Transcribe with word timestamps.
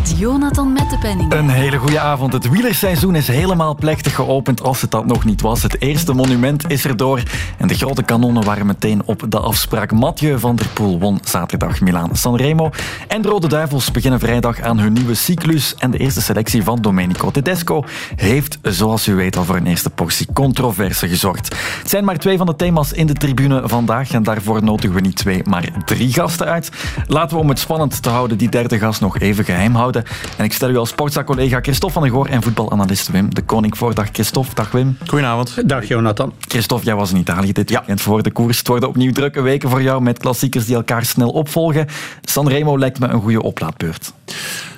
Met 0.00 0.18
Jonathan 0.18 0.72
Mettepenning. 0.72 1.32
Een 1.32 1.48
hele 1.48 1.76
goede 1.76 2.00
avond. 2.00 2.32
Het 2.32 2.48
wielerseizoen 2.48 3.14
is 3.14 3.28
helemaal 3.28 3.74
plechtig 3.74 4.14
geopend 4.14 4.62
als 4.62 4.80
het 4.80 4.90
dat 4.90 5.06
nog 5.06 5.24
niet 5.24 5.40
was. 5.40 5.62
Het 5.62 5.80
eerste 5.80 6.12
monument 6.12 6.70
is 6.70 6.84
erdoor 6.84 7.22
en 7.58 7.68
de 7.68 7.74
grote 7.74 8.02
kanonnen 8.02 8.44
waren 8.44 8.66
meteen 8.66 9.02
op 9.04 9.24
de 9.28 9.38
afspraak. 9.38 9.92
Mathieu 9.92 10.38
van 10.38 10.56
der 10.56 10.68
Poel 10.68 10.98
won 10.98 11.18
zaterdag 11.24 11.80
Milaan 11.80 12.16
Sanremo. 12.16 12.70
En 13.08 13.22
de 13.22 13.28
Rode 13.28 13.48
Duivels 13.48 13.90
beginnen 13.90 14.20
vrijdag 14.20 14.60
aan 14.60 14.78
hun 14.78 14.92
nieuwe 14.92 15.14
cyclus. 15.14 15.74
En 15.78 15.90
de 15.90 15.98
eerste 15.98 16.22
selectie 16.22 16.62
van 16.62 16.80
Domenico 16.80 17.30
Tedesco 17.30 17.84
heeft, 18.16 18.58
zoals 18.62 19.08
u 19.08 19.14
weet, 19.14 19.36
al 19.36 19.44
voor 19.44 19.56
een 19.56 19.66
eerste 19.66 19.90
portie 19.90 20.26
controverse 20.32 21.08
gezorgd. 21.08 21.56
Het 21.78 21.90
zijn 21.90 22.04
maar 22.04 22.18
twee 22.18 22.36
van 22.36 22.46
de 22.46 22.56
thema's 22.56 22.92
in 22.92 23.06
de 23.06 23.14
tribune 23.14 23.62
vandaag 23.64 24.10
en 24.10 24.22
daarvoor 24.22 24.62
nodigen 24.62 24.94
we 24.94 25.00
niet 25.00 25.16
twee, 25.16 25.42
maar 25.44 25.68
drie 25.84 26.12
gasten 26.12 26.46
uit. 26.46 26.70
Laten 27.06 27.36
we 27.36 27.42
om 27.42 27.48
het 27.48 27.58
spannend 27.58 28.02
te 28.02 28.08
houden 28.08 28.38
die 28.38 28.48
derde 28.48 28.78
gast 28.78 29.00
nog 29.00 29.18
even 29.18 29.44
geheim 29.44 29.74
houden. 29.74 29.88
En 30.36 30.44
ik 30.44 30.52
stel 30.52 30.70
u 30.70 30.76
als 30.76 30.88
sportza-collega 30.88 31.60
Christophe 31.60 31.94
van 31.94 32.02
der 32.02 32.12
Goor 32.12 32.26
en 32.26 32.42
voetbalanalist 32.42 33.10
Wim 33.10 33.34
de 33.34 33.42
Koning 33.42 33.76
voor. 33.76 33.94
Dag 33.94 34.08
Christophe, 34.12 34.54
dag 34.54 34.70
Wim. 34.70 34.96
Goedenavond. 35.06 35.68
Dag 35.68 35.88
Jonathan. 35.88 36.32
Christophe, 36.40 36.84
jij 36.84 36.94
was 36.94 37.10
in 37.12 37.16
Italië 37.16 37.52
dit 37.52 37.70
weekend 37.70 38.00
voor 38.00 38.22
de 38.22 38.30
koers. 38.30 38.58
Het 38.58 38.68
worden 38.68 38.88
opnieuw 38.88 39.12
drukke 39.12 39.40
weken 39.40 39.70
voor 39.70 39.82
jou 39.82 40.02
met 40.02 40.18
klassiekers 40.18 40.66
die 40.66 40.74
elkaar 40.74 41.04
snel 41.04 41.30
opvolgen. 41.30 41.86
Sanremo 42.22 42.78
lijkt 42.78 42.98
me 42.98 43.08
een 43.08 43.20
goede 43.20 43.42
oplaadbeurt. 43.42 44.12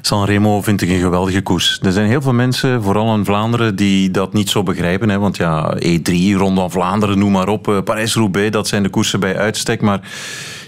Sanremo 0.00 0.62
vind 0.62 0.82
ik 0.82 0.88
een 0.88 1.00
geweldige 1.00 1.40
koers. 1.40 1.78
Er 1.82 1.92
zijn 1.92 2.08
heel 2.08 2.22
veel 2.22 2.32
mensen, 2.32 2.82
vooral 2.82 3.14
in 3.14 3.24
Vlaanderen, 3.24 3.76
die 3.76 4.10
dat 4.10 4.32
niet 4.32 4.50
zo 4.50 4.62
begrijpen. 4.62 5.08
Hè? 5.08 5.18
Want 5.18 5.36
ja, 5.36 5.76
E3, 5.76 6.36
Ronde 6.36 6.60
van 6.60 6.70
Vlaanderen, 6.70 7.18
noem 7.18 7.32
maar 7.32 7.48
op. 7.48 7.82
Parijs-Roubaix, 7.84 8.50
dat 8.50 8.68
zijn 8.68 8.82
de 8.82 8.88
koersen 8.88 9.20
bij 9.20 9.36
uitstek. 9.36 9.80
Maar 9.80 10.00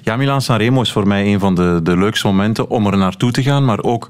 ja, 0.05 0.17
Milaan-Sanremo 0.17 0.81
is 0.81 0.93
voor 0.93 1.07
mij 1.07 1.33
een 1.33 1.41
van 1.41 1.55
de, 1.55 1.81
de 1.83 1.97
leukste 1.97 2.27
momenten 2.27 2.71
om 2.71 2.87
er 2.87 2.97
naartoe 2.97 3.31
te 3.31 3.43
gaan. 3.43 3.65
Maar 3.65 3.83
ook, 3.83 4.09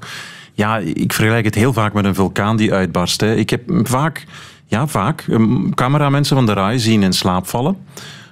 ja, 0.53 0.77
ik 0.77 1.13
vergelijk 1.13 1.45
het 1.45 1.55
heel 1.55 1.73
vaak 1.73 1.93
met 1.93 2.05
een 2.05 2.15
vulkaan 2.15 2.57
die 2.57 2.73
uitbarst. 2.73 3.21
Hè. 3.21 3.35
Ik 3.35 3.49
heb 3.49 3.61
vaak, 3.67 4.25
ja, 4.65 4.87
vaak 4.87 5.25
cameramensen 5.73 6.35
van 6.35 6.45
de 6.45 6.53
RAI 6.53 6.79
zien 6.79 7.03
in 7.03 7.13
slaap 7.13 7.47
vallen. 7.47 7.77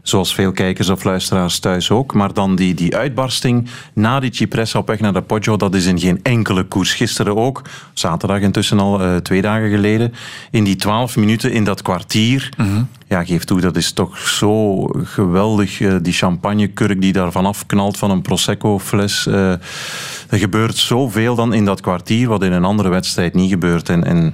Zoals 0.04 0.34
veel 0.34 0.52
kijkers 0.52 0.90
of 0.90 1.04
luisteraars 1.04 1.59
thuis 1.59 1.92
ook. 1.92 2.14
Maar 2.14 2.34
dan 2.34 2.56
die, 2.56 2.73
die 2.73 2.96
uitbarsting 2.96 3.70
na 3.94 4.20
die 4.20 4.34
Cipressa 4.34 4.80
op 4.80 4.88
weg 4.88 5.00
naar 5.00 5.14
de 5.14 5.22
Poggio, 5.22 5.58
dat 5.58 5.76
is 5.76 5.86
in 5.86 6.00
geen 6.00 6.20
enkele 6.23 6.64
koers. 6.64 6.94
Gisteren 6.94 7.36
ook, 7.36 7.62
zaterdag 7.94 8.40
intussen 8.40 8.80
al, 8.80 9.02
uh, 9.02 9.16
twee 9.16 9.42
dagen 9.42 9.70
geleden. 9.70 10.14
In 10.52 10.64
die 10.64 10.76
twaalf 10.76 11.16
minuten, 11.16 11.52
in 11.52 11.64
dat 11.64 11.81
kwartier. 11.81 12.50
Mm-hmm. 12.58 12.88
Ja, 13.08 13.24
geef 13.24 13.44
toe, 13.44 13.62
dat 13.62 13.76
is 13.76 13.92
toch 13.92 14.18
zo 14.18 14.86
geweldig. 15.04 15.80
Uh, 15.80 15.96
die 16.02 16.14
champagnekurk 16.14 17.02
die 17.02 17.14
daar 17.14 17.31
vanaf 17.31 17.66
knalt 17.66 17.98
van 17.98 18.12
een 18.12 18.22
Prosecco-fles. 18.22 19.26
Uh, 19.28 19.52
er 20.30 20.40
gebeurt 20.40 20.78
zoveel 20.78 21.36
dan 21.36 21.54
in 21.54 21.66
dat 21.66 21.81
kwartier, 21.81 22.28
wat 22.28 22.44
in 22.44 22.52
een 22.52 22.66
andere 22.66 22.90
wedstrijd 22.90 23.34
niet 23.34 23.50
gebeurt. 23.50 23.90
En, 23.90 24.04
en 24.04 24.34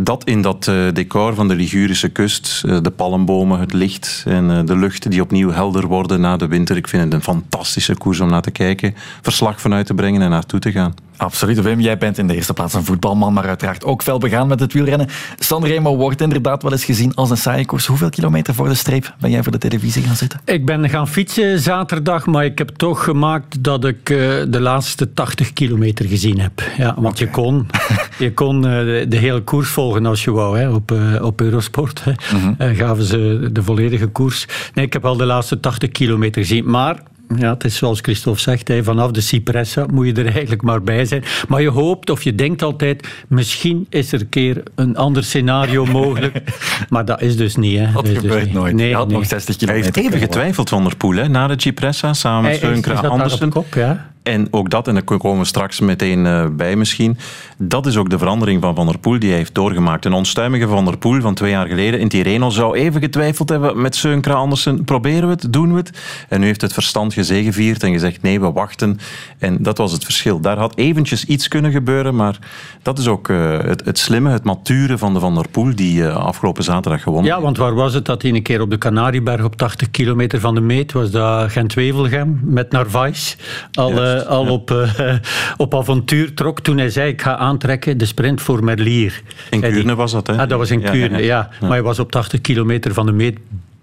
dat 0.00 0.24
in 0.24 0.42
dat 0.42 0.66
uh, 0.66 0.92
decor 0.92 1.34
van 1.34 1.48
de 1.48 1.54
Ligurische 1.54 2.08
kust, 2.08 2.62
uh, 2.66 2.78
de 2.82 2.90
palmbomen, 2.90 3.60
het 3.60 3.72
licht 3.72 4.24
en 4.26 4.50
uh, 4.50 4.60
de 4.64 4.76
lucht 4.76 5.10
die 5.10 5.22
opnieuw 5.22 5.50
helder 5.50 5.86
worden 5.86 6.20
na 6.20 6.36
de 6.36 6.46
winter. 6.46 6.76
Ik 6.76 6.88
vind 6.88 7.02
het 7.04 7.12
een 7.12 7.22
fantastische 7.22 7.96
koers 7.96 8.20
om 8.20 8.30
naar 8.30 8.42
te 8.42 8.50
kijken, 8.50 8.94
verslag 9.22 9.60
vanuit 9.60 9.86
te 9.86 9.94
brengen 9.94 10.22
en 10.22 10.30
naartoe 10.30 10.60
te 10.60 10.72
gaan. 10.72 10.94
Absoluut, 11.18 11.62
Wim. 11.62 11.80
Jij 11.80 11.98
bent 11.98 12.18
in 12.18 12.26
de 12.26 12.34
eerste 12.34 12.52
plaats 12.52 12.74
een 12.74 12.84
voetbalman, 12.84 13.32
maar 13.32 13.46
uiteraard 13.46 13.84
ook 13.84 14.02
fel 14.02 14.18
begaan 14.18 14.48
met 14.48 14.60
het 14.60 14.72
wielrennen. 14.72 15.08
Sanremo 15.38 15.96
wordt 15.96 16.20
inderdaad 16.20 16.62
wel 16.62 16.72
eens 16.72 16.84
gezien 16.84 17.14
als 17.14 17.30
een 17.30 17.36
saaie 17.36 17.66
koers. 17.66 17.86
Hoeveel 17.86 18.08
kilometer 18.08 18.54
voor 18.54 18.68
de 18.68 18.74
streep 18.74 19.14
ben 19.20 19.30
jij 19.30 19.42
voor 19.42 19.52
de 19.52 19.58
televisie 19.58 20.02
gaan 20.02 20.16
zitten? 20.16 20.40
Ik 20.44 20.66
ben 20.66 20.88
gaan 20.88 21.08
fietsen 21.08 21.60
zaterdag, 21.60 22.26
maar 22.26 22.44
ik 22.44 22.58
heb 22.58 22.68
toch 22.68 23.04
gemaakt 23.04 23.64
dat 23.64 23.84
ik 23.84 24.06
de 24.48 24.60
laatste 24.60 25.12
80 25.12 25.52
kilometer 25.52 26.06
gezien 26.06 26.40
heb. 26.40 26.62
Ja, 26.76 26.94
want 26.98 27.14
okay. 27.14 27.26
je 27.26 27.30
kon, 27.30 27.66
je 28.18 28.32
kon 28.32 28.60
de 28.60 29.16
hele 29.16 29.40
koers 29.40 29.68
volgen 29.68 30.06
als 30.06 30.24
je 30.24 30.30
wou, 30.30 30.58
hè, 30.58 30.70
op, 30.70 30.94
op 31.20 31.40
Eurosport. 31.40 32.04
Hè. 32.04 32.12
Mm-hmm. 32.36 32.76
gaven 32.76 33.04
ze 33.04 33.48
de 33.52 33.62
volledige 33.62 34.06
koers. 34.06 34.46
Nee, 34.74 34.84
ik 34.84 34.92
heb 34.92 35.04
al 35.04 35.16
de 35.16 35.24
laatste 35.24 35.60
80 35.60 35.90
kilometer 35.90 36.42
gezien, 36.42 36.70
maar 36.70 37.02
ja, 37.36 37.52
het 37.52 37.64
is 37.64 37.76
zoals 37.76 38.00
Christophe 38.00 38.40
zegt, 38.40 38.68
hè, 38.68 38.84
vanaf 38.84 39.10
de 39.10 39.20
Cipressa 39.20 39.86
moet 39.92 40.06
je 40.06 40.12
er 40.12 40.32
eigenlijk 40.32 40.62
maar 40.62 40.82
bij 40.82 41.04
zijn. 41.04 41.24
Maar 41.48 41.62
je 41.62 41.68
hoopt 41.68 42.10
of 42.10 42.22
je 42.22 42.34
denkt 42.34 42.62
altijd, 42.62 43.08
misschien 43.28 43.86
is 43.90 44.12
er 44.12 44.20
een 44.20 44.28
keer 44.28 44.62
een 44.74 44.96
ander 44.96 45.24
scenario 45.24 45.84
mogelijk. 46.00 46.42
maar 46.88 47.04
dat 47.04 47.22
is 47.22 47.36
dus 47.36 47.56
niet. 47.56 47.78
Hè. 47.78 47.92
Dat, 47.92 48.06
dat 48.06 48.18
gebeurt 48.18 48.44
dus 48.44 48.52
nooit. 48.52 48.74
Nee, 48.74 48.94
had 48.94 49.08
nee. 49.08 49.16
nog 49.16 49.26
60 49.26 49.56
kilometer. 49.56 49.92
Hij 49.92 50.02
heeft 50.02 50.12
even 50.14 50.26
getwijfeld, 50.26 50.68
Van 50.68 50.84
der 50.84 50.96
Poel, 50.96 51.14
hè, 51.14 51.28
na 51.28 51.46
de 51.46 51.54
Cipressa, 51.56 52.12
samen 52.12 52.50
met 52.50 52.60
Sønkra 52.60 52.94
Andersen. 52.94 53.50
Kop, 53.50 53.74
ja. 53.74 54.10
En 54.28 54.48
ook 54.50 54.70
dat, 54.70 54.88
en 54.88 54.94
daar 54.94 55.02
komen 55.02 55.38
we 55.38 55.44
straks 55.44 55.80
meteen 55.80 56.24
uh, 56.24 56.46
bij 56.50 56.76
misschien, 56.76 57.18
dat 57.58 57.86
is 57.86 57.96
ook 57.96 58.10
de 58.10 58.18
verandering 58.18 58.62
van 58.62 58.74
Van 58.74 58.86
der 58.86 58.98
Poel 58.98 59.18
die 59.18 59.28
hij 59.28 59.38
heeft 59.38 59.54
doorgemaakt. 59.54 60.04
Een 60.04 60.12
onstuimige 60.12 60.68
Van 60.68 60.84
der 60.84 60.98
Poel 60.98 61.20
van 61.20 61.34
twee 61.34 61.50
jaar 61.50 61.66
geleden 61.66 62.00
in 62.00 62.08
Tirreno 62.08 62.50
zou 62.50 62.76
even 62.76 63.00
getwijfeld 63.00 63.48
hebben 63.48 63.80
met 63.80 63.96
Sønkra 63.96 64.32
Andersen. 64.32 64.84
Proberen 64.84 65.28
we 65.28 65.34
het? 65.34 65.52
Doen 65.52 65.72
we 65.72 65.78
het? 65.78 65.90
En 66.28 66.40
nu 66.40 66.46
heeft 66.46 66.60
het 66.60 66.72
verstand 66.72 67.14
gezegevierd 67.14 67.82
en 67.82 67.92
gezegd 67.92 68.22
nee, 68.22 68.40
we 68.40 68.52
wachten. 68.52 68.98
En 69.38 69.62
dat 69.62 69.78
was 69.78 69.92
het 69.92 70.04
verschil. 70.04 70.40
Daar 70.40 70.58
had 70.58 70.76
eventjes 70.76 71.24
iets 71.24 71.48
kunnen 71.48 71.72
gebeuren, 71.72 72.16
maar 72.16 72.38
dat 72.82 72.98
is 72.98 73.06
ook 73.06 73.28
uh, 73.28 73.58
het, 73.58 73.84
het, 73.84 73.98
slimme, 73.98 74.30
het 74.30 74.44
mature 74.44 74.98
van 74.98 75.14
de 75.14 75.20
Van 75.20 75.34
der 75.34 75.48
Poel 75.50 75.74
die 75.74 76.00
uh, 76.00 76.16
afgelopen 76.16 76.64
zaterdag 76.64 77.02
gewonnen 77.02 77.30
Ja, 77.32 77.40
want 77.40 77.56
waar 77.56 77.74
was 77.74 77.94
het 77.94 78.04
dat 78.04 78.22
hij 78.22 78.30
een 78.30 78.42
keer 78.42 78.60
op 78.60 78.70
de 78.70 78.78
Canarieberg 78.78 79.44
op 79.44 79.56
80 79.56 79.90
kilometer 79.90 80.40
van 80.40 80.54
de 80.54 80.60
meet 80.60 80.92
was? 80.92 81.10
Dat 81.10 81.50
Gent-Wevelgem 81.50 82.40
met 82.42 82.72
Narvaez 82.72 83.36
al... 83.72 83.90
Ja 83.90 84.17
al 84.26 84.44
ja. 84.44 84.50
op, 84.50 84.70
uh, 84.70 85.14
op 85.56 85.74
avontuur 85.74 86.34
trok 86.34 86.60
toen 86.60 86.78
hij 86.78 86.90
zei 86.90 87.10
ik 87.10 87.22
ga 87.22 87.36
aantrekken 87.36 87.98
de 87.98 88.06
sprint 88.06 88.42
voor 88.42 88.64
Merlier. 88.64 89.22
In 89.50 89.60
Kuurne 89.60 89.94
was 89.94 90.12
dat, 90.12 90.26
hè? 90.26 90.32
Ah, 90.38 90.48
dat 90.48 90.58
was 90.58 90.70
in 90.70 90.80
Kuurne, 90.80 91.18
ja, 91.18 91.24
ja, 91.24 91.24
ja. 91.26 91.50
Maar 91.60 91.70
hij 91.70 91.82
was 91.82 91.98
op 91.98 92.10
80 92.10 92.40
kilometer 92.40 92.94
van 92.94 93.06
de 93.06 93.12
meet 93.12 93.38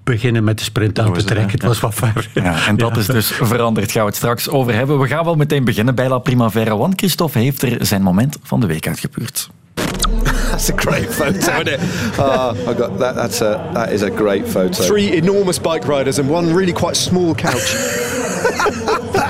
beginnen 0.06 0.44
met 0.44 0.58
de 0.58 0.64
sprint 0.64 1.00
aan 1.00 1.14
te 1.14 1.24
trekken. 1.24 1.52
Het, 1.52 1.64
was 1.64 1.80
wat 1.80 1.94
ver. 1.94 2.30
Ja, 2.34 2.68
en 2.68 2.78
dat 2.78 2.98
is 2.98 3.06
dus 3.06 3.28
veranderd. 3.28 3.92
Gaan 3.92 4.02
we 4.02 4.08
het 4.08 4.16
straks 4.16 4.50
over 4.50 4.74
hebben. 4.74 5.00
We 5.00 5.08
gaan 5.08 5.26
wel 5.26 5.36
meteen 5.36 5.64
beginnen 5.64 5.96
bij 5.96 6.08
La 6.08 6.18
Primavera. 6.18 6.78
Want 6.78 6.94
Christophe 6.96 7.40
heeft 7.40 7.62
er 7.62 7.86
zijn 7.86 8.02
moment 8.02 8.38
van 8.44 8.60
de 8.60 8.68
week 8.68 8.88
uitgepuurd. 8.88 9.50
That's 10.50 10.70
a 10.70 10.74
great 10.76 11.14
photo, 11.14 11.38
isn't 11.38 11.68
it? 11.68 11.80
Oh, 12.20 12.56
I 12.70 12.74
got 12.74 13.00
that. 13.00 13.16
That's 13.16 13.42
a 13.42 13.70
that 13.74 13.92
is 13.92 14.04
a 14.04 14.10
great 14.10 14.48
photo. 14.48 14.84
Three 14.84 15.16
enormous 15.16 15.60
bike 15.60 15.88
riders 15.88 16.20
and 16.20 16.30
one 16.30 16.54
really 16.54 16.74
quite 16.74 16.96
small 16.96 17.36
couch. 17.36 17.76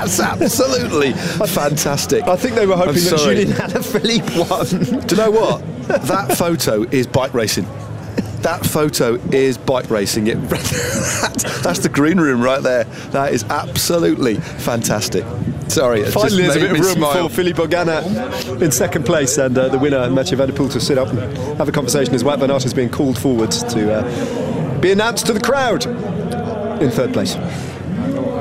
That's 0.06 0.20
absolutely 0.20 1.12
fantastic. 1.12 2.24
I 2.24 2.36
think 2.36 2.54
they 2.54 2.66
were 2.66 2.76
hoping 2.76 2.94
that 2.94 3.18
Julian 3.18 3.48
Alaphilippe 3.48 4.38
won. 4.48 5.00
Do 5.06 5.14
you 5.14 5.20
know 5.22 5.30
what? 5.30 5.62
That 6.06 6.36
photo 6.36 6.82
is 6.84 7.06
bike 7.06 7.34
racing. 7.34 7.66
That 8.42 8.64
photo 8.64 9.14
is 9.32 9.58
bike 9.58 9.90
racing. 9.90 10.28
It, 10.28 10.34
that's 10.48 11.80
the 11.80 11.90
green 11.92 12.20
room 12.20 12.40
right 12.40 12.62
there. 12.62 12.84
That 13.10 13.32
is 13.32 13.42
absolutely 13.44 14.36
fantastic. 14.36 15.24
Sorry, 15.68 16.04
Finally, 16.04 16.44
just 16.44 16.54
there's 16.54 16.56
a 16.56 16.60
bit 16.60 16.70
of 16.70 16.78
room 16.86 16.96
smile. 16.98 17.28
for 17.28 17.34
Philippe 17.34 17.60
Ogana 17.60 18.62
in 18.62 18.70
second 18.70 19.04
place 19.04 19.36
and 19.38 19.58
uh, 19.58 19.68
the 19.68 19.78
winner, 19.78 20.08
Mathieu 20.10 20.36
Van 20.36 20.48
der 20.48 20.54
Poel, 20.54 20.70
to 20.72 20.80
sit 20.80 20.96
up 20.96 21.08
and 21.08 21.36
have 21.58 21.68
a 21.68 21.72
conversation 21.72 22.14
as 22.14 22.22
Wout 22.22 22.38
van 22.38 22.52
Aert 22.52 22.64
is 22.64 22.72
being 22.72 22.88
called 22.88 23.18
forward 23.18 23.50
to 23.50 23.92
uh, 23.92 24.78
be 24.80 24.92
announced 24.92 25.26
to 25.26 25.32
the 25.32 25.40
crowd 25.40 25.84
in 26.80 26.90
third 26.90 27.12
place. 27.12 27.34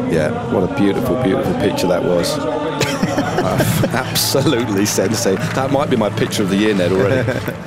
Yeah, 0.09 0.31
what 0.53 0.63
a 0.63 0.73
beautiful, 0.75 1.15
beautiful 1.23 1.53
picture 1.53 1.87
that 1.87 2.03
was. 2.03 2.37
uh, 2.39 3.57
absolutely 3.93 4.85
sensei. 4.85 5.35
That 5.53 5.71
might 5.71 5.89
be 5.89 5.97
my 5.97 6.09
picture 6.09 6.43
of 6.43 6.49
the 6.49 6.57
year, 6.57 6.75
Ned, 6.75 6.91
already. 6.91 7.31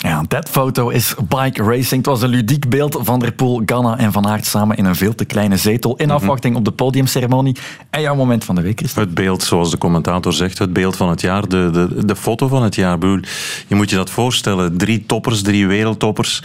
Ja, 0.00 0.24
dat 0.28 0.48
foto 0.48 0.88
is 0.88 1.14
bike 1.28 1.62
racing. 1.62 1.96
Het 1.96 2.06
was 2.06 2.22
een 2.22 2.28
ludiek 2.28 2.68
beeld 2.68 2.98
van 3.00 3.18
der 3.18 3.32
Poel, 3.32 3.62
Ganna 3.66 3.98
en 3.98 4.12
Van 4.12 4.26
Aert 4.26 4.46
samen 4.46 4.76
in 4.76 4.84
een 4.84 4.94
veel 4.94 5.14
te 5.14 5.24
kleine 5.24 5.56
zetel 5.56 5.96
in 5.96 6.10
afwachting 6.10 6.56
op 6.56 6.64
de 6.64 6.70
podiumceremonie. 6.70 7.56
En 7.90 8.00
jouw 8.00 8.14
moment 8.14 8.44
van 8.44 8.54
de 8.54 8.60
week 8.60 8.80
is 8.80 8.94
Het 8.94 9.14
beeld, 9.14 9.42
zoals 9.42 9.70
de 9.70 9.78
commentator 9.78 10.32
zegt, 10.32 10.58
het 10.58 10.72
beeld 10.72 10.96
van 10.96 11.08
het 11.08 11.20
jaar, 11.20 11.48
de, 11.48 11.70
de, 11.72 12.04
de 12.04 12.16
foto 12.16 12.48
van 12.48 12.62
het 12.62 12.74
jaar. 12.74 12.98
Je 12.98 13.74
moet 13.74 13.90
je 13.90 13.96
dat 13.96 14.10
voorstellen. 14.10 14.76
Drie 14.76 15.06
toppers, 15.06 15.42
drie 15.42 15.66
wereldtoppers. 15.66 16.42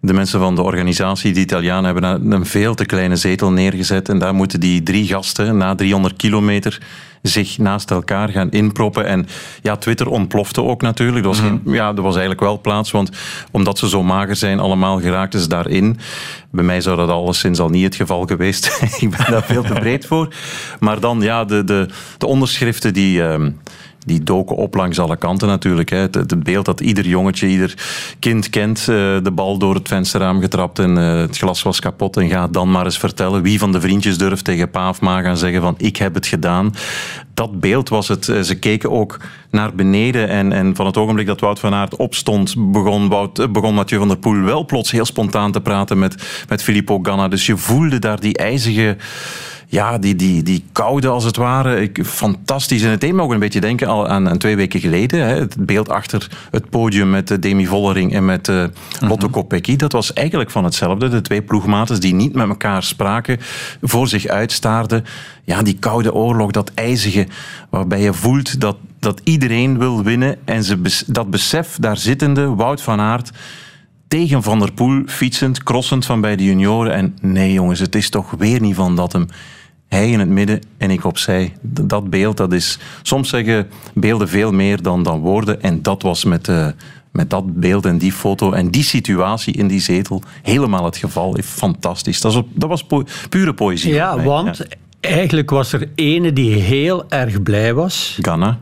De 0.00 0.12
mensen 0.12 0.40
van 0.40 0.54
de 0.54 0.62
organisatie, 0.62 1.32
de 1.32 1.40
Italianen, 1.40 1.84
hebben 1.84 2.32
een 2.32 2.46
veel 2.46 2.74
te 2.74 2.86
kleine 2.86 3.16
zetel 3.16 3.50
neergezet. 3.52 4.08
En 4.08 4.18
daar 4.18 4.34
moeten 4.34 4.60
die 4.60 4.82
drie 4.82 5.06
gasten 5.06 5.56
na 5.56 5.74
300 5.74 6.16
kilometer 6.16 6.78
zich 7.22 7.58
naast 7.58 7.90
elkaar 7.90 8.28
gaan 8.28 8.50
inproppen. 8.50 9.06
En 9.06 9.26
ja, 9.62 9.76
Twitter 9.76 10.08
ontplofte 10.08 10.62
ook 10.62 10.82
natuurlijk. 10.82 11.24
Er 11.24 11.30
was, 11.30 11.40
geen, 11.40 11.60
ja, 11.64 11.88
er 11.88 12.02
was 12.02 12.12
eigenlijk 12.12 12.40
wel 12.40 12.60
plaats, 12.60 12.90
want 12.90 13.10
omdat 13.50 13.78
ze 13.78 13.88
zo 13.88 14.02
mager 14.02 14.36
zijn, 14.36 14.58
allemaal 14.58 15.00
geraakten 15.00 15.40
ze 15.40 15.48
daarin. 15.48 15.98
Bij 16.50 16.64
mij 16.64 16.80
zou 16.80 16.96
dat 16.96 17.08
alleszins 17.08 17.58
al 17.58 17.68
niet 17.68 17.84
het 17.84 17.94
geval 17.94 18.26
geweest. 18.26 18.66
Ik 19.00 19.10
ben 19.10 19.30
daar 19.30 19.44
veel 19.44 19.62
te 19.62 19.72
breed 19.72 20.06
voor. 20.06 20.34
Maar 20.80 21.00
dan, 21.00 21.20
ja, 21.20 21.44
de, 21.44 21.64
de, 21.64 21.88
de 22.18 22.26
onderschriften 22.26 22.92
die... 22.92 23.18
Uh, 23.18 23.46
die 24.08 24.22
doken 24.22 24.56
op 24.56 24.74
langs 24.74 24.98
alle 24.98 25.16
kanten 25.16 25.48
natuurlijk. 25.48 25.90
Hè. 25.90 25.98
Het, 25.98 26.42
beeld 26.42 26.64
dat 26.64 26.80
ieder 26.80 27.06
jongetje, 27.06 27.46
ieder 27.46 27.74
kind 28.18 28.50
kent. 28.50 28.78
eh, 28.78 28.86
de 29.22 29.30
bal 29.34 29.58
door 29.58 29.74
het 29.74 29.88
vensterraam 29.88 30.40
getrapt 30.40 30.78
en 30.78 30.98
eh, 30.98 31.20
het 31.20 31.38
glas 31.38 31.62
was 31.62 31.80
kapot. 31.80 32.16
En 32.16 32.28
ga 32.28 32.48
dan 32.48 32.70
maar 32.70 32.84
eens 32.84 32.98
vertellen 32.98 33.42
wie 33.42 33.58
van 33.58 33.72
de 33.72 33.80
vriendjes 33.80 34.18
durft 34.18 34.44
tegen 34.44 34.70
pa 34.70 34.88
of 34.88 34.98
gaan 34.98 35.36
zeggen 35.36 35.60
van 35.62 35.74
ik 35.78 35.96
heb 35.96 36.14
het 36.14 36.26
gedaan. 36.26 36.74
Dat 37.34 37.60
beeld 37.60 37.88
was 37.88 38.08
het. 38.08 38.28
Eh, 38.28 38.40
Ze 38.40 38.58
keken 38.58 38.90
ook 38.90 39.16
naar 39.50 39.74
beneden 39.74 40.28
en, 40.28 40.52
en 40.52 40.76
van 40.76 40.86
het 40.86 40.96
ogenblik 40.96 41.26
dat 41.26 41.40
Wout 41.40 41.58
van 41.58 41.74
Aert 41.74 41.96
opstond, 41.96 42.54
begon, 42.72 43.08
Wout, 43.08 43.52
begon 43.52 43.74
Mathieu 43.74 43.98
van 43.98 44.08
der 44.08 44.18
Poel 44.18 44.40
wel 44.40 44.64
plots 44.64 44.90
heel 44.90 45.04
spontaan 45.04 45.52
te 45.52 45.60
praten 45.60 45.98
met, 45.98 46.44
met 46.48 46.62
Filippo 46.62 46.98
Ganna. 47.02 47.28
Dus 47.28 47.46
je 47.46 47.56
voelde 47.56 47.98
daar 47.98 48.20
die 48.20 48.36
ijzige 48.36 48.96
ja, 49.70 49.98
die, 49.98 50.16
die, 50.16 50.42
die 50.42 50.64
koude 50.72 51.08
als 51.08 51.24
het 51.24 51.36
ware. 51.36 51.80
Ik, 51.80 52.04
fantastisch. 52.04 52.82
En 52.82 52.90
het 52.90 53.00
deed 53.00 53.12
me 53.12 53.22
ook 53.22 53.32
een 53.32 53.38
beetje 53.38 53.60
denken 53.60 53.86
al 53.86 54.08
aan, 54.08 54.28
aan 54.28 54.38
twee 54.38 54.56
weken 54.56 54.80
geleden. 54.80 55.26
Hè, 55.26 55.34
het 55.34 55.56
beeld 55.58 55.88
achter 55.88 56.30
het 56.50 56.70
podium 56.70 57.10
met 57.10 57.30
eh, 57.30 57.38
Demi 57.40 57.66
Vollering 57.66 58.14
en 58.14 58.24
met 58.24 58.48
eh 58.48 58.64
Lotto 59.00 59.28
Kopecky. 59.28 59.76
Dat 59.76 59.92
was 59.92 60.12
eigenlijk 60.12 60.50
van 60.50 60.64
hetzelfde. 60.64 61.08
De 61.08 61.20
twee 61.20 61.42
ploegmaten 61.42 62.00
die 62.00 62.14
niet 62.14 62.34
met 62.34 62.48
elkaar 62.48 62.82
spraken, 62.82 63.38
voor 63.82 64.08
zich 64.08 64.26
uitstaarden. 64.26 65.04
Ja, 65.44 65.62
die 65.62 65.78
koude 65.78 66.14
oorlog, 66.14 66.50
dat 66.50 66.70
ijzige, 66.74 67.26
waarbij 67.70 68.00
je 68.00 68.12
voelt 68.12 68.60
dat, 68.60 68.76
dat 68.98 69.20
iedereen 69.24 69.78
wil 69.78 70.02
winnen. 70.02 70.36
En 70.44 70.64
ze, 70.64 71.02
dat 71.06 71.30
besef, 71.30 71.76
daar 71.80 71.96
zittende, 71.96 72.54
Wout 72.54 72.82
van 72.82 73.00
Aert 73.00 73.30
tegen 74.08 74.42
Van 74.42 74.58
der 74.58 74.72
Poel, 74.72 75.02
fietsend, 75.06 75.62
crossend 75.62 76.06
van 76.06 76.20
bij 76.20 76.36
de 76.36 76.44
junioren. 76.44 76.92
En 76.92 77.16
nee 77.20 77.52
jongens, 77.52 77.80
het 77.80 77.94
is 77.94 78.10
toch 78.10 78.30
weer 78.38 78.60
niet 78.60 78.74
van 78.74 78.96
dat 78.96 79.12
hem. 79.12 79.26
Hij 79.88 80.10
in 80.10 80.18
het 80.18 80.28
midden 80.28 80.60
en 80.76 80.90
ik 80.90 81.04
opzij. 81.04 81.52
Dat 81.60 82.10
beeld, 82.10 82.36
dat 82.36 82.52
is... 82.52 82.78
Soms 83.02 83.28
zeggen 83.28 83.68
beelden 83.94 84.28
veel 84.28 84.52
meer 84.52 84.82
dan, 84.82 85.02
dan 85.02 85.20
woorden. 85.20 85.62
En 85.62 85.82
dat 85.82 86.02
was 86.02 86.24
met, 86.24 86.48
eh, 86.48 86.66
met 87.12 87.30
dat 87.30 87.60
beeld 87.60 87.86
en 87.86 87.98
die 87.98 88.12
foto 88.12 88.52
en 88.52 88.70
die 88.70 88.82
situatie 88.82 89.54
in 89.54 89.66
die 89.66 89.80
zetel 89.80 90.22
helemaal 90.42 90.84
het 90.84 90.96
geval. 90.96 91.36
Fantastisch. 91.44 92.20
Dat 92.20 92.34
was, 92.34 92.42
dat 92.54 92.68
was 92.68 92.84
po- 92.84 93.04
pure 93.28 93.54
poëzie. 93.54 93.92
Ja, 93.92 94.22
want 94.22 94.66
eigenlijk 95.00 95.50
was 95.50 95.72
er 95.72 95.88
ene 95.94 96.32
die 96.32 96.54
heel 96.54 97.04
erg 97.08 97.42
blij 97.42 97.74
was. 97.74 98.18
Ganna. 98.20 98.58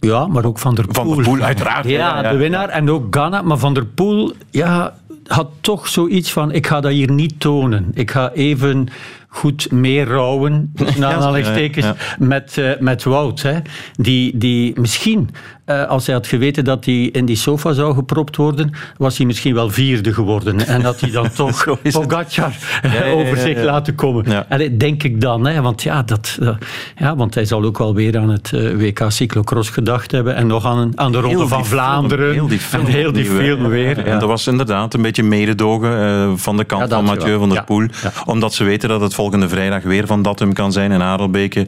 Ja, 0.00 0.26
maar 0.26 0.44
ook 0.44 0.58
Van 0.58 0.74
der 0.74 0.86
Poel. 0.86 1.04
Van 1.04 1.16
der 1.16 1.24
Poel, 1.24 1.40
uiteraard. 1.40 1.88
Ja, 1.88 2.30
de 2.30 2.36
winnaar. 2.36 2.68
En 2.68 2.90
ook 2.90 3.06
Ghana. 3.10 3.42
Maar 3.42 3.58
Van 3.58 3.74
der 3.74 3.86
Poel 3.86 4.32
ja, 4.50 4.94
had 5.26 5.48
toch 5.60 5.88
zoiets 5.88 6.32
van... 6.32 6.52
Ik 6.52 6.66
ga 6.66 6.80
dat 6.80 6.92
hier 6.92 7.10
niet 7.10 7.40
tonen. 7.40 7.90
Ik 7.94 8.10
ga 8.10 8.32
even 8.32 8.88
goed 9.36 9.70
meer 9.70 10.06
rouwen, 10.06 10.72
aanhalingstekens, 11.00 11.86
met, 12.18 12.58
eh, 12.58 12.70
met 12.80 13.04
Wout. 13.04 13.42
Hè. 13.42 13.58
Die, 13.92 14.36
die 14.36 14.80
misschien, 14.80 15.30
eh, 15.64 15.86
als 15.86 16.06
hij 16.06 16.14
had 16.14 16.26
geweten 16.26 16.64
dat 16.64 16.84
hij 16.84 16.94
in 16.94 17.24
die 17.24 17.36
sofa 17.36 17.72
zou 17.72 17.94
gepropt 17.94 18.36
worden, 18.36 18.72
was 18.96 19.16
hij 19.16 19.26
misschien 19.26 19.54
wel 19.54 19.70
vierde 19.70 20.12
geworden. 20.12 20.66
En 20.66 20.82
dat 20.82 21.00
hij 21.00 21.10
dan 21.10 21.32
toch. 21.36 21.64
Pogacar 21.82 22.52
ja, 22.82 23.10
over 23.10 23.36
zich 23.36 23.62
laten 23.62 23.94
komen. 23.94 24.48
En 24.48 24.58
dat 24.58 24.80
denk 24.80 25.02
ik 25.02 25.20
dan, 25.20 25.46
hè, 25.46 25.62
want, 25.62 25.82
ja, 25.82 26.02
dat, 26.02 26.38
eh, 26.40 26.48
ja, 26.96 27.16
want 27.16 27.34
hij 27.34 27.44
zal 27.44 27.62
ook 27.62 27.78
wel 27.78 27.94
weer 27.94 28.18
aan 28.18 28.30
het 28.30 28.50
WK 28.50 29.04
Cyclocross 29.08 29.70
gedacht 29.70 30.10
hebben 30.10 30.34
en 30.34 30.46
nog 30.46 30.64
aan, 30.64 30.92
aan 30.94 31.12
de 31.12 31.18
Ronde 31.18 31.36
Heel 31.36 31.48
van 31.48 31.64
film, 31.64 31.80
Vlaanderen. 31.80 32.32
heel 32.32 32.48
die 32.48 32.58
film 32.58 32.86
en 32.86 32.92
heel 32.92 33.12
die 33.12 33.24
film 33.24 33.68
weer. 33.68 33.98
En 33.98 34.18
dat 34.18 34.28
was 34.28 34.46
inderdaad 34.46 34.94
een 34.94 35.02
beetje 35.02 35.22
mededogen 35.22 36.38
van 36.38 36.56
de 36.56 36.64
kant 36.64 36.92
van 36.92 37.04
Mathieu 37.04 37.30
wel. 37.30 37.38
van 37.38 37.48
der. 37.48 37.64
Poel. 37.64 37.86
Omdat 38.24 38.54
ze 38.54 38.64
weten 38.64 38.88
dat 38.88 39.00
het 39.00 39.14
volgende 39.14 39.25
vrijdag 39.32 39.82
weer 39.82 40.06
van 40.06 40.22
Datum 40.22 40.52
kan 40.52 40.72
zijn 40.72 40.92
in 40.92 41.02
Adelbeke. 41.02 41.66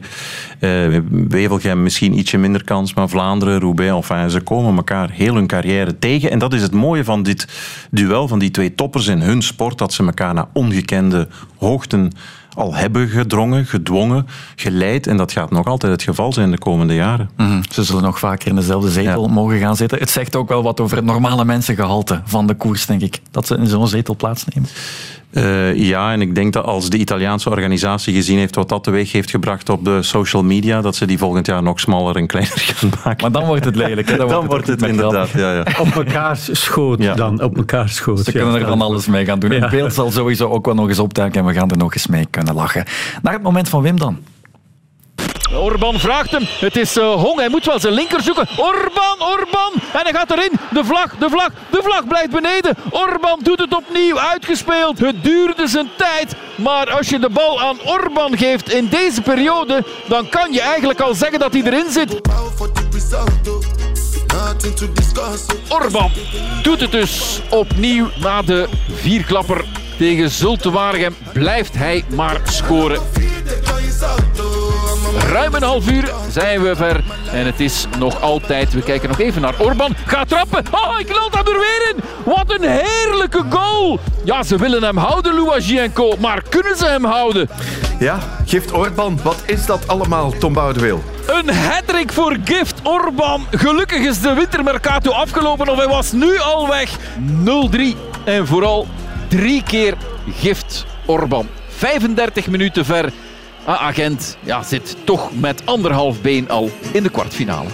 Eh 0.59 0.69
Wevelgem 1.09 1.83
misschien 1.83 2.17
ietsje 2.17 2.37
minder 2.37 2.63
kans, 2.63 2.93
maar 2.93 3.09
Vlaanderen, 3.09 3.59
Roubaix, 3.59 4.09
enfin, 4.09 4.29
ze 4.29 4.41
komen 4.41 4.75
elkaar 4.75 5.09
heel 5.11 5.33
hun 5.35 5.47
carrière 5.47 5.99
tegen. 5.99 6.31
En 6.31 6.39
dat 6.39 6.53
is 6.53 6.61
het 6.61 6.73
mooie 6.73 7.03
van 7.03 7.23
dit 7.23 7.47
duel, 7.91 8.27
van 8.27 8.39
die 8.39 8.51
twee 8.51 8.75
toppers 8.75 9.07
in 9.07 9.21
hun 9.21 9.41
sport, 9.41 9.77
dat 9.77 9.93
ze 9.93 10.03
elkaar 10.03 10.33
naar 10.33 10.47
ongekende 10.53 11.27
hoogten 11.57 12.11
al 12.53 12.75
hebben 12.75 13.07
gedrongen, 13.07 13.65
gedwongen, 13.65 14.27
geleid. 14.55 15.07
En 15.07 15.17
dat 15.17 15.31
gaat 15.31 15.51
nog 15.51 15.65
altijd 15.65 15.91
het 15.91 16.03
geval 16.03 16.33
zijn 16.33 16.51
de 16.51 16.57
komende 16.57 16.93
jaren. 16.95 17.29
Mhm. 17.37 17.61
Ze 17.71 17.83
zullen 17.83 18.03
nog 18.03 18.19
vaker 18.19 18.47
in 18.47 18.55
dezelfde 18.55 18.89
zetel 18.89 19.25
Ja. 19.27 19.33
mogen 19.33 19.59
gaan 19.59 19.75
zitten. 19.75 19.97
Het 19.99 20.09
zegt 20.09 20.35
ook 20.35 20.49
wel 20.49 20.63
wat 20.63 20.79
over 20.79 20.97
het 20.97 21.05
normale 21.05 21.45
mensengehalte 21.45 22.21
van 22.25 22.47
de 22.47 22.53
koers, 22.53 22.85
denk 22.85 23.01
ik. 23.01 23.19
Dat 23.31 23.47
ze 23.47 23.55
in 23.57 23.67
zo'n 23.67 23.87
zetel 23.87 24.15
plaatsnemen. 24.15 24.69
Eh, 25.29 25.75
ja, 25.75 26.11
en 26.11 26.21
ik 26.21 26.35
denk 26.35 26.53
dat 26.53 26.65
als 26.65 26.89
de 26.89 26.97
Italiaanse 26.97 27.49
organisatie 27.49 28.13
gezien 28.13 28.37
heeft 28.37 28.55
wat 28.55 28.69
dat 28.69 28.83
teweeg 28.83 29.11
heeft 29.11 29.29
gebracht 29.29 29.69
op 29.69 29.85
de 29.85 30.03
social 30.03 30.43
media, 30.43 30.81
dat 30.81 30.95
ze 30.95 31.05
die 31.05 31.17
volgend 31.17 31.45
jaar 31.45 31.63
nog 31.63 31.79
smaller 31.79 32.15
en 32.15 32.27
kleiner 32.27 32.59
gaan 32.75 32.89
maken. 33.03 33.21
Maar 33.21 33.31
dan 33.31 33.45
wordt 33.45 33.65
het 33.65 33.75
lelijk. 33.75 34.09
Hè? 34.09 34.17
Dan, 34.17 34.27
dan 34.37 34.45
wordt 34.45 34.67
het 34.67 34.81
inderdaad, 34.81 35.29
ja, 35.29 35.53
ja. 35.53 35.65
Op 35.79 35.95
mekaars 35.95 36.49
schoot 36.51 37.03
Ja. 37.03 37.13
dan, 37.13 37.41
op 37.41 37.57
mekaars 37.57 37.95
schoot. 37.95 38.19
Ze 38.19 38.31
ja. 38.33 38.39
kunnen 38.39 38.61
er 38.61 38.67
dan 38.67 38.81
alles 38.81 39.07
mee 39.07 39.25
gaan 39.25 39.39
doen. 39.39 39.51
Ja. 39.51 39.59
Het 39.59 39.69
beeld 39.69 39.93
zal 39.93 40.11
sowieso 40.11 40.49
ook 40.49 40.65
wel 40.65 40.75
nog 40.75 40.87
eens 40.87 40.99
opduiken 40.99 41.39
en 41.39 41.47
we 41.47 41.53
gaan 41.53 41.69
er 41.69 41.77
nog 41.77 41.93
eens 41.93 42.07
mee 42.07 42.27
kunnen 42.29 42.53
lachen. 42.53 42.85
Naar 43.21 43.33
het 43.33 43.43
moment 43.43 43.69
van 43.69 43.81
Wim 43.81 43.99
dan. 43.99 44.17
Orban 45.53 45.99
vraagt 45.99 46.31
hem. 46.31 46.43
Het 46.59 46.75
is 46.77 46.97
eh, 46.97 47.13
Hong. 47.13 47.39
Hij 47.39 47.49
moet 47.49 47.65
wel 47.65 47.79
zijn 47.79 47.93
linker 47.93 48.21
zoeken. 48.21 48.47
Orban, 48.57 49.15
Orban. 49.19 49.71
En 49.93 49.99
hij 50.03 50.13
gaat 50.13 50.31
erin. 50.31 50.51
De 50.71 50.83
vlag, 50.85 51.15
de 51.17 51.29
vlag, 51.29 51.49
de 51.71 51.79
vlag 51.83 52.07
blijft 52.07 52.29
beneden. 52.29 52.75
Orban 52.89 53.39
doet 53.43 53.59
het 53.59 53.75
opnieuw. 53.75 54.19
Uitgespeeld. 54.19 54.99
Het 54.99 55.23
duurde 55.23 55.67
zijn 55.67 55.89
tijd. 55.97 56.35
Maar 56.55 56.91
als 56.91 57.09
je 57.09 57.19
de 57.19 57.29
bal 57.29 57.61
aan 57.61 57.77
Orban 57.85 58.37
geeft 58.37 58.73
in 58.73 58.87
deze 58.87 59.21
periode, 59.21 59.83
dan 60.07 60.29
kan 60.29 60.51
je 60.51 60.61
eigenlijk 60.61 60.99
al 60.99 61.13
zeggen 61.13 61.39
dat 61.39 61.53
hij 61.53 61.61
erin 61.63 61.91
zit. 61.91 62.21
Orban 65.69 66.11
doet 66.61 66.79
het 66.79 66.91
dus 66.91 67.41
opnieuw 67.49 68.09
na 68.15 68.41
de 68.41 68.67
vierklapper 68.91 69.65
tegen 69.97 70.29
Zulte 70.29 70.71
Waregem. 70.71 71.15
Blijft 71.33 71.75
hij 71.75 72.05
maar 72.09 72.41
scoren. 72.43 73.01
Ruim 75.27 75.53
een 75.53 75.63
half 75.63 75.89
uur 75.91 76.13
zijn 76.31 76.61
we 76.61 76.75
ver. 76.75 77.03
En 77.31 77.45
het 77.45 77.59
is 77.59 77.85
nog 77.97 78.21
altijd. 78.21 78.73
We 78.73 78.81
kijken 78.81 79.09
nog 79.09 79.19
even 79.19 79.41
naar 79.41 79.53
Orban. 79.57 79.95
Gaat 80.05 80.27
trappen. 80.27 80.63
Oh, 80.71 80.99
ik 80.99 81.07
lult 81.07 81.35
hem 81.35 81.45
er 81.45 81.59
weer 81.59 81.93
in. 81.93 82.03
Wat 82.23 82.59
een 82.59 82.69
heerlijke 82.69 83.43
goal. 83.49 83.99
Ja, 84.23 84.43
ze 84.43 84.57
willen 84.57 84.83
hem 84.83 84.97
houden, 84.97 85.35
Louagienko. 85.35 86.15
Maar 86.19 86.43
kunnen 86.49 86.77
ze 86.77 86.85
hem 86.85 87.05
houden? 87.05 87.49
Ja, 87.99 88.19
Gift 88.45 88.71
Orban, 88.71 89.19
wat 89.23 89.43
is 89.45 89.65
dat 89.65 89.87
allemaal, 89.87 90.33
Tom 90.39 90.53
Boudewil? 90.53 91.03
Een 91.27 91.49
hattrick 91.49 92.11
voor 92.11 92.37
Gift 92.43 92.79
Orban. 92.83 93.45
Gelukkig 93.51 93.99
is 93.99 94.21
de 94.21 94.33
wintermercato 94.33 95.11
afgelopen 95.11 95.69
of 95.69 95.77
hij 95.77 95.87
was 95.87 96.11
nu 96.11 96.39
al 96.39 96.67
weg. 96.67 96.97
0-3 97.75 97.79
en 98.25 98.47
vooral 98.47 98.87
drie 99.27 99.63
keer 99.63 99.93
Gift 100.39 100.85
Orban. 101.05 101.47
35 101.67 102.47
minuten 102.47 102.85
ver. 102.85 103.11
A-agent 103.67 104.37
ja, 104.43 104.63
zit 104.63 104.95
toch 105.03 105.39
met 105.39 105.65
anderhalf 105.65 106.21
been 106.21 106.49
al 106.49 106.69
in 106.93 107.03
de 107.03 107.09
kwartfinale. 107.09 107.69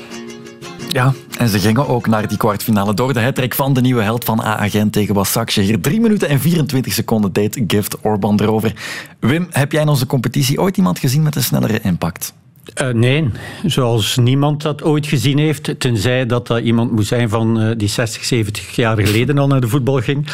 Ja, 0.89 1.13
en 1.37 1.49
ze 1.49 1.59
gingen 1.59 1.87
ook 1.87 2.07
naar 2.07 2.27
die 2.27 2.37
kwartfinale 2.37 2.93
door 2.93 3.13
de 3.13 3.21
hattrick 3.21 3.53
van 3.53 3.73
de 3.73 3.81
nieuwe 3.81 4.01
held 4.01 4.23
van 4.23 4.39
A-agent 4.39 4.93
tegen 4.93 5.15
Wasakje. 5.15 5.61
Hier 5.61 5.81
3 5.81 6.01
minuten 6.01 6.27
en 6.29 6.39
24 6.39 6.93
seconden 6.93 7.33
deed 7.33 7.63
Gift 7.67 8.01
Orban 8.01 8.39
erover. 8.41 8.73
Wim, 9.19 9.47
heb 9.51 9.71
jij 9.71 9.81
in 9.81 9.87
onze 9.87 10.05
competitie 10.05 10.61
ooit 10.61 10.77
iemand 10.77 10.99
gezien 10.99 11.23
met 11.23 11.35
een 11.35 11.43
snellere 11.43 11.79
impact? 11.81 12.33
Eh, 12.73 12.89
nee, 12.89 13.29
zoals 13.65 14.17
niemand 14.17 14.61
dat 14.61 14.83
ooit 14.83 15.07
gezien 15.07 15.37
heeft. 15.37 15.79
Tenzij 15.79 16.25
dat 16.25 16.47
dat 16.47 16.59
iemand 16.59 16.91
moet 16.91 17.05
zijn 17.05 17.29
van 17.29 17.59
eh, 17.59 17.71
die 17.77 17.87
60, 17.87 18.23
70 18.25 18.75
jaar 18.75 18.97
geleden 18.99 19.37
al 19.37 19.47
naar 19.47 19.61
de 19.61 19.67
voetbal 19.67 19.99
ging. 20.01 20.27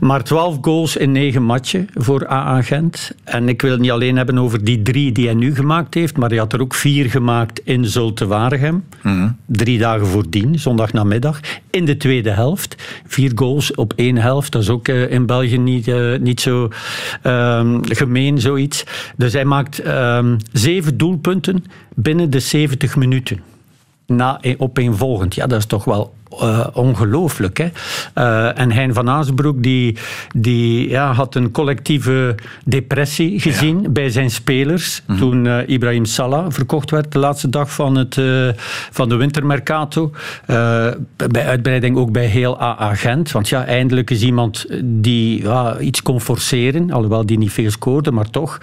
Maar 0.00 0.24
12 0.24 0.58
goals 0.60 0.96
in 0.96 1.12
9 1.12 1.42
matchen 1.42 1.88
voor 1.94 2.28
AA 2.28 2.62
Gent. 2.62 3.12
En 3.24 3.48
ik 3.48 3.62
wil 3.62 3.70
het 3.70 3.80
niet 3.80 3.90
alleen 3.90 4.16
hebben 4.16 4.38
over 4.38 4.64
die 4.64 4.82
drie 4.82 5.12
die 5.12 5.24
hij 5.24 5.34
nu 5.34 5.54
gemaakt 5.54 5.94
heeft. 5.94 6.16
Maar 6.16 6.28
hij 6.28 6.38
had 6.38 6.52
er 6.52 6.60
ook 6.60 6.74
vier 6.74 7.10
gemaakt 7.10 7.60
in 7.64 7.84
Zulte 7.84 8.26
Waregem. 8.26 8.84
Drie 9.46 9.78
dagen 9.78 10.06
voordien, 10.06 10.58
zondagnamiddag. 10.58 11.40
In 11.70 11.84
de 11.84 11.96
tweede 11.96 12.30
helft. 12.30 12.74
Vier 13.06 13.32
goals 13.34 13.74
op 13.74 13.92
één 13.96 14.16
helft. 14.16 14.52
Dat 14.52 14.62
is 14.62 14.68
ook 14.68 14.88
eh, 14.88 15.10
in 15.10 15.26
België 15.26 15.58
niet, 15.58 15.88
eh, 15.88 16.18
niet 16.18 16.40
zo 16.40 16.68
ehm, 17.22 17.78
gemeen, 17.82 18.40
zoiets. 18.40 18.84
Dus 19.16 19.32
hij 19.32 19.44
maakt 19.44 19.78
ehm, 19.78 20.36
zeven 20.52 20.96
doelpunten 20.96 21.64
binnen 21.94 22.30
de 22.30 22.40
70 22.40 22.96
minuten. 22.96 23.40
Na, 24.06 24.40
opeenvolgend. 24.56 25.34
Ja, 25.34 25.46
dat 25.46 25.58
is 25.58 25.66
toch 25.66 25.84
wel 25.84 26.14
uh, 26.42 26.66
ongelooflijk. 26.72 27.58
Hè? 27.58 27.68
Uh, 28.14 28.58
en 28.58 28.72
Hein 28.72 28.94
van 28.94 29.10
Azenbroek 29.10 29.62
die, 29.62 29.96
die, 30.34 30.88
ja, 30.88 31.12
had 31.12 31.34
een 31.34 31.50
collectieve 31.50 32.34
depressie 32.64 33.40
gezien 33.40 33.82
ja. 33.82 33.88
bij 33.88 34.10
zijn 34.10 34.30
spelers. 34.30 35.02
Mm 35.06 35.16
-hmm. 35.16 35.24
Toen 35.24 35.44
uh, 35.44 35.68
Ibrahim 35.68 36.04
Salah 36.04 36.46
verkocht 36.48 36.90
werd 36.90 37.12
de 37.12 37.18
laatste 37.18 37.48
dag 37.48 37.72
van, 37.72 37.96
het, 37.96 38.20
van 38.90 39.08
de 39.08 39.16
wintermercato. 39.16 40.10
bij 41.16 41.46
uitbreiding 41.46 41.96
ook 41.96 42.12
bij 42.12 42.26
heel 42.26 42.60
AA 42.60 42.94
Gent. 42.94 43.32
Want 43.32 43.48
ja, 43.48 43.64
eindelijk 43.64 44.10
is 44.10 44.22
iemand 44.22 44.66
die 44.82 45.42
ja, 45.42 45.78
iets 45.78 46.02
kon 46.02 46.20
forceren. 46.20 46.90
Alhoewel 46.90 47.26
die 47.26 47.38
niet 47.38 47.52
veel 47.52 47.70
scoorde, 47.70 48.12
maar 48.12 48.30
toch. 48.30 48.58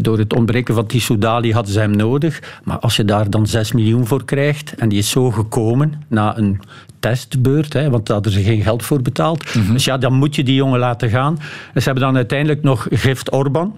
door 0.00 0.18
het 0.18 0.34
ontbreken 0.34 0.74
van 0.74 0.86
Tissoudali 0.86 1.52
hadden 1.52 1.72
ze 1.72 1.80
hem 1.80 1.96
nodig. 1.96 2.42
Maar 2.64 2.78
als 2.78 2.96
je 2.96 3.04
daar 3.04 3.30
dan 3.30 3.46
6 3.46 3.72
miljoen 3.72 4.06
voor 4.06 4.24
krijgt 4.24 4.74
en 4.74 4.88
die 4.88 4.98
is 4.98 5.10
zo 5.10 5.30
gekomen 5.30 6.02
na 6.08 6.38
een 6.38 6.60
testbeurt, 7.00 7.72
hè, 7.72 7.90
want 7.90 8.06
daar 8.06 8.14
hadden 8.14 8.32
ze 8.32 8.42
geen 8.42 8.62
geld 8.62 8.84
voor 8.84 9.02
betaald. 9.02 9.54
Mm 9.54 9.62
-hmm. 9.62 9.72
Dus 9.72 9.84
ja, 9.84 9.98
dan 9.98 10.12
moet 10.12 10.34
je 10.34 10.44
die 10.44 10.54
jongen 10.54 10.78
laten 10.78 11.10
gaan. 11.10 11.34
Dus 11.72 11.82
ze 11.82 11.90
hebben 11.90 12.02
dan 12.02 12.16
uiteindelijk 12.16 12.62
nog 12.62 12.86
Gift 12.90 13.30
Orban. 13.30 13.74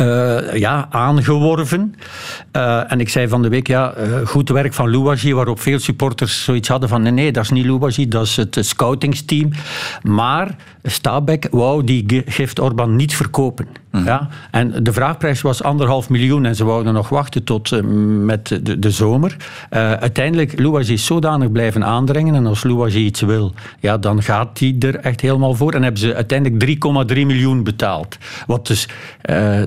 Uh, 0.00 0.54
ja, 0.54 0.86
aangeworven. 0.90 1.94
Uh, 2.56 2.92
en 2.92 3.00
ik 3.00 3.08
zei 3.08 3.28
van 3.28 3.42
de 3.42 3.48
week, 3.48 3.66
ja, 3.66 3.94
uh, 3.96 4.26
goed 4.26 4.48
werk 4.48 4.72
van 4.72 4.90
Louwagie, 4.90 5.34
waarop 5.34 5.60
veel 5.60 5.78
supporters 5.78 6.44
zoiets 6.44 6.68
hadden 6.68 6.88
van 6.88 7.02
nee, 7.02 7.12
nee, 7.12 7.32
dat 7.32 7.44
is 7.44 7.50
niet 7.50 7.66
Louwagie, 7.66 8.08
dat 8.08 8.26
is 8.26 8.36
het 8.36 8.58
scoutingsteam. 8.60 9.50
Maar 10.02 10.56
Stabek 10.82 11.48
wou 11.50 11.84
die 11.84 12.22
gift 12.26 12.58
Orban 12.58 12.96
niet 12.96 13.16
verkopen. 13.16 13.66
Mm. 13.92 14.04
Ja? 14.04 14.28
En 14.50 14.84
de 14.84 14.92
vraagprijs 14.92 15.40
was 15.40 15.62
anderhalf 15.62 16.08
miljoen 16.08 16.44
en 16.44 16.56
ze 16.56 16.64
wouden 16.64 16.92
nog 16.92 17.08
wachten 17.08 17.44
tot 17.44 17.82
met 18.24 18.48
de, 18.62 18.78
de 18.78 18.90
zomer. 18.90 19.36
uiteindelijk, 19.70 20.58
Louwagie 20.60 20.94
is 20.94 21.06
zodanig 21.06 21.52
blijven 21.52 21.84
aandringen 21.84 22.34
en 22.34 22.46
als 22.46 22.62
Louwagie 22.62 23.04
iets 23.04 23.20
wil, 23.20 23.52
ja, 23.80 23.98
dan 23.98 24.22
gaat 24.22 24.58
hij 24.58 24.76
er 24.78 24.96
echt 24.96 25.20
helemaal 25.20 25.54
voor. 25.54 25.72
En 25.72 25.82
hebben 25.82 26.00
ze 26.00 26.14
uiteindelijk 26.14 26.78
3,3 27.14 27.26
miljoen 27.26 27.64
betaald. 27.64 28.18
Wat 28.46 28.66
dus 28.66 28.88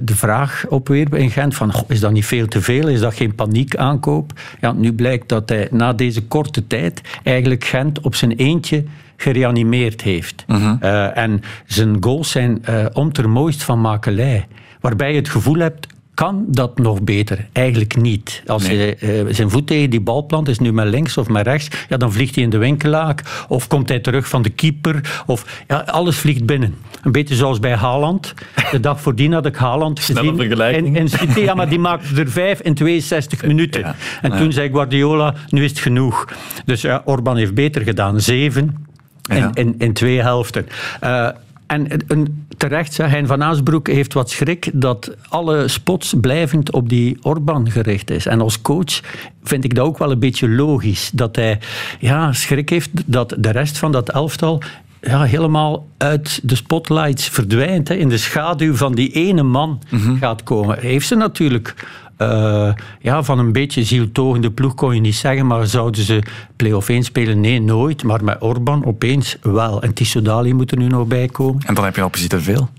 de 0.01 0.15
vraag 0.15 0.65
opwerpen 0.70 1.20
in 1.20 1.32
Gent 1.32 1.55
van, 1.55 1.74
is 1.88 2.00
dat 2.00 2.12
niet 2.12 2.25
veel 2.25 2.48
te 2.48 2.62
veel? 2.62 2.88
Is 2.88 3.00
dat 3.00 3.13
geen 3.13 3.36
paniekaankoop? 3.36 4.32
Ja, 4.62 4.72
nu 4.72 4.94
blijkt 4.94 5.29
dat 5.29 5.50
hij 5.50 5.67
na 5.72 5.94
deze 5.94 6.24
korte 6.24 6.67
tijd 6.67 7.01
eigenlijk 7.24 7.63
Gent 7.63 8.00
op 8.00 8.15
zijn 8.15 8.32
eentje 8.32 8.84
gereanimeerd 9.18 10.02
heeft. 10.02 10.46
Uh 10.48 10.58
-huh. 10.58 10.76
uh, 10.82 11.18
en 11.18 11.42
zijn 11.66 11.98
goals 12.00 12.32
zijn 12.32 12.64
uh, 12.70 12.86
om 12.94 13.14
ter 13.14 13.30
mooist 13.30 13.64
van 13.64 13.82
makelij. 13.82 14.48
Waarbij 14.80 15.12
je 15.12 15.18
het 15.18 15.30
gevoel 15.30 15.58
hebt, 15.58 15.88
kan 16.16 16.46
dat 16.48 16.78
nog 16.78 17.02
beter? 17.02 17.48
Eigenlijk 17.52 17.96
niet. 17.96 18.44
Als 18.46 18.68
nee. 18.68 18.78
je 18.78 19.24
uh, 19.26 19.34
zijn 19.34 19.50
voet 19.50 19.68
tegen 19.68 19.90
die 19.90 20.02
bal 20.02 20.26
plant, 20.26 20.48
is 20.48 20.60
nu 20.60 20.74
met 20.74 20.88
links 20.88 21.18
of 21.18 21.28
met 21.28 21.48
rechts, 21.48 21.70
ja, 21.90 21.98
dan 21.98 22.12
vliegt 22.12 22.36
hij 22.36 22.44
in 22.44 22.50
de 22.50 22.58
winkelaak. 22.58 23.22
Of 23.48 23.68
komt 23.68 23.90
hij 23.90 24.00
terug 24.00 24.28
van 24.28 24.42
de 24.42 24.50
keeper. 24.50 25.24
Of, 25.26 25.64
ja, 25.68 25.78
alles 25.78 26.18
vliegt 26.18 26.46
binnen. 26.46 26.76
Een 27.04 27.12
beetje 27.12 27.36
zoals 27.36 27.60
bij 27.60 27.76
Haaland. 27.76 28.34
De 28.72 28.80
dag 28.80 29.02
voordien 29.02 29.34
had 29.34 29.46
ik 29.46 29.56
Haaland 29.56 30.00
gezien. 30.00 30.40
In, 30.40 30.96
in 30.96 31.10
City, 31.10 31.40
ja, 31.40 31.54
maar 31.54 31.70
die 31.70 31.80
maakte 31.90 32.22
er 32.22 32.32
vijf 32.32 32.60
in 32.60 32.74
62 32.74 33.46
minuten. 33.46 33.82
Ja. 33.82 33.96
En 34.22 34.38
toen 34.38 34.52
zei 34.52 34.70
Guardiola, 34.70 35.34
nu 35.50 35.64
is 35.64 35.70
het 35.70 35.80
genoeg. 35.80 36.28
Dus 36.66 36.82
ja, 36.82 37.02
Orban 37.06 37.38
heeft 37.38 37.54
beter 37.54 37.82
gedaan. 37.82 38.22
Zeven 38.22 38.86
in, 39.27 39.51
in, 39.53 39.75
in 39.77 39.94
twee 39.94 40.22
helften. 40.22 40.67
Uh, 41.03 41.29
en 41.67 41.88
een, 42.08 42.48
terecht, 42.58 42.94
zei 42.94 43.10
Hein 43.10 43.27
van 43.27 43.44
Aasbroek 43.44 43.88
heeft 43.88 44.13
wat 44.13 44.29
schrik 44.29 44.70
dat 44.74 45.15
alle 45.29 45.67
spots 45.67 46.13
blijvend 46.22 46.72
op 46.72 46.89
die 46.89 47.17
Orban 47.22 47.72
gericht 47.72 48.10
is. 48.10 48.25
En 48.25 48.41
als 48.41 48.62
coach 48.62 49.01
vind 49.44 49.63
ik 49.63 49.75
dat 49.75 49.86
ook 49.86 49.98
wel 49.98 50.12
een 50.12 50.20
beetje 50.20 50.50
logisch. 50.50 51.12
Dat 51.13 51.36
hij 51.36 51.60
ja, 52.00 52.34
schrik 52.34 52.70
heeft 52.70 52.89
dat 53.05 53.36
de 53.38 53.51
rest 53.51 53.77
van 53.77 53.91
dat 53.91 54.10
elftal 54.10 54.62
ja, 55.01 55.24
helemaal 55.24 55.88
uit 55.98 56.39
de 56.44 56.55
spotlights 56.55 57.29
verdwijnt. 57.29 57.88
Hè, 57.88 57.96
in 57.96 58.10
de 58.10 58.17
schaduw 58.17 58.75
van 58.75 58.96
die 58.96 59.12
ene 59.12 59.44
man 59.44 59.82
mm-hmm. 59.89 60.17
gaat 60.17 60.44
komen. 60.44 60.79
Heeft 60.79 61.08
ze 61.08 61.15
natuurlijk 61.15 61.75
uh, 62.18 62.74
ja, 63.00 63.24
van 63.24 63.40
een 63.40 63.52
beetje 63.52 63.84
zieltogende 63.84 64.52
ploeg 64.52 64.76
kon 64.76 64.96
je 64.96 65.02
niet 65.02 65.16
zeggen, 65.16 65.48
maar 65.48 65.68
zouden 65.68 66.04
ze 66.04 66.24
play-off 66.56 66.90
1 66.90 67.04
spelen? 67.04 67.40
Nee, 67.40 67.62
nooit. 67.62 68.04
Maar 68.04 68.24
met 68.24 68.42
Orban 68.42 68.86
opeens 68.86 69.38
wel. 69.42 69.82
En 69.82 69.94
Tissoudali 69.94 70.54
moet 70.54 70.72
er 70.72 70.78
nu 70.78 70.88
nog 70.88 71.08
bij 71.08 71.28
komen. 71.28 71.62
En 71.66 71.74
dan 71.74 71.84
heb 71.84 71.96
je 71.96 72.02
al 72.02 72.10
precies 72.10 72.30
te 72.30 72.42
veel. 72.42 72.70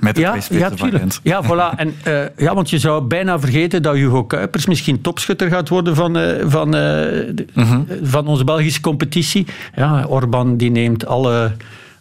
Met 0.00 0.14
de 0.14 0.20
ja, 0.20 0.36
ja, 0.50 0.70
tuurlijk. 0.70 1.18
Ja, 1.22 1.44
voilà. 1.44 1.76
En, 1.76 1.94
uh, 2.06 2.20
ja, 2.36 2.54
want 2.54 2.70
je 2.70 2.78
zou 2.78 3.02
bijna 3.02 3.40
vergeten 3.40 3.82
dat 3.82 3.94
Hugo 3.94 4.24
Kuipers 4.24 4.66
misschien 4.66 5.00
topschutter 5.00 5.48
gaat 5.48 5.68
worden 5.68 5.94
van, 5.94 6.16
uh, 6.16 6.44
van, 6.46 6.66
uh, 6.66 6.72
de, 6.72 7.46
mm-hmm. 7.54 7.86
van 8.02 8.26
onze 8.26 8.44
Belgische 8.44 8.80
competitie. 8.80 9.46
Ja, 9.74 10.04
Orban 10.08 10.56
die 10.56 10.70
neemt 10.70 11.06
alle 11.06 11.52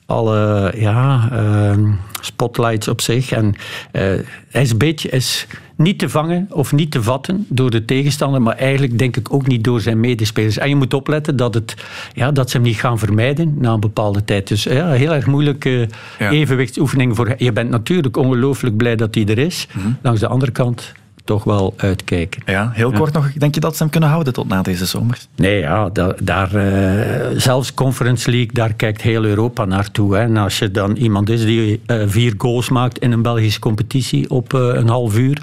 alle 0.08 0.74
ja, 0.76 1.30
uh, 1.34 1.94
spotlights 2.22 2.88
op 2.88 3.02
zich. 3.02 3.32
En 3.32 3.46
uh, 3.46 4.02
hij 4.50 4.62
is 4.62 4.72
een 4.72 4.78
beetje 4.78 5.10
is 5.10 5.48
niet 5.76 6.00
te 6.00 6.10
vangen 6.10 6.48
of 6.52 6.72
niet 6.72 6.92
te 6.92 7.04
vatten 7.04 7.46
door 7.50 7.70
de 7.70 7.86
tegenstander, 7.86 8.42
maar 8.42 8.56
eigenlijk 8.56 9.00
denk 9.00 9.18
ik 9.18 9.34
ook 9.34 9.48
niet 9.48 9.64
door 9.64 9.82
zijn 9.82 10.00
medespelers. 10.00 10.58
En 10.58 10.70
je 10.70 10.76
moet 10.76 10.94
opletten 10.94 11.36
dat, 11.36 11.54
het, 11.54 11.76
ja, 12.14 12.32
dat 12.32 12.50
ze 12.50 12.58
hem 12.58 12.66
niet 12.66 12.80
gaan 12.80 13.00
vermijden 13.00 13.56
na 13.58 13.74
een 13.74 13.80
bepaalde 13.80 14.26
tijd. 14.26 14.48
Dus 14.48 14.64
ja, 14.64 14.92
heel 14.92 15.14
erg 15.14 15.26
moeilijke 15.26 15.90
ja. 16.20 16.30
evenwichtsoefening 16.30 17.16
voor 17.16 17.34
Je 17.38 17.52
bent 17.52 17.70
natuurlijk 17.70 18.18
ongelooflijk 18.18 18.78
blij 18.78 18.96
dat 18.96 19.16
hij 19.16 19.26
er 19.26 19.38
is. 19.38 19.68
Mm-hmm. 19.74 19.98
Langs 20.02 20.20
de 20.20 20.28
andere 20.28 20.52
kant 20.52 20.94
toch 21.28 21.44
wel 21.44 21.74
uitkijken. 21.78 22.42
Ja, 22.46 22.72
heel 22.74 22.92
kort 22.92 23.14
ja. 23.14 23.20
nog. 23.20 23.34
Denk 23.34 23.54
je 23.54 23.60
dat 23.60 23.76
ze 23.76 23.84
hem 23.84 23.92
kunnen 23.92 24.10
houden 24.10 24.34
tot 24.34 24.48
na 24.48 24.62
deze 24.62 24.86
zomer? 24.86 25.18
Nee, 25.36 25.60
ja, 25.60 25.90
da, 25.90 26.16
daar, 26.22 26.56
uh, 26.56 27.40
zelfs 27.40 27.74
Conference 27.74 28.32
League, 28.32 28.54
daar 28.54 28.74
kijkt 28.74 29.02
heel 29.02 29.24
Europa 29.24 29.66
naartoe. 29.66 30.16
Hè. 30.16 30.22
En 30.22 30.38
als 30.38 30.60
je 30.60 30.72
dan 30.72 30.96
iemand 30.96 31.30
is 31.30 31.46
die 31.46 31.82
uh, 31.88 32.04
vier 32.06 32.34
goals 32.38 32.70
maakt 32.70 33.00
in 33.00 33.12
een 33.12 33.22
Belgische 33.22 33.60
competitie 33.60 34.30
op 34.30 34.54
uh, 34.54 34.62
een 34.74 34.88
half 34.88 35.18
uur, 35.18 35.42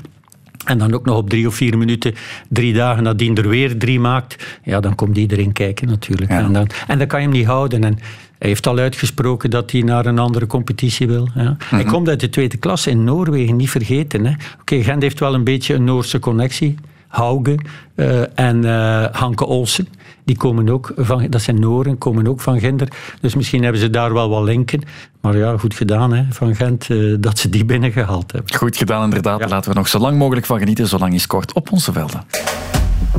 en 0.65 0.79
dan 0.79 0.95
ook 0.95 1.05
nog 1.05 1.17
op 1.17 1.31
drie 1.31 1.47
of 1.47 1.55
vier 1.55 1.79
minuten, 1.79 2.15
drie 2.49 2.73
dagen 2.73 3.03
nadien 3.03 3.37
er 3.37 3.49
weer 3.49 3.79
drie 3.79 4.01
maakt, 4.01 4.59
ja, 4.63 4.81
dan 4.81 4.95
komt 4.95 5.17
iedereen 5.17 5.53
kijken 5.53 5.89
natuurlijk. 5.89 6.31
Ja. 6.31 6.39
En, 6.39 6.53
dan, 6.53 6.67
en 6.87 6.99
dan 6.99 7.07
kan 7.07 7.21
je 7.21 7.27
hem 7.27 7.37
niet 7.37 7.47
houden. 7.47 7.85
En 7.85 7.99
hij 8.45 8.53
heeft 8.53 8.67
al 8.67 8.79
uitgesproken 8.79 9.51
dat 9.51 9.71
hij 9.71 9.81
naar 9.81 10.07
een 10.07 10.19
andere 10.19 10.47
competitie 10.47 11.07
wil. 11.07 11.29
Ja. 11.35 11.43
Mm-hmm. 11.43 11.57
Hij 11.59 11.85
komt 11.85 12.09
uit 12.09 12.21
de 12.21 12.29
tweede 12.29 12.57
klasse 12.57 12.91
in 12.91 13.05
Noorwegen, 13.05 13.57
niet 13.57 13.71
vergeten. 13.71 14.21
Oké, 14.21 14.37
okay, 14.61 14.83
Gent 14.83 15.03
heeft 15.03 15.21
wel 15.21 15.35
een 15.35 15.45
beetje 15.45 15.75
een 15.75 15.85
Noorse 15.85 16.19
connectie. 16.19 16.75
Hauge 17.09 17.59
uh, 17.95 18.39
en 18.39 18.65
uh, 18.65 19.05
Hanke 19.13 19.47
Olsen. 19.47 19.89
Die 20.25 20.37
komen 20.37 20.69
ook 20.69 20.93
van, 20.97 21.27
dat 21.31 21.43
zijn 21.43 21.61
Noren, 21.61 21.99
komen 21.99 22.27
ook 22.27 22.41
van 22.41 22.59
Ginder. 22.59 22.89
Dus 23.21 23.35
misschien 23.35 23.63
hebben 23.63 23.81
ze 23.81 23.91
daar 23.91 24.13
wel 24.13 24.29
wat 24.29 24.43
linken. 24.43 24.83
Maar 25.21 25.37
ja, 25.37 25.59
goed 25.59 25.75
gedaan 25.75 26.13
hè, 26.13 26.25
van 26.31 26.55
Gent 26.55 26.89
uh, 26.89 27.17
dat 27.21 27.39
ze 27.39 27.49
die 27.49 27.65
binnengehaald 27.65 28.33
hebben. 28.33 28.55
Goed 28.55 28.77
gedaan, 28.77 29.05
inderdaad. 29.05 29.41
Ja. 29.41 29.49
Laten 29.49 29.71
we 29.71 29.77
nog 29.77 29.89
zo 29.89 29.99
lang 29.99 30.19
mogelijk 30.19 30.47
van 30.47 30.59
genieten, 30.59 30.87
zolang 30.87 31.15
is 31.15 31.27
kort 31.27 31.53
op 31.53 31.73
onze 31.73 31.93
velden. 31.93 32.25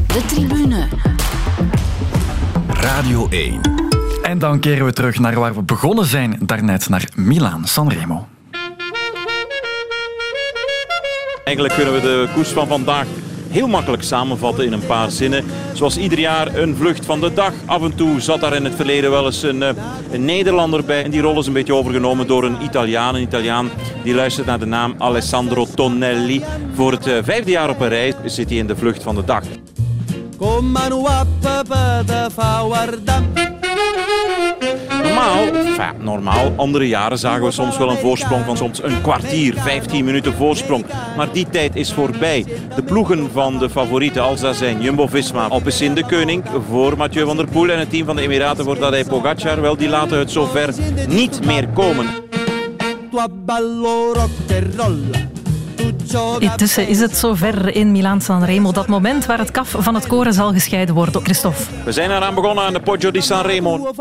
De 0.07 0.25
tribune. 0.25 0.87
Radio 2.67 3.27
1. 3.29 3.84
En 4.25 4.39
dan 4.39 4.59
keren 4.59 4.85
we 4.85 4.93
terug 4.93 5.19
naar 5.19 5.39
waar 5.39 5.55
we 5.55 5.61
begonnen 5.61 6.05
zijn, 6.05 6.37
daarnet 6.39 6.89
naar 6.89 7.09
Milaan 7.15 7.65
Sanremo. 7.65 8.27
Eigenlijk 11.43 11.75
kunnen 11.75 11.93
we 11.93 12.01
de 12.01 12.27
koers 12.33 12.49
van 12.49 12.67
vandaag 12.67 13.05
heel 13.49 13.67
makkelijk 13.67 14.03
samenvatten 14.03 14.65
in 14.65 14.73
een 14.73 14.85
paar 14.85 15.11
zinnen. 15.11 15.45
Zoals 15.73 15.97
ieder 15.97 16.19
jaar 16.19 16.55
een 16.55 16.75
vlucht 16.75 17.05
van 17.05 17.19
de 17.19 17.33
dag. 17.33 17.53
Af 17.65 17.81
en 17.83 17.95
toe 17.95 18.19
zat 18.19 18.41
daar 18.41 18.55
in 18.55 18.63
het 18.63 18.75
verleden 18.75 19.11
wel 19.11 19.25
eens 19.25 19.43
een, 19.43 19.61
een 20.11 20.25
Nederlander 20.25 20.83
bij. 20.83 21.03
En 21.03 21.11
die 21.11 21.21
rol 21.21 21.39
is 21.39 21.47
een 21.47 21.53
beetje 21.53 21.75
overgenomen 21.75 22.27
door 22.27 22.43
een 22.43 22.61
Italiaan. 22.63 23.15
Een 23.15 23.21
Italiaan 23.21 23.69
die 24.03 24.13
luistert 24.13 24.47
naar 24.47 24.59
de 24.59 24.65
naam 24.65 24.95
Alessandro 24.97 25.67
Tonelli. 25.75 26.43
Voor 26.73 26.91
het 26.91 27.09
vijfde 27.23 27.51
jaar 27.51 27.69
op 27.69 27.79
een 27.79 27.89
rij 27.89 28.13
zit 28.25 28.49
hij 28.49 28.57
in 28.57 28.67
de 28.67 28.75
vlucht 28.75 29.03
van 29.03 29.15
de 29.15 29.23
dag. 29.23 29.43
Normaal, 35.03 35.45
normaal, 35.99 36.53
andere 36.55 36.87
jaren 36.87 37.17
zagen 37.17 37.43
we 37.43 37.51
soms 37.51 37.77
wel 37.77 37.89
een 37.89 37.97
voorsprong 37.97 38.45
van 38.45 38.57
soms 38.57 38.83
een 38.83 39.01
kwartier, 39.01 39.53
15 39.57 40.05
minuten 40.05 40.33
voorsprong. 40.33 40.85
Maar 41.17 41.31
die 41.31 41.49
tijd 41.49 41.75
is 41.75 41.93
voorbij. 41.93 42.45
De 42.75 42.83
ploegen 42.83 43.29
van 43.31 43.59
de 43.59 43.69
favorieten, 43.69 44.21
als 44.21 44.39
dat 44.39 44.55
zijn 44.55 44.81
Jumbo-Visma, 44.81 45.47
Alpecin 45.47 45.93
de 45.93 46.05
Koning 46.05 46.43
voor 46.69 46.97
Mathieu 46.97 47.25
van 47.25 47.37
der 47.37 47.47
Poel 47.47 47.69
en 47.69 47.79
het 47.79 47.89
team 47.89 48.05
van 48.05 48.15
de 48.15 48.21
Emiraten 48.21 48.63
voor 48.63 48.77
Tadej 48.77 49.05
Pogacar, 49.05 49.61
wel, 49.61 49.77
die 49.77 49.89
laten 49.89 50.17
het 50.17 50.31
zover 50.31 50.73
niet 51.07 51.45
meer 51.45 51.67
komen. 51.67 52.05
Intussen 56.39 56.87
is 56.87 56.99
het 56.99 57.17
zover 57.17 57.75
in 57.75 57.91
Milaan 57.91 58.21
Sanremo. 58.21 58.71
Dat 58.71 58.87
moment 58.87 59.25
waar 59.25 59.39
het 59.39 59.51
kaf 59.51 59.75
van 59.77 59.95
het 59.95 60.07
koren 60.07 60.33
zal 60.33 60.51
gescheiden 60.51 60.95
worden. 60.95 61.21
Christophe. 61.23 61.63
We 61.83 61.91
zijn 61.91 62.11
eraan 62.11 62.35
begonnen 62.35 62.63
aan 62.63 62.73
de 62.73 62.79
Poggio 62.79 63.11
di 63.11 63.21
Sanremo. 63.21 63.93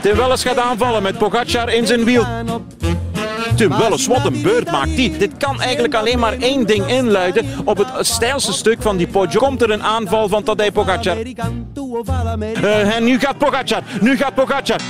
Tim 0.00 0.16
Welles 0.16 0.42
gaat 0.42 0.58
aanvallen 0.58 1.02
met 1.02 1.18
Pogacar 1.18 1.72
in 1.72 1.86
zijn 1.86 2.04
wiel. 2.04 2.24
Tim 3.54 3.78
Welles, 3.78 4.06
wat 4.06 4.24
een 4.24 4.42
beurt 4.42 4.70
maakt 4.70 4.96
die. 4.96 5.16
Dit 5.16 5.36
kan 5.36 5.60
eigenlijk 5.60 5.94
alleen 5.94 6.18
maar 6.18 6.38
één 6.38 6.66
ding 6.66 6.86
inluiden. 6.86 7.46
Op 7.64 7.76
het 7.76 8.06
stijlste 8.06 8.52
stuk 8.52 8.82
van 8.82 8.96
die 8.96 9.06
Poggio 9.06 9.40
komt 9.40 9.62
er 9.62 9.70
een 9.70 9.82
aanval 9.82 10.28
van 10.28 10.42
Tadej 10.42 10.72
Pogacar. 10.72 11.16
Uh, 12.62 12.96
en 12.96 13.04
nu 13.04 13.18
gaat 13.18 13.38
Pogacar. 13.38 13.82
Nu 14.00 14.16
gaat 14.16 14.34
Pogacar. 14.34 14.80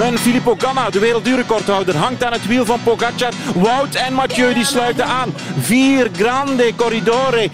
En 0.00 0.18
Filippo 0.18 0.54
Ganna, 0.58 0.90
de 0.90 0.98
wereldduurrecordhouder, 0.98 1.96
hangt 1.96 2.24
aan 2.24 2.32
het 2.32 2.46
wiel 2.46 2.64
van 2.64 2.80
Pogacar. 2.82 3.32
Wout 3.54 3.94
en 3.94 4.12
Mathieu 4.12 4.54
die 4.54 4.64
sluiten 4.64 5.06
aan. 5.06 5.34
Vier 5.60 6.08
grande 6.16 6.72
corridore. 6.76 7.50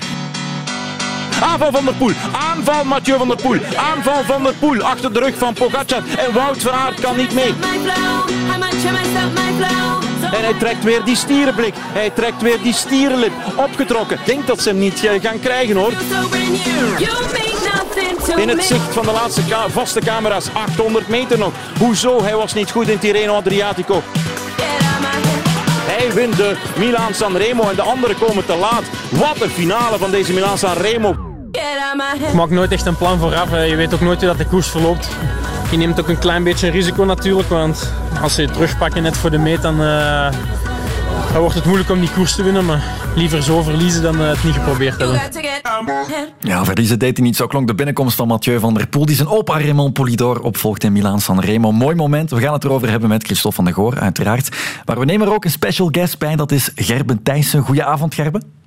Aanval 1.43 1.73
van 1.73 1.85
der 1.85 1.95
Poel. 1.95 2.13
Aanval 2.33 2.85
Mathieu 2.85 3.19
van 3.19 3.29
der 3.29 3.37
Poel. 3.37 3.59
Aanval 3.77 4.25
van 4.25 4.43
der 4.43 4.55
Poel 4.55 4.83
achter 4.83 5.13
de 5.13 5.19
rug 5.19 5.39
van 5.39 5.55
Pogacar. 5.55 6.03
En 6.17 6.33
Wout 6.33 6.63
van 6.63 6.73
Aert 6.73 7.01
kan 7.01 7.17
niet 7.17 7.35
mee. 7.35 7.55
En 10.33 10.43
hij 10.43 10.55
trekt 10.59 10.85
weer 10.85 11.05
die 11.05 11.17
stierenblik. 11.17 11.75
Hij 11.77 12.11
trekt 12.11 12.43
weer 12.43 12.63
die 12.63 12.75
stierenlip. 12.75 13.33
Opgetrokken. 13.57 14.19
Denk 14.25 14.47
dat 14.47 14.63
ze 14.63 14.69
hem 14.69 14.79
niet 14.79 15.05
eh, 15.05 15.23
gaan 15.23 15.41
krijgen 15.41 15.77
hoor. 15.77 15.93
In 18.37 18.49
het 18.49 18.65
zicht 18.65 18.93
van 18.93 19.05
de 19.05 19.13
laatste 19.13 19.43
vaste 19.69 20.01
camera's. 20.01 20.49
800 20.53 21.09
meter 21.09 21.39
nog. 21.39 21.53
Hoezo? 21.79 22.23
Hij 22.23 22.37
was 22.37 22.55
niet 22.55 22.71
goed 22.71 22.89
in 22.89 22.99
Tirreno 22.99 23.35
Adriatico. 23.35 24.03
Hij 25.87 26.13
wint 26.13 26.37
de 26.37 26.57
Milaan 26.79 27.15
Sanremo 27.15 27.69
en 27.69 27.77
de 27.77 27.83
anderen 27.83 28.19
komen 28.19 28.47
te 28.47 28.57
laat. 28.57 28.83
Wat 29.11 29.41
een 29.41 29.51
finale 29.51 29.99
van 29.99 30.11
deze 30.11 30.33
Milaan 30.33 30.59
Sanremo. 30.59 31.17
Ik 32.29 32.33
maak 32.33 32.51
nooit 32.51 32.73
echt 32.73 32.87
een 32.87 32.97
plan 32.97 33.19
vooraf. 33.19 33.51
Je 33.51 33.77
weet 33.77 33.95
ook 33.95 34.01
nooit 34.01 34.19
hoe 34.19 34.29
dat 34.29 34.39
de 34.39 34.47
koers 34.47 34.67
verloopt. 34.69 35.09
Je 35.71 35.77
neemt 35.77 36.01
ook 36.01 36.09
een 36.09 36.19
klein 36.19 36.43
beetje 36.43 36.71
risico 36.71 37.05
natuurlijk, 37.05 37.49
want 37.49 37.93
als 38.23 38.35
ze 38.35 38.43
je 38.43 38.51
terugpakken 38.51 39.03
net 39.03 39.17
voor 39.17 39.31
de 39.31 39.39
meet, 39.39 39.63
dan, 39.63 39.83
uh, 39.83 40.29
dan 41.33 41.41
wordt 41.41 41.55
het 41.55 41.65
moeilijk 41.65 41.91
om 41.91 42.01
die 42.01 42.11
koers 42.11 42.35
te 42.35 42.43
winnen. 42.43 42.65
Maar 42.65 42.83
liever 43.15 43.43
zo 43.43 43.63
verliezen 43.63 44.03
dan 44.03 44.21
uh, 44.21 44.29
het 44.29 44.45
niet 44.45 44.55
geprobeerd 44.55 44.99
hebben. 44.99 45.21
Ja, 46.41 46.65
verliezen 46.65 46.99
deed 46.99 47.17
hij 47.17 47.27
niet. 47.27 47.37
Zo 47.37 47.47
klonk 47.47 47.67
de 47.67 47.75
binnenkomst 47.75 48.17
van 48.17 48.29
Mathieu 48.29 48.59
van 48.59 48.75
der 48.75 48.87
Poel, 48.87 49.07
die 49.07 49.17
zijn 49.17 49.29
opa 49.29 49.59
Raymond 49.59 49.93
Polidor 49.93 50.41
opvolgt 50.41 50.85
in 50.85 50.93
Milaan 50.93 51.21
San 51.21 51.41
Remo. 51.41 51.73
Mooi 51.73 51.95
moment. 51.95 52.31
We 52.31 52.41
gaan 52.41 52.53
het 52.53 52.65
erover 52.65 52.91
hebben 52.91 53.09
met 53.09 53.25
Christophe 53.25 53.57
van 53.57 53.65
der 53.65 53.75
Goor, 53.75 53.99
uiteraard. 53.99 54.57
Maar 54.85 54.99
we 54.99 55.05
nemen 55.05 55.27
er 55.27 55.33
ook 55.33 55.45
een 55.45 55.51
special 55.51 55.89
guest 55.91 56.19
bij, 56.19 56.37
dat 56.37 56.53
is 56.53 56.71
Gerben 56.75 57.23
Thijssen. 57.23 57.63
Goedenavond, 57.63 58.15
Gerben. 58.15 58.66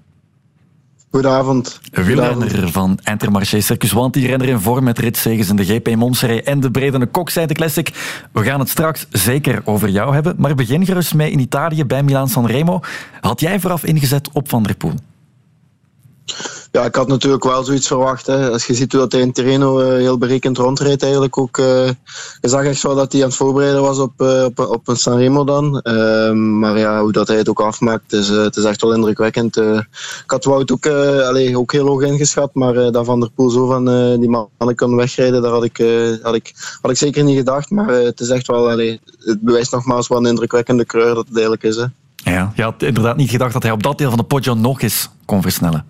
Goedenavond. 1.12 1.80
Wielrenner 1.92 2.72
van 2.72 3.00
Intermarché 3.04 3.62
Circus 3.62 3.92
Want, 3.92 4.14
die 4.14 4.28
renner 4.28 4.48
in 4.48 4.60
vorm 4.60 4.84
met 4.84 5.00
ritzegens 5.00 5.50
in 5.50 5.56
de 5.56 5.66
GP 5.66 5.96
Montserrat 5.96 6.44
en 6.44 6.60
de 6.60 6.72
Bredene 6.72 7.06
Kokzijde 7.06 7.54
Classic. 7.54 7.94
We 8.32 8.44
gaan 8.44 8.60
het 8.60 8.70
straks 8.70 9.06
zeker 9.10 9.62
over 9.66 9.90
jou 9.90 10.14
hebben, 10.14 10.36
maar 10.38 10.56
begin 10.56 10.86
gerust 10.86 11.14
mee 11.14 11.32
in 11.32 11.40
Italië 11.40 11.86
bij 11.86 12.04
Milaan 12.04 12.30
San 12.30 12.46
Remo. 12.46 12.80
Had 13.22 13.40
jij 13.40 13.60
vooraf 13.60 13.84
ingezet 13.84 14.30
op 14.34 14.50
Van 14.50 14.64
der 14.64 14.76
Poel? 14.76 14.94
Ja, 16.72 16.86
ik 16.86 16.96
had 16.96 17.08
natuurlijk 17.08 17.44
wel 17.44 17.64
zoiets 17.64 17.88
verwacht. 17.88 18.28
Hè. 18.28 18.52
Als 18.52 18.66
je 18.66 18.74
ziet 18.74 18.92
hoe 18.92 19.02
dat 19.02 19.12
hij 19.12 19.22
in 19.22 19.32
Terreno 19.32 19.82
uh, 19.82 19.88
heel 19.88 20.18
berekend 20.18 20.58
rondreed, 20.58 21.02
eigenlijk 21.02 21.38
ook. 21.38 21.58
Uh, 21.58 21.66
je 22.42 22.50
zag 22.50 22.64
echt 22.64 22.84
wel 22.84 22.96
dat 22.96 23.12
hij 23.12 23.22
aan 23.22 23.28
het 23.28 23.38
voorbereiden 23.38 23.82
was 23.82 24.00
op, 24.00 24.22
uh, 24.22 24.44
op, 24.44 24.60
op 24.60 24.88
een 24.88 24.98
Sanremo 24.98 25.44
dan. 25.44 25.80
Ehm, 25.80 26.60
maar 26.60 26.78
ja, 26.78 27.02
hoe 27.02 27.12
dat 27.12 27.28
hij 27.28 27.38
het 27.38 27.50
ook 27.50 27.62
afmaakt, 27.62 28.14
is, 28.14 28.28
het 28.28 28.56
is 28.56 28.64
echt 28.64 28.82
wel 28.82 28.94
indrukwekkend. 28.94 29.58
ik 29.58 30.24
had 30.26 30.44
Wout 30.44 30.72
ook, 30.72 30.86
allez, 30.88 31.56
ook 31.56 31.72
heel 31.72 31.88
hoog 31.88 32.02
ingeschat, 32.02 32.54
maar 32.54 32.74
dat 32.74 33.06
Van 33.06 33.20
der 33.20 33.30
Poel 33.32 33.50
zo 33.50 33.68
van 33.68 33.86
die 34.20 34.30
mannen 34.30 34.76
kon 34.76 34.96
wegrijden, 34.96 35.42
daar 35.42 35.52
had 35.52 35.64
ik, 35.64 35.78
had 36.22 36.36
ik, 36.36 36.54
had 36.82 36.92
ik 36.92 36.98
zeker 36.98 37.24
niet 37.24 37.38
gedacht. 37.38 37.70
Maar 37.70 37.88
het 37.88 38.20
is 38.20 38.30
echt 38.30 38.48
wel, 38.48 38.70
allez, 38.70 38.98
het 39.20 39.42
bewijst 39.42 39.72
nogmaals 39.72 40.08
wat 40.08 40.20
een 40.20 40.26
indrukwekkende 40.26 40.86
creur 40.86 41.16
dat 41.16 41.26
het 41.28 41.34
eigenlijk 41.34 41.64
is. 41.64 41.76
Hè. 41.76 41.86
Ja, 42.24 42.52
je 42.56 42.62
had 42.62 42.84
inderdaad 42.84 43.18
niet 43.18 43.30
gedacht 43.30 43.54
dat 43.54 43.64
hij 43.64 43.72
op 43.72 43.84
dat 43.84 43.98
deel 43.98 44.10
van 44.10 44.18
de 44.18 44.24
Poggio 44.24 44.54
nog 44.54 44.82
eens 44.82 45.10
kon 45.26 45.42
versnellen. 45.42 45.86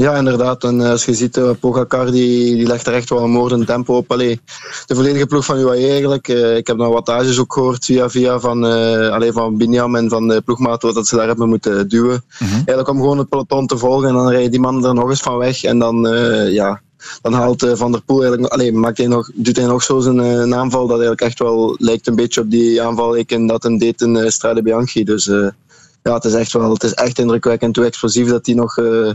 Ja, 0.00 0.16
inderdaad. 0.16 0.64
En 0.64 0.80
eh, 0.80 0.90
als 0.90 1.04
je 1.04 1.14
ziet, 1.14 1.36
uh, 1.36 1.50
Pogacar 1.60 2.10
die, 2.10 2.56
die 2.56 2.66
legt 2.66 2.86
er 2.86 2.94
echt 2.94 3.08
wel 3.08 3.22
een 3.22 3.30
moordend 3.30 3.66
tempo 3.66 3.96
op. 3.96 4.12
Allee, 4.12 4.40
de 4.86 4.94
volledige 4.94 5.26
ploeg 5.26 5.44
van 5.44 5.58
UAE 5.58 5.88
eigenlijk. 5.88 6.28
Uh, 6.28 6.56
ik 6.56 6.66
heb 6.66 6.76
nog 6.76 6.92
wattages 6.92 7.38
ook 7.38 7.52
gehoord 7.52 7.84
via 7.84 8.10
via 8.10 8.40
van, 8.40 8.64
uh, 8.64 9.08
allee, 9.08 9.32
van 9.32 9.56
Binyam 9.56 9.96
en 9.96 10.08
van 10.08 10.28
de 10.28 10.40
ploegmaat 10.40 10.82
wat 10.82 11.06
ze 11.06 11.16
daar 11.16 11.26
hebben 11.26 11.48
moeten 11.48 11.88
duwen. 11.88 12.24
Mm 12.38 12.48
Eigenlijk 12.48 12.88
om 12.88 12.96
gewoon 12.96 13.18
het 13.18 13.28
peloton 13.28 13.66
te 13.66 13.78
volgen 13.78 14.08
en 14.08 14.14
dan 14.14 14.28
rijden 14.28 14.50
die 14.50 14.60
mannen 14.60 14.84
er 14.84 14.94
nog 14.94 15.08
eens 15.08 15.20
van 15.20 15.36
weg. 15.36 15.64
En 15.64 15.78
dan, 15.78 16.08
ja, 16.50 16.80
dan 17.22 17.32
haalt 17.32 17.66
Van 17.72 17.92
der 17.92 18.02
Poel 18.02 18.22
eigenlijk, 18.22 18.52
allee, 18.52 18.72
maakt 18.72 18.98
hij 18.98 19.06
nog, 19.06 19.30
doet 19.34 19.56
hij 19.56 19.66
nog 19.66 19.82
zo 19.82 20.00
zijn 20.00 20.18
een 20.18 20.54
aanval 20.54 20.86
dat 20.86 20.98
eigenlijk 20.98 21.20
echt 21.20 21.38
wel 21.38 21.74
lijkt 21.78 22.06
een 22.06 22.16
beetje 22.16 22.40
op 22.40 22.50
die 22.50 22.82
aanval 22.82 23.16
ik 23.16 23.30
en 23.32 23.46
dat 23.46 23.64
een 23.64 23.78
deed 23.78 24.00
in 24.00 24.32
Strade 24.32 24.62
Bianchi. 24.62 25.04
Dus 25.04 25.30
ja, 26.02 26.14
het 26.14 26.24
is 26.24 26.34
echt 26.34 26.52
wel, 26.52 26.72
het 26.72 26.82
is 26.82 26.94
echt 26.94 27.18
indrukwekkend 27.18 27.76
hoe 27.76 27.84
explosief 27.84 28.28
dat 28.28 28.46
hij 28.46 28.54
nog, 28.54 28.76
uh, 28.76 29.10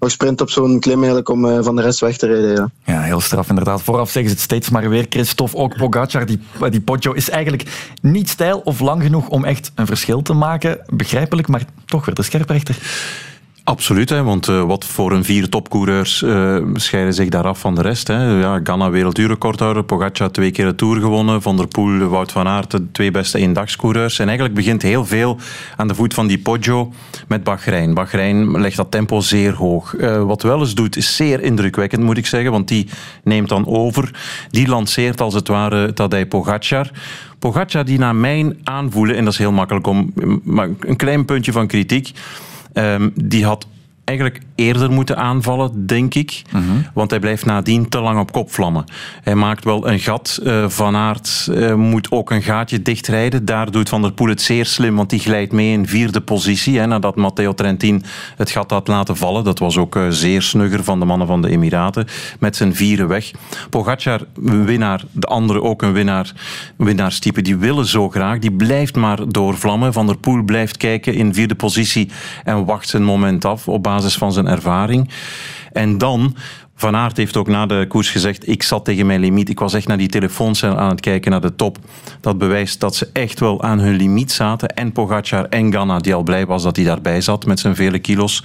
nog 0.00 0.10
sprint 0.10 0.40
op 0.40 0.50
zo'n 0.50 0.80
klim 0.80 0.96
eigenlijk 0.96 1.28
om 1.28 1.44
uh, 1.44 1.58
van 1.62 1.76
de 1.76 1.82
rest 1.82 2.00
weg 2.00 2.16
te 2.16 2.26
rijden. 2.26 2.52
Ja. 2.54 2.70
ja, 2.84 3.00
heel 3.00 3.20
straf 3.20 3.48
inderdaad. 3.48 3.82
Vooraf 3.82 4.10
zeggen 4.10 4.30
ze 4.30 4.36
het 4.36 4.44
steeds 4.44 4.70
maar 4.70 4.88
weer. 4.88 5.06
Christophe, 5.08 5.56
ook 5.56 5.76
Pogacar, 5.76 6.26
die, 6.26 6.40
die 6.70 6.80
Poggio 6.80 7.12
is 7.12 7.30
eigenlijk 7.30 7.94
niet 8.02 8.28
stijl 8.28 8.58
of 8.64 8.80
lang 8.80 9.02
genoeg 9.02 9.28
om 9.28 9.44
echt 9.44 9.72
een 9.74 9.86
verschil 9.86 10.22
te 10.22 10.32
maken. 10.32 10.80
Begrijpelijk, 10.86 11.48
maar 11.48 11.64
toch 11.84 12.04
weer 12.04 12.14
de 12.14 12.22
scherprechter. 12.22 12.78
Absoluut, 13.66 14.08
hè, 14.08 14.22
want 14.22 14.48
uh, 14.48 14.62
wat 14.62 14.84
voor 14.84 15.12
een 15.12 15.24
vier 15.24 15.48
topcoureurs 15.48 16.22
uh, 16.22 16.56
scheiden 16.74 17.14
zich 17.14 17.28
daar 17.28 17.44
af 17.46 17.60
van 17.60 17.74
de 17.74 17.82
rest. 17.82 18.08
Hè. 18.08 18.38
Ja, 18.40 18.60
Ganna 18.64 18.90
wereldduurrecordhouder, 18.90 19.84
Pogacar 19.84 20.30
twee 20.30 20.50
keer 20.50 20.64
de 20.64 20.74
Tour 20.74 21.00
gewonnen, 21.00 21.42
Van 21.42 21.56
der 21.56 21.66
Poel, 21.66 21.98
Wout 21.98 22.32
van 22.32 22.46
Aert, 22.46 22.70
de 22.70 22.90
twee 22.92 23.10
beste 23.10 23.38
eendagscoureurs. 23.38 24.18
En 24.18 24.26
eigenlijk 24.26 24.56
begint 24.56 24.82
heel 24.82 25.04
veel 25.04 25.38
aan 25.76 25.88
de 25.88 25.94
voet 25.94 26.14
van 26.14 26.26
die 26.26 26.38
Poggio 26.38 26.92
met 27.28 27.44
Bahrein. 27.44 27.94
Bahrein 27.94 28.60
legt 28.60 28.76
dat 28.76 28.90
tempo 28.90 29.20
zeer 29.20 29.54
hoog. 29.54 29.94
Uh, 29.94 30.22
wat 30.22 30.42
Welles 30.42 30.74
doet 30.74 30.96
is 30.96 31.16
zeer 31.16 31.40
indrukwekkend, 31.40 32.02
moet 32.02 32.18
ik 32.18 32.26
zeggen, 32.26 32.50
want 32.50 32.68
die 32.68 32.88
neemt 33.24 33.48
dan 33.48 33.66
over. 33.66 34.10
Die 34.50 34.68
lanceert 34.68 35.20
als 35.20 35.34
het 35.34 35.48
ware 35.48 35.92
Tadej 35.92 36.26
Pogacar. 36.26 36.90
Pogacar 37.38 37.84
die 37.84 37.98
naar 37.98 38.16
mijn 38.16 38.58
aanvoelen, 38.64 39.16
en 39.16 39.24
dat 39.24 39.32
is 39.32 39.38
heel 39.38 39.52
makkelijk 39.52 39.86
om, 39.86 40.12
maar 40.42 40.68
een 40.80 40.96
klein 40.96 41.24
puntje 41.24 41.52
van 41.52 41.66
kritiek 41.66 42.12
Um, 42.78 43.12
die 43.14 43.44
had 43.44 43.66
eigenlijk 44.04 44.40
eerder 44.56 44.90
moeten 44.90 45.16
aanvallen, 45.16 45.86
denk 45.86 46.14
ik. 46.14 46.42
Mhm. 46.52 46.62
Want 46.94 47.10
hij 47.10 47.18
blijft 47.18 47.44
nadien 47.44 47.88
te 47.88 48.00
lang 48.00 48.18
op 48.18 48.32
kop 48.32 48.52
vlammen. 48.52 48.84
Hij 49.22 49.34
maakt 49.34 49.64
wel 49.64 49.88
een 49.88 49.98
gat. 49.98 50.40
Uh, 50.42 50.68
van 50.68 50.96
Aert 50.96 51.48
uh, 51.50 51.74
moet 51.74 52.10
ook 52.10 52.30
een 52.30 52.42
gaatje 52.42 52.82
dichtrijden. 52.82 53.44
Daar 53.44 53.70
doet 53.70 53.88
Van 53.88 54.02
der 54.02 54.12
Poel 54.12 54.28
het 54.28 54.42
zeer 54.42 54.66
slim, 54.66 54.96
want 54.96 55.10
die 55.10 55.18
glijdt 55.18 55.52
mee 55.52 55.72
in 55.72 55.86
vierde 55.86 56.20
positie. 56.20 56.78
Hè, 56.78 56.86
nadat 56.86 57.16
Matteo 57.16 57.54
Trentin 57.54 58.04
het 58.36 58.50
gat 58.50 58.70
had 58.70 58.88
laten 58.88 59.16
vallen. 59.16 59.44
Dat 59.44 59.58
was 59.58 59.76
ook 59.76 59.96
uh, 59.96 60.06
zeer 60.08 60.42
snugger 60.42 60.84
van 60.84 60.98
de 60.98 61.04
mannen 61.04 61.26
van 61.26 61.42
de 61.42 61.48
Emiraten. 61.48 62.06
Met 62.38 62.56
zijn 62.56 62.74
vieren 62.74 63.08
weg. 63.08 63.30
Pogacar, 63.70 64.20
winnaar. 64.40 65.04
De 65.12 65.26
andere 65.26 65.62
ook 65.62 65.82
een 65.82 65.92
winnaar, 65.92 66.32
winnaarstype. 66.76 67.42
Die 67.42 67.56
willen 67.56 67.86
zo 67.86 68.08
graag. 68.08 68.38
Die 68.38 68.52
blijft 68.52 68.96
maar 68.96 69.28
doorvlammen. 69.28 69.92
Van 69.92 70.06
der 70.06 70.18
Poel 70.18 70.42
blijft 70.42 70.76
kijken 70.76 71.14
in 71.14 71.34
vierde 71.34 71.54
positie 71.54 72.10
en 72.44 72.64
wacht 72.64 72.88
zijn 72.88 73.04
moment 73.04 73.44
af 73.44 73.68
op 73.68 73.82
basis 73.82 74.16
van 74.16 74.32
zijn 74.32 74.45
ervaring. 74.46 75.10
En 75.72 75.98
dan, 75.98 76.36
Van 76.74 76.96
Aert 76.96 77.16
heeft 77.16 77.36
ook 77.36 77.48
na 77.48 77.66
de 77.66 77.84
koers 77.88 78.10
gezegd: 78.10 78.48
Ik 78.48 78.62
zat 78.62 78.84
tegen 78.84 79.06
mijn 79.06 79.20
limiet. 79.20 79.48
Ik 79.48 79.58
was 79.58 79.74
echt 79.74 79.86
naar 79.86 79.96
die 79.96 80.08
telefooncel 80.08 80.78
aan 80.78 80.90
het 80.90 81.00
kijken 81.00 81.30
naar 81.30 81.40
de 81.40 81.56
top. 81.56 81.78
Dat 82.20 82.38
bewijst 82.38 82.80
dat 82.80 82.96
ze 82.96 83.08
echt 83.12 83.40
wel 83.40 83.62
aan 83.62 83.78
hun 83.78 83.94
limiet 83.96 84.32
zaten. 84.32 84.68
En 84.68 84.92
Pogacar 84.92 85.44
en 85.44 85.72
Ganna, 85.72 85.98
die 85.98 86.14
al 86.14 86.22
blij 86.22 86.46
was 86.46 86.62
dat 86.62 86.76
hij 86.76 86.84
daarbij 86.84 87.20
zat 87.20 87.46
met 87.46 87.60
zijn 87.60 87.74
vele 87.74 87.98
kilo's. 87.98 88.44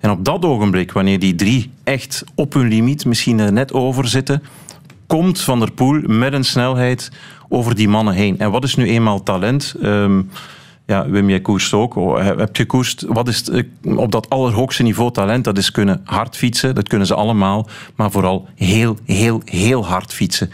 En 0.00 0.10
op 0.10 0.24
dat 0.24 0.44
ogenblik, 0.44 0.92
wanneer 0.92 1.18
die 1.18 1.34
drie 1.34 1.70
echt 1.84 2.24
op 2.34 2.52
hun 2.52 2.68
limiet, 2.68 3.04
misschien 3.04 3.38
er 3.38 3.52
net 3.52 3.72
over 3.72 4.08
zitten, 4.08 4.42
komt 5.06 5.40
Van 5.40 5.58
der 5.58 5.72
Poel 5.72 6.00
met 6.00 6.32
een 6.32 6.44
snelheid 6.44 7.10
over 7.48 7.74
die 7.74 7.88
mannen 7.88 8.14
heen. 8.14 8.38
En 8.38 8.50
wat 8.50 8.64
is 8.64 8.74
nu 8.74 8.88
eenmaal 8.88 9.22
talent? 9.22 9.74
Um, 9.82 10.30
ja, 10.86 11.08
Wim, 11.08 11.28
jij 11.28 11.40
koerst 11.40 11.72
ook. 11.72 11.96
Oh, 11.96 12.24
heb 12.24 12.56
je 12.56 12.66
koerst? 12.66 13.04
Wat 13.08 13.28
is 13.28 13.48
eh, 13.48 13.62
op 13.98 14.12
dat 14.12 14.30
allerhoogste 14.30 14.82
niveau 14.82 15.12
talent? 15.12 15.44
Dat 15.44 15.58
is 15.58 15.70
kunnen 15.70 16.00
hard 16.04 16.36
fietsen, 16.36 16.74
dat 16.74 16.88
kunnen 16.88 17.06
ze 17.06 17.14
allemaal. 17.14 17.68
Maar 17.94 18.10
vooral 18.10 18.48
heel, 18.54 18.96
heel, 19.04 19.42
heel 19.44 19.86
hard 19.86 20.12
fietsen. 20.12 20.50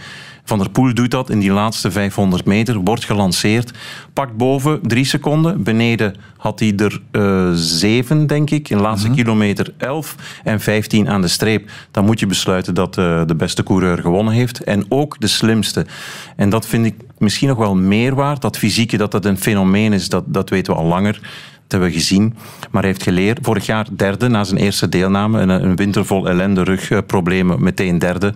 Van 0.53 0.61
der 0.61 0.71
Poel 0.71 0.95
doet 0.95 1.11
dat 1.11 1.31
in 1.31 1.39
die 1.39 1.51
laatste 1.51 1.91
500 1.91 2.45
meter, 2.45 2.79
wordt 2.79 3.05
gelanceerd, 3.05 3.71
pakt 4.13 4.37
boven 4.37 4.81
drie 4.83 5.05
seconden. 5.05 5.63
Beneden 5.63 6.15
had 6.37 6.61
hij 6.61 6.73
er 6.77 7.01
uh, 7.13 7.51
zeven, 7.55 8.27
denk 8.27 8.51
ik. 8.51 8.69
In 8.69 8.77
de 8.77 8.83
laatste 8.83 9.09
mhm. 9.09 9.17
kilometer 9.17 9.75
11 9.77 10.17
en 10.45 10.61
15 10.61 11.09
aan 11.09 11.21
de 11.21 11.29
streep. 11.29 11.71
Dan 11.91 12.05
moet 12.05 12.21
je 12.21 12.27
besluiten 12.27 12.75
dat 12.75 12.99
uh, 12.99 13.23
de 13.27 13.35
beste 13.35 13.63
coureur 13.63 13.99
gewonnen 13.99 14.35
heeft. 14.35 14.65
En 14.65 14.85
ook 14.89 15.21
de 15.21 15.27
slimste. 15.27 15.87
En 16.37 16.51
dat 16.51 16.67
vind 16.67 16.87
ik 16.87 16.95
misschien 17.19 17.49
nog 17.49 17.59
wel 17.59 17.75
meer 17.75 18.15
waard. 18.15 18.41
Dat 18.41 18.59
fysieke, 18.59 18.97
dat 18.97 19.11
dat 19.11 19.25
een 19.25 19.39
fenomeen 19.39 19.93
is, 19.93 20.09
dat, 20.09 20.25
dat 20.27 20.51
weten 20.51 20.73
we 20.73 20.79
al 20.79 20.87
langer. 20.87 21.13
Dat 21.13 21.81
hebben 21.81 21.89
we 21.89 21.95
gezien. 21.95 22.35
Maar 22.71 22.83
hij 22.83 22.91
heeft 22.91 23.03
geleerd. 23.03 23.39
Vorig 23.43 23.67
jaar 23.67 23.87
derde 23.97 24.29
na 24.29 24.45
zijn 24.45 24.61
eerste 24.61 24.89
deelname. 24.89 25.41
Een, 25.41 25.49
een 25.49 25.77
winter 25.77 26.07
vol 26.07 26.29
ellende, 26.29 26.63
rugproblemen, 26.63 27.63
meteen 27.63 27.99
derde. 27.99 28.35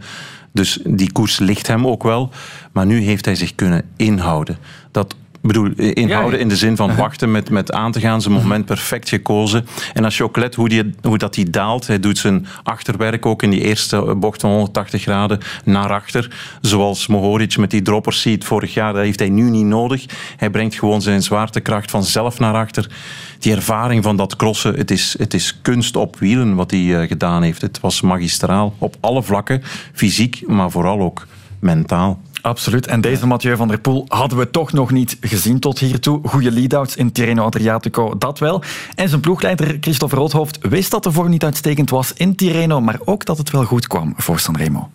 Dus 0.56 0.78
die 0.84 1.12
koers 1.12 1.38
ligt 1.38 1.66
hem 1.66 1.86
ook 1.86 2.02
wel. 2.02 2.30
Maar 2.72 2.86
nu 2.86 3.00
heeft 3.00 3.24
hij 3.24 3.34
zich 3.34 3.54
kunnen 3.54 3.82
inhouden. 3.96 4.58
Dat 4.90 5.14
bedoel, 5.46 5.70
inhouden 5.76 6.40
in 6.40 6.48
de 6.48 6.56
zin 6.56 6.76
van 6.76 6.96
wachten 6.96 7.30
met, 7.30 7.50
met 7.50 7.72
aan 7.72 7.92
te 7.92 8.00
gaan. 8.00 8.22
Zijn 8.22 8.34
moment 8.34 8.64
perfect 8.64 9.08
gekozen. 9.08 9.66
En 9.92 10.04
als 10.04 10.16
je 10.16 10.24
ook 10.24 10.36
let 10.36 10.54
hoe, 10.54 10.68
die, 10.68 10.94
hoe 11.02 11.18
dat 11.18 11.34
hij 11.34 11.50
daalt. 11.50 11.86
Hij 11.86 12.00
doet 12.00 12.18
zijn 12.18 12.46
achterwerk 12.62 13.26
ook 13.26 13.42
in 13.42 13.50
die 13.50 13.60
eerste 13.60 14.14
bocht 14.16 14.40
van 14.40 14.50
180 14.50 15.02
graden 15.02 15.40
naar 15.64 15.92
achter. 15.92 16.36
Zoals 16.60 17.06
Mohoric 17.06 17.56
met 17.56 17.70
die 17.70 17.82
droppers 17.82 18.20
ziet 18.20 18.44
vorig 18.44 18.74
jaar. 18.74 18.92
Dat 18.92 19.02
heeft 19.02 19.18
hij 19.18 19.28
nu 19.28 19.50
niet 19.50 19.64
nodig. 19.64 20.04
Hij 20.36 20.50
brengt 20.50 20.74
gewoon 20.74 21.02
zijn 21.02 21.22
zwaartekracht 21.22 21.90
vanzelf 21.90 22.38
naar 22.38 22.54
achter. 22.54 22.90
Die 23.38 23.54
ervaring 23.54 24.02
van 24.02 24.16
dat 24.16 24.36
crossen. 24.36 24.74
Het 24.74 24.90
is, 24.90 25.14
het 25.18 25.34
is 25.34 25.58
kunst 25.62 25.96
op 25.96 26.18
wielen 26.18 26.54
wat 26.54 26.70
hij 26.70 27.00
eh, 27.00 27.08
gedaan 27.08 27.42
heeft. 27.42 27.60
Het 27.60 27.80
was 27.80 28.00
magistraal 28.00 28.74
op 28.78 28.96
alle 29.00 29.22
vlakken. 29.22 29.62
Fysiek, 29.92 30.42
maar 30.46 30.70
vooral 30.70 31.00
ook 31.00 31.26
mentaal. 31.58 32.20
Absoluut. 32.46 32.86
En 32.86 33.00
deze 33.00 33.26
Mathieu 33.26 33.56
van 33.56 33.68
der 33.68 33.78
Poel 33.78 34.04
hadden 34.08 34.38
we 34.38 34.50
toch 34.50 34.72
nog 34.72 34.90
niet 34.90 35.16
gezien 35.20 35.58
tot 35.58 35.78
hiertoe. 35.78 36.20
Goede 36.22 36.52
lead-outs 36.52 36.96
in 36.96 37.12
Tirreno 37.12 37.44
Adriatico, 37.44 38.18
dat 38.18 38.38
wel. 38.38 38.62
En 38.94 39.08
zijn 39.08 39.20
ploegleider 39.20 39.76
Christophe 39.80 40.16
Roodhoofd 40.16 40.58
wist 40.68 40.90
dat 40.90 41.02
de 41.02 41.12
vorm 41.12 41.30
niet 41.30 41.44
uitstekend 41.44 41.90
was 41.90 42.12
in 42.12 42.34
Tirreno, 42.34 42.80
maar 42.80 42.98
ook 43.04 43.24
dat 43.24 43.38
het 43.38 43.50
wel 43.50 43.64
goed 43.64 43.86
kwam 43.86 44.14
voor 44.16 44.38
Sanremo. 44.38 44.90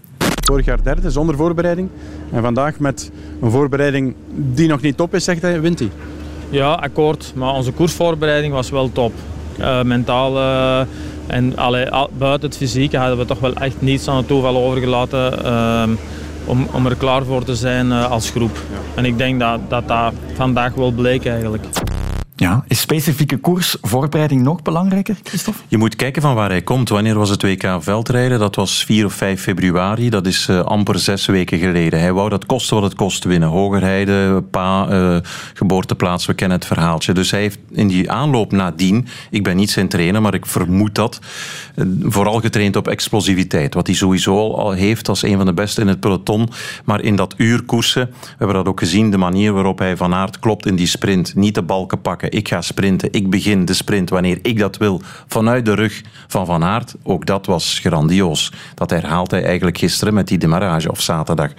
Vorig 0.46 0.66
jaar 0.66 0.84
derde, 0.84 1.12
zonder 1.12 1.36
voorbereiding. 1.36 1.90
En 2.32 2.42
vandaag 2.42 2.80
met 2.80 3.12
een 3.42 3.52
voorbereiding 3.52 4.16
die 4.34 4.68
nog 4.68 4.82
niet 4.82 4.98
top 4.98 5.16
is, 5.16 5.24
zegt 5.24 5.42
hij, 5.42 5.62
wint 5.62 5.80
hij. 5.80 5.90
Ja, 6.50 6.72
akkoord. 6.72 7.32
Maar 7.36 7.54
onze 7.54 7.72
koersvoorbereiding 7.72 8.54
was 8.54 8.70
wel 8.70 8.92
top. 8.92 9.14
Uh, 9.60 9.82
mentaal 9.82 10.38
uh, 10.38 10.82
en 11.28 11.58
allee, 11.58 11.90
buiten 12.18 12.50
het 12.50 12.58
fysieke 12.58 12.98
hadden 12.98 13.18
we 13.18 13.26
toch 13.26 13.40
wel 13.40 13.54
echt 13.54 13.82
niets 13.82 14.08
aan 14.08 14.18
het 14.18 14.28
toeval 14.28 14.58
overgelaten. 14.58 15.46
Uh, 15.46 15.84
om, 16.46 16.68
om 16.72 16.86
er 16.86 16.96
klaar 16.96 17.24
voor 17.24 17.44
te 17.44 17.56
zijn 17.56 17.92
eh, 17.92 18.12
als 18.12 18.30
groep. 18.30 18.60
En 18.96 19.06
ik 19.06 19.18
denk 19.18 19.40
dat, 19.40 19.60
dat 19.68 19.88
dat 19.88 20.14
vandaag 20.34 20.74
wel 20.74 20.92
bleek 20.92 21.26
eigenlijk. 21.26 21.66
Ja, 22.36 22.64
is 22.68 22.80
specifieke 22.80 23.38
koersvoorbereiding 23.38 24.42
nog 24.42 24.62
belangrijker, 24.62 25.18
Christophe? 25.24 25.62
Je 25.68 25.78
moet 25.78 25.96
kijken 25.96 26.22
van 26.22 26.36
waar 26.36 26.50
hij 26.50 26.62
komt. 26.62 26.90
Wanneer 26.90 27.18
was 27.18 27.30
het 27.30 27.42
WK 27.42 27.78
veldrijden? 27.80 28.40
Dat 28.40 28.56
was 28.56 28.86
4 28.86 29.06
of 29.06 29.14
5 29.14 29.42
februari. 29.42 30.10
Dat 30.10 30.26
is 30.26 30.48
uh, 30.50 30.60
amper 30.60 31.00
zes 31.00 31.26
weken 31.26 31.60
geleden. 31.60 32.00
Hij 32.00 32.14
wou 32.14 32.30
dat 32.30 32.46
kosten 32.46 32.76
wat 32.76 32.84
het 32.84 32.96
kost 32.96 33.24
winnen. 33.24 33.50
Hogerheide, 33.50 34.44
pa, 34.52 34.88
uh, 34.92 35.18
geboorteplaats, 35.54 36.26
we 36.26 36.34
kennen 36.34 36.58
het 36.58 36.68
verhaaltje. 36.68 37.14
Dus 37.14 37.32
hij 37.32 37.40
heeft 37.40 37.60
in 37.72 37.88
die 37.88 38.12
aanloop 38.12 38.52
nadien, 38.52 39.08
ik 39.30 39.44
ben 39.44 39.56
niet 39.56 39.72
zijn 39.72 39.88
trainer, 39.88 40.22
maar 40.22 40.34
ik 40.34 40.46
vermoed 40.46 40.96
dat, 40.96 41.20
uh, 41.76 41.86
vooral 42.02 42.40
getraind 42.40 42.76
op 42.76 42.88
explosiviteit. 42.88 43.74
Wat 43.74 43.88
hij 43.88 43.96
sowieso 43.96 44.54
al 44.54 44.72
heeft 44.72 45.10
als 45.10 45.24
een 45.24 45.38
van 45.38 45.46
de 45.46 45.54
beste 45.54 45.82
in 45.82 45.88
het 45.88 46.00
peloton. 46.00 46.50
Maar 46.86 47.02
in 47.02 47.16
dat 47.16 47.34
uur 47.38 47.64
koersen, 47.64 48.10
we 48.22 48.36
hebben 48.38 48.56
dat 48.56 48.68
ook 48.68 48.80
gezien, 48.80 49.12
de 49.12 49.18
manier 49.18 49.54
waarop 49.54 49.80
hij 49.80 49.98
Van 49.98 50.14
Aert 50.14 50.40
klopt 50.40 50.66
in 50.66 50.76
die 50.76 50.88
sprint. 50.88 51.36
Niet 51.36 51.56
de 51.56 51.62
balken 51.62 52.02
pakken 52.02 52.31
ik 52.32 52.48
ga 52.48 52.62
sprinten, 52.62 53.12
ik 53.12 53.30
begin 53.30 53.66
de 53.66 53.74
sprint 53.74 54.10
wanneer 54.10 54.40
ik 54.42 54.60
dat 54.60 54.78
wil, 54.78 55.02
vanuit 55.28 55.66
de 55.66 55.74
rug 55.74 56.02
van 56.28 56.46
Van 56.46 56.64
Aert, 56.64 56.96
ook 57.04 57.26
dat 57.26 57.46
was 57.46 57.80
grandioos. 57.80 58.52
Dat 58.76 58.90
herhaalt 58.90 59.32
hij 59.32 59.44
eigenlijk 59.44 59.78
gisteren 59.78 60.14
met 60.14 60.28
die 60.28 60.38
demarrage 60.38 60.92
of 60.92 61.02
zaterdag. 61.02 61.52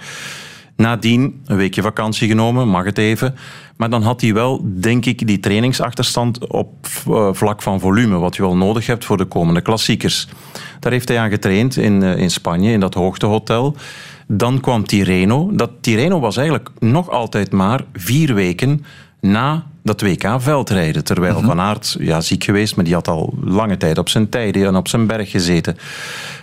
Nadien 0.75 1.41
een 1.45 1.57
weekje 1.57 1.81
vakantie 1.81 2.27
genomen, 2.27 2.67
mag 2.67 2.85
het 2.85 2.97
even. 2.97 3.35
Maar 3.77 3.89
dan 3.89 4.01
had 4.01 4.21
hij 4.21 4.33
wel, 4.33 4.61
denk 4.63 5.05
ik, 5.05 5.27
die 5.27 5.39
trainingsachterstand 5.39 6.47
op 6.47 6.87
uh, 7.09 7.29
vlak 7.31 7.61
van 7.61 7.79
volume, 7.79 8.17
wat 8.17 8.35
je 8.35 8.41
wel 8.41 8.55
nodig 8.55 8.87
hebt 8.87 9.05
voor 9.05 9.17
de 9.17 9.25
komende 9.25 9.61
klassiekers. 9.61 10.27
Daar 10.79 10.91
heeft 10.91 11.07
hij 11.07 11.19
aan 11.19 11.29
getraind 11.29 11.77
in, 11.77 12.01
uh, 12.01 12.17
in 12.17 12.31
Spanje, 12.31 12.71
in 12.71 12.79
dat 12.79 12.93
hoogtehotel. 12.93 13.75
Dan 14.27 14.59
kwam 14.59 14.85
Tirreno. 14.85 15.51
Dat 15.53 15.71
Tirreno 15.81 16.19
was 16.19 16.37
eigenlijk 16.37 16.69
nog 16.79 17.09
altijd 17.09 17.51
maar 17.51 17.83
vier 17.93 18.33
weken 18.33 18.85
na 19.23 19.65
dat 19.83 20.01
WK 20.01 20.35
veldrijden. 20.37 21.03
Terwijl 21.03 21.41
Van 21.41 21.59
Aert, 21.59 21.95
ja, 21.99 22.21
ziek 22.21 22.43
geweest, 22.43 22.75
maar 22.75 22.85
die 22.85 22.93
had 22.93 23.07
al 23.07 23.33
lange 23.43 23.77
tijd 23.77 23.97
op 23.97 24.09
zijn 24.09 24.29
tijden 24.29 24.67
en 24.67 24.75
op 24.75 24.87
zijn 24.87 25.07
berg 25.07 25.31
gezeten. 25.31 25.77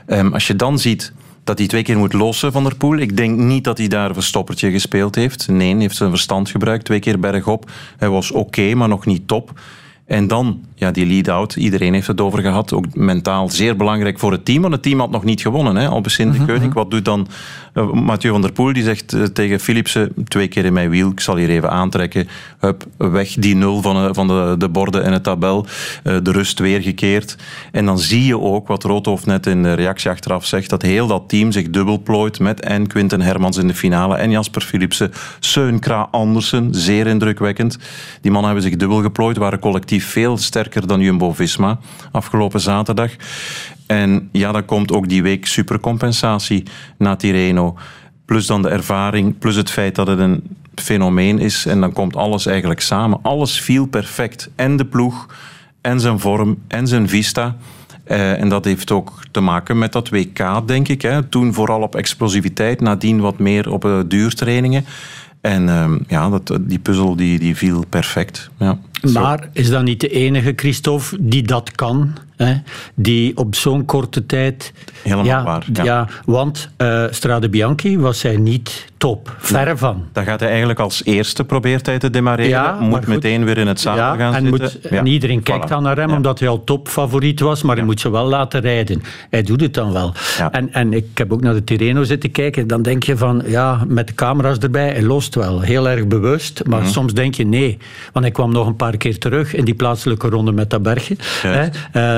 Um, 0.07 0.33
als 0.33 0.47
je 0.47 0.57
dan 0.57 0.79
ziet 0.79 1.13
dat 1.45 1.59
hij 1.59 1.67
twee 1.67 1.83
keer 1.83 1.99
moet 1.99 2.13
lossen 2.13 2.53
van 2.53 2.63
der 2.63 2.77
Poel. 2.77 2.97
Ik 2.97 3.17
denk 3.17 3.39
niet 3.39 3.65
dat 3.65 3.79
hij 3.79 3.89
daar 3.89 4.09
een 4.09 4.15
verstoppertje 4.15 4.71
gespeeld 4.71 5.15
heeft. 5.15 5.49
Nee, 5.49 5.71
hij 5.71 5.81
heeft 5.81 5.97
zijn 5.97 6.11
verstand 6.11 6.51
gebruikt. 6.51 6.85
Twee 6.85 6.99
keer 6.99 7.21
bergop. 7.21 7.71
Hij 7.97 8.09
was 8.09 8.31
oké, 8.31 8.41
okay, 8.41 8.73
maar 8.73 8.89
nog 8.89 9.07
niet 9.07 9.29
top. 9.29 9.61
En 10.07 10.27
dan 10.27 10.65
ja, 10.81 10.91
die 10.91 11.07
lead-out, 11.07 11.57
iedereen 11.57 11.95
heeft 11.95 12.07
het 12.07 12.21
over 12.21 12.41
gehad. 12.41 12.73
Ook 12.73 12.95
mentaal 12.95 13.49
zeer 13.49 13.77
belangrijk 13.77 14.19
voor 14.19 14.33
het 14.33 14.45
team, 14.45 14.61
want 14.61 14.73
het 14.73 14.83
team 14.83 14.99
had 14.99 15.11
nog 15.11 15.25
niet 15.25 15.41
gewonnen. 15.41 15.77
Hè. 15.77 15.89
Albecin 15.89 16.33
de. 16.33 16.45
Koning, 16.45 16.73
wat 16.73 16.91
doet 16.91 17.05
dan 17.05 17.29
uh, 17.75 17.93
Mathieu 17.93 18.33
van 18.33 18.41
der 18.41 18.53
Poel? 18.53 18.73
Die 18.73 18.83
zegt 18.83 19.15
uh, 19.15 19.25
tegen 19.25 19.61
Philipsen, 19.61 20.13
twee 20.29 20.49
keer 20.49 20.65
in 20.65 20.73
mijn 20.73 20.91
wiel, 20.91 21.11
ik 21.11 21.21
zal 21.21 21.37
hier 21.37 21.49
even 21.49 21.71
aantrekken. 21.71 22.29
Hup, 22.59 22.85
weg 22.97 23.35
die 23.35 23.57
nul 23.57 23.83
van, 23.83 24.05
uh, 24.05 24.09
van 24.13 24.27
de, 24.27 24.55
de 24.59 24.69
borden 24.69 25.05
en 25.05 25.13
het 25.13 25.23
tabel. 25.23 25.67
de 26.03 26.33
rust 26.33 26.59
weergekeerd. 26.59 27.37
En 27.73 27.85
dan 27.85 27.99
zie 27.99 28.25
je 28.25 28.41
ook, 28.41 28.69
wat 28.69 28.85
Roodhoofd 28.85 29.27
net 29.27 29.47
in 29.47 29.63
de 29.63 29.73
reactie 29.73 30.11
achteraf 30.11 30.47
zegt, 30.47 30.71
dat 30.71 30.83
heel 30.83 31.07
dat 31.07 31.29
team 31.29 31.53
zich 31.53 31.71
dubbel 31.71 32.03
plooit 32.03 32.41
met 32.41 32.61
en 32.61 32.87
Quinten 32.87 33.21
Hermans 33.21 33.57
in 33.57 33.67
de 33.67 33.75
finale 33.75 34.17
en 34.17 34.31
Jasper 34.31 34.63
Philipsen. 34.63 35.13
Seun 35.41 35.79
Kra 35.79 36.09
Andersen, 36.11 36.75
zeer 36.75 37.07
indrukwekkend. 37.07 37.79
Die 38.21 38.31
mannen 38.31 38.51
hebben 38.51 38.71
zich 38.71 38.79
dubbel 38.79 39.03
geplooid, 39.03 39.37
waren 39.37 39.59
collectief 39.59 40.07
veel 40.07 40.37
sterker 40.37 40.70
dan 40.87 41.01
Jumbo-Visma 41.01 41.79
afgelopen 42.13 42.61
zaterdag. 42.61 43.11
En 43.87 44.29
ja, 44.33 44.53
dan 44.53 44.65
komt 44.65 44.93
ook 44.93 45.09
die 45.09 45.23
week 45.23 45.47
supercompensatie 45.47 46.63
na 46.99 47.17
Tirreno. 47.17 47.77
Plus 48.25 48.47
dan 48.47 48.63
de 48.63 48.69
ervaring, 48.69 49.39
plus 49.39 49.57
het 49.57 49.71
feit 49.71 49.95
dat 49.95 50.07
het 50.07 50.19
een 50.19 50.43
fenomeen 50.75 51.39
is. 51.39 51.67
En 51.67 51.81
dan 51.81 51.93
komt 51.93 52.17
alles 52.17 52.47
eigenlijk 52.47 52.81
samen. 52.81 53.19
Alles 53.23 53.61
viel 53.61 53.87
perfect. 53.87 54.51
En 54.57 54.77
de 54.77 54.85
ploeg, 54.85 55.27
en 55.81 56.01
zijn 56.01 56.19
vorm, 56.19 56.59
en 56.69 56.87
zijn 56.87 57.09
vista. 57.09 57.57
Uh, 58.07 58.41
en 58.41 58.49
dat 58.49 58.65
heeft 58.65 58.91
ook 58.91 59.23
te 59.31 59.41
maken 59.41 59.79
met 59.79 59.93
dat 59.93 60.09
WK, 60.09 60.67
denk 60.67 60.89
ik. 60.89 61.03
Hè. 61.03 61.23
Toen 61.23 61.55
vooral 61.55 61.83
op 61.83 61.95
explosiviteit, 61.95 62.81
nadien 62.81 63.21
wat 63.21 63.39
meer 63.39 63.73
op 63.73 63.85
uh, 63.85 63.99
duurtrainingen. 64.07 64.85
En 65.41 65.67
uh, 65.67 65.91
ja, 66.09 66.29
dat, 66.29 66.59
die 66.61 66.79
puzzel 66.79 67.17
die, 67.17 67.39
die 67.39 67.57
viel 67.57 67.85
perfect. 67.89 68.51
Ja. 68.59 68.79
Maar 69.03 69.49
is 69.53 69.71
dat 69.71 69.83
niet 69.83 70.01
de 70.01 70.09
enige, 70.09 70.53
Christophe, 70.57 71.17
die 71.21 71.43
dat 71.43 71.71
kan? 71.71 72.13
Hè? 72.45 72.55
Die 72.95 73.37
op 73.37 73.55
zo'n 73.55 73.85
korte 73.85 74.27
tijd... 74.27 74.73
Helemaal 75.03 75.25
ja, 75.25 75.43
waar. 75.45 75.65
Ja, 75.73 75.85
ja 75.85 76.07
want 76.25 76.69
uh, 76.79 77.05
Strade 77.11 77.49
Bianchi 77.49 77.99
was 77.99 78.23
hij 78.23 78.37
niet 78.37 78.89
top. 78.97 79.37
Verre 79.39 79.77
van. 79.77 80.05
Dan 80.13 80.25
gaat 80.25 80.41
hij 80.41 80.49
eigenlijk 80.49 80.79
als 80.79 81.05
eerste 81.05 81.45
probeert 81.45 81.87
hij 81.87 81.99
te 81.99 82.11
demareren. 82.11 82.49
Ja, 82.51 82.77
moet 82.81 82.99
goed, 82.99 83.07
meteen 83.07 83.45
weer 83.45 83.59
in 83.59 83.67
het 83.67 83.81
zadel 83.81 84.17
gaan 84.17 84.35
en 84.35 84.47
zitten. 84.47 84.61
Moet, 84.83 84.89
en 84.91 85.07
iedereen 85.07 85.43
kijkt 85.43 85.65
Voilà. 85.65 85.69
dan 85.69 85.83
naar 85.83 85.97
hem, 85.97 86.11
omdat 86.13 86.39
hij 86.39 86.49
al 86.49 86.65
topfavoriet 86.65 87.41
was, 87.41 87.63
maar 87.63 87.77
hij 87.77 87.85
moet 87.85 88.01
ze 88.01 88.11
wel 88.11 88.27
laten 88.27 88.61
rijden. 88.61 89.03
Hij 89.31 89.43
doet 89.43 89.61
het 89.61 89.75
dan 89.75 89.93
wel. 89.93 90.15
En, 90.51 90.73
en 90.73 90.93
ik 90.93 91.07
heb 91.15 91.33
ook 91.33 91.41
naar 91.41 91.55
de 91.55 91.65
Tirreno 91.65 92.03
zitten 92.05 92.31
kijken. 92.31 92.67
Dan 92.67 92.83
denk 92.83 93.03
je 93.03 93.17
van, 93.17 93.43
ja, 93.47 93.85
met 93.89 94.07
de 94.07 94.15
camera's 94.15 94.59
erbij, 94.59 94.89
hij 94.89 95.03
lost 95.03 95.35
wel. 95.35 95.61
Heel 95.61 95.89
erg 95.89 96.07
bewust. 96.07 96.63
Maar 96.67 96.81
Mhm. 96.81 96.89
soms 96.91 97.13
denk 97.15 97.35
je, 97.35 97.45
nee. 97.47 97.79
Want 98.13 98.25
hij 98.25 98.35
kwam 98.35 98.53
nog 98.53 98.67
een 98.67 98.77
paar 98.77 98.97
keer 98.97 99.19
terug 99.19 99.55
in 99.55 99.65
die 99.65 99.75
plaatselijke 99.75 100.29
ronde 100.29 100.53
met 100.53 100.71
dat 100.71 100.83
bergje. 100.83 101.17
Hè. 101.43 101.67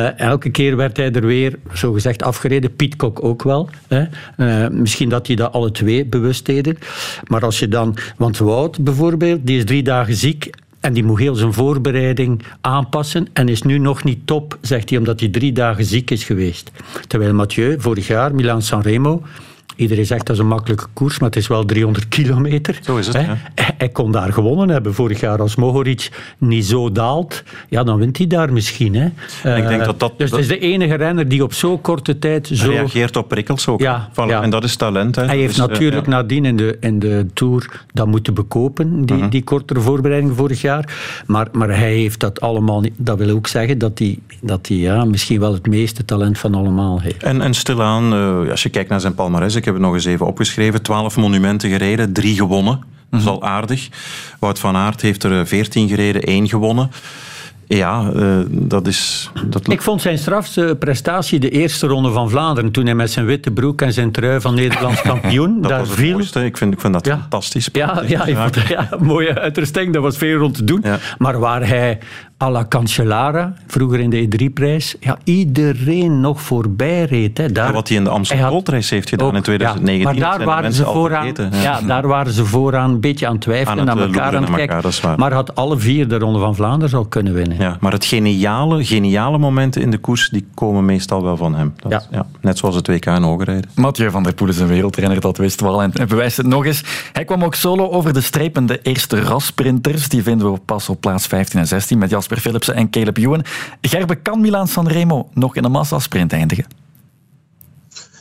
Uh, 0.04 0.10
elke 0.16 0.50
keer 0.50 0.76
werd 0.76 0.96
hij 0.96 1.12
er 1.12 1.26
weer, 1.26 1.58
zogezegd, 1.72 2.22
afgereden. 2.22 2.76
Pietcock 2.76 3.24
ook 3.24 3.42
wel. 3.42 3.68
Hè. 3.88 4.04
Uh, 4.36 4.68
misschien 4.68 5.08
dat 5.08 5.26
die 5.26 5.36
dat 5.36 5.52
alle 5.52 5.70
twee 5.70 6.06
bewust 6.06 6.46
deden. 6.46 6.78
Maar 7.26 7.44
als 7.44 7.58
je 7.58 7.68
dan... 7.68 7.96
Want 8.16 8.38
Wout 8.38 8.84
bijvoorbeeld, 8.84 9.46
die 9.46 9.58
is 9.58 9.64
drie 9.64 9.82
dagen 9.82 10.14
ziek 10.14 10.50
en 10.80 10.92
die 10.92 11.04
moet 11.04 11.18
heel 11.18 11.34
zijn 11.34 11.52
voorbereiding 11.52 12.42
aanpassen 12.60 13.26
en 13.32 13.48
is 13.48 13.62
nu 13.62 13.78
nog 13.78 14.04
niet 14.04 14.26
top, 14.26 14.58
zegt 14.60 14.88
hij, 14.88 14.98
omdat 14.98 15.20
hij 15.20 15.28
drie 15.28 15.52
dagen 15.52 15.84
ziek 15.84 16.10
is 16.10 16.24
geweest. 16.24 16.70
Terwijl 17.06 17.34
Mathieu, 17.34 17.80
vorig 17.80 18.06
jaar, 18.06 18.34
Milan-San 18.34 18.80
Remo, 18.80 19.22
Iedereen 19.76 20.06
zegt 20.06 20.26
dat 20.26 20.36
is 20.36 20.42
een 20.42 20.48
makkelijke 20.48 20.84
koers, 20.92 21.18
maar 21.18 21.28
het 21.28 21.38
is 21.38 21.46
wel 21.46 21.64
300 21.64 22.08
kilometer. 22.08 22.78
Zo 22.82 22.96
is 22.96 23.06
het, 23.06 23.16
Hè? 23.16 23.22
ja. 23.22 23.36
Hij, 23.54 23.88
kon 23.88 24.12
daar 24.12 24.32
gewonnen 24.32 24.68
hebben 24.68 24.94
vorig 24.94 25.20
jaar. 25.20 25.40
Als 25.40 25.56
Mohoric 25.56 26.10
niet 26.38 26.64
zo 26.64 26.92
daalt, 26.92 27.42
ja, 27.68 27.82
dan 27.84 27.98
wint 27.98 28.16
hij 28.18 28.26
daar 28.26 28.52
misschien. 28.52 28.94
Hè. 28.94 29.08
En 29.42 29.56
ik 29.56 29.68
denk 29.68 29.80
Eh, 29.80 29.86
dat 29.86 30.00
dat- 30.00 30.12
dus 30.18 30.30
het 30.30 30.40
is 30.40 30.48
de 30.48 30.58
enige 30.58 30.94
renner 30.94 31.28
die 31.28 31.42
op 31.42 31.52
zo'n 31.52 31.80
korte 31.80 32.18
tijd 32.18 32.50
zo... 32.52 32.70
reageert 32.70 33.16
op 33.16 33.28
prikkels 33.28 33.66
ook. 33.68 33.80
Ja, 33.80 34.08
Voilà. 34.12 34.26
ja. 34.28 34.42
En 34.42 34.50
dat 34.50 34.64
is 34.64 34.76
talent. 34.76 35.16
Hè. 35.16 35.24
Hij 35.24 35.36
heeft 35.36 35.56
Dus, 35.56 35.64
eh, 35.64 35.70
natuurlijk 35.70 36.04
ja. 36.06 36.10
nadien 36.12 36.44
in 36.44 36.56
de, 36.56 36.76
in 36.80 36.98
de 36.98 37.26
Tour 37.34 37.84
dat 37.92 38.06
moeten 38.06 38.34
bekopen, 38.34 39.04
die, 39.06 39.16
Mhm. 39.16 39.28
die 39.28 39.42
kortere 39.44 39.80
voorbereiding 39.80 40.36
vorig 40.36 40.60
jaar. 40.60 40.94
Maar, 41.26 41.48
maar 41.52 41.68
hij 41.68 41.92
heeft 41.94 42.20
dat 42.20 42.40
allemaal 42.40 42.80
niet. 42.80 42.92
Dat 42.96 43.18
wil 43.18 43.30
ook 43.36 43.46
zeggen 43.46 43.78
dat 43.78 43.98
hij, 43.98 44.18
dat 44.40 44.66
hij 44.68 44.76
ja, 44.76 45.04
misschien 45.04 45.40
wel 45.40 45.52
het 45.52 45.66
meeste 45.66 46.04
talent 46.04 46.38
van 46.38 46.54
allemaal 46.54 47.00
heeft. 47.00 47.22
En, 47.22 47.40
en 47.40 47.54
stilaan, 47.54 48.12
eh, 48.12 48.50
als 48.50 48.62
je 48.62 48.68
kijkt 48.68 48.90
naar 48.90 49.00
zijn 49.00 49.14
palmarès, 49.14 49.54
ik 49.62 49.68
heb 49.68 49.74
het 49.76 49.86
nog 49.86 49.94
eens 49.94 50.04
even 50.04 50.26
opgeschreven, 50.26 50.82
12 50.82 51.16
monumenten 51.16 51.70
gereden, 51.70 52.12
drie 52.12 52.36
gewonnen. 52.36 52.80
Dat 53.10 53.20
is 53.20 53.26
al 53.26 53.42
aardig. 53.42 53.88
Wout 54.38 54.58
van 54.58 54.76
Aert 54.76 55.00
heeft 55.00 55.22
er 55.22 55.46
14 55.46 55.88
gereden, 55.88 56.22
één 56.22 56.48
gewonnen. 56.48 56.90
Ja, 57.66 58.10
uh, 58.16 58.38
dat 58.48 58.86
is... 58.86 59.30
Dat... 59.46 59.68
Ik 59.72 59.82
vond 59.82 60.02
zijn 60.02 60.18
strafste 60.18 60.76
prestatie 60.78 61.40
de 61.40 61.50
eerste 61.50 61.86
ronde 61.86 62.10
van 62.10 62.30
Vlaanderen. 62.30 62.70
Toen 62.70 62.84
hij 62.84 62.94
met 62.94 63.10
zijn 63.10 63.26
witte 63.26 63.50
broek 63.50 63.82
en 63.82 63.92
zijn 63.92 64.12
trui 64.12 64.40
van 64.40 64.54
Nederlands 64.54 65.02
kampioen 65.10 65.60
dat 65.60 65.70
daar 65.70 65.78
was 65.78 65.88
het 65.88 65.98
viel. 65.98 66.12
mooiste. 66.12 66.44
Ik 66.44 66.56
vind, 66.56 66.72
ik 66.72 66.80
vind 66.80 66.92
dat 66.92 67.06
ja. 67.06 67.18
fantastisch. 67.18 67.68
Ja, 67.72 68.02
ja, 68.06 68.26
ja, 68.68 68.88
mooie 69.00 69.40
uiterstek. 69.40 69.92
Dat 69.92 70.02
was 70.02 70.16
veel 70.16 70.38
rond 70.38 70.54
te 70.54 70.64
doen. 70.64 70.84
Maar 71.18 71.38
waar 71.38 71.66
hij 71.68 71.98
à 72.42 72.50
la 72.50 72.64
Cancellara, 72.68 73.54
vroeger 73.66 74.00
in 74.00 74.10
de 74.10 74.28
E3-prijs, 74.28 74.96
ja, 75.00 75.18
iedereen 75.24 76.20
nog 76.20 76.40
voorbij 76.40 77.04
reed. 77.04 77.38
Hè. 77.38 77.52
Daar, 77.52 77.66
ja, 77.66 77.72
wat 77.72 77.88
hij 77.88 77.96
in 77.96 78.04
de 78.04 78.10
Amsterdam 78.10 78.48
Gold 78.48 78.68
Race 78.68 78.94
heeft 78.94 79.08
gedaan 79.08 79.28
ook, 79.28 79.34
in 79.34 79.42
2019. 79.42 80.20
maar 80.20 80.38
daar 80.38 80.46
waren, 80.46 80.72
ze 80.72 80.84
vooraan, 80.84 81.32
ja. 81.52 81.80
daar 81.80 82.06
waren 82.06 82.32
ze 82.32 82.44
vooraan 82.44 82.90
een 82.90 83.00
beetje 83.00 83.26
aan 83.26 83.32
het 83.32 83.40
twijfelen, 83.40 83.78
aan, 83.78 83.96
naar 83.96 84.06
elkaar 84.06 84.36
aan 84.36 84.42
het 84.42 84.54
kijken. 84.54 84.92
Maar 85.16 85.32
had 85.32 85.54
alle 85.54 85.78
vier 85.78 86.08
de 86.08 86.18
Ronde 86.18 86.38
van 86.38 86.54
Vlaanderen 86.54 86.98
al 86.98 87.04
kunnen 87.04 87.34
winnen. 87.34 87.56
Ja, 87.58 87.76
maar 87.80 87.92
het 87.92 88.04
geniale, 88.04 88.84
geniale 88.84 89.38
momenten 89.38 89.82
in 89.82 89.90
de 89.90 89.98
koers, 89.98 90.28
die 90.28 90.46
komen 90.54 90.84
meestal 90.84 91.22
wel 91.22 91.36
van 91.36 91.54
hem. 91.54 91.74
Dat, 91.76 92.08
ja. 92.10 92.26
Net 92.40 92.58
zoals 92.58 92.74
het 92.74 92.86
WK 92.86 93.06
in 93.06 93.22
Hoogrijden. 93.22 93.70
Mathieu 93.74 94.10
van 94.10 94.22
der 94.22 94.34
Poel 94.34 94.48
is 94.48 94.58
een 94.58 94.66
wereldtrainer, 94.66 95.20
dat 95.20 95.36
wist 95.36 95.60
wel. 95.60 95.82
En 95.82 95.92
bewijst 96.08 96.36
het 96.36 96.46
nog 96.46 96.66
eens. 96.66 96.82
Hij 97.12 97.24
kwam 97.24 97.44
ook 97.44 97.54
solo 97.54 97.88
over 97.88 98.12
de 98.12 98.20
streep 98.20 98.60
de 98.66 98.80
eerste 98.82 99.20
rasprinters. 99.20 100.08
Die 100.08 100.22
vinden 100.22 100.52
we 100.52 100.58
pas 100.58 100.88
op 100.88 101.00
plaats 101.00 101.26
15 101.26 101.60
en 101.60 101.66
16 101.66 101.98
met 101.98 102.10
Jasper 102.10 102.31
Philipsen 102.40 102.74
en 102.74 102.90
Caleb 102.90 103.16
Ewan. 103.16 103.44
Gerbe, 103.80 104.14
kan 104.14 104.40
Milaan 104.40 104.68
Sanremo 104.68 105.28
nog 105.34 105.56
in 105.56 105.64
een 105.64 105.70
massasprint 105.70 106.32
eindigen? 106.32 106.64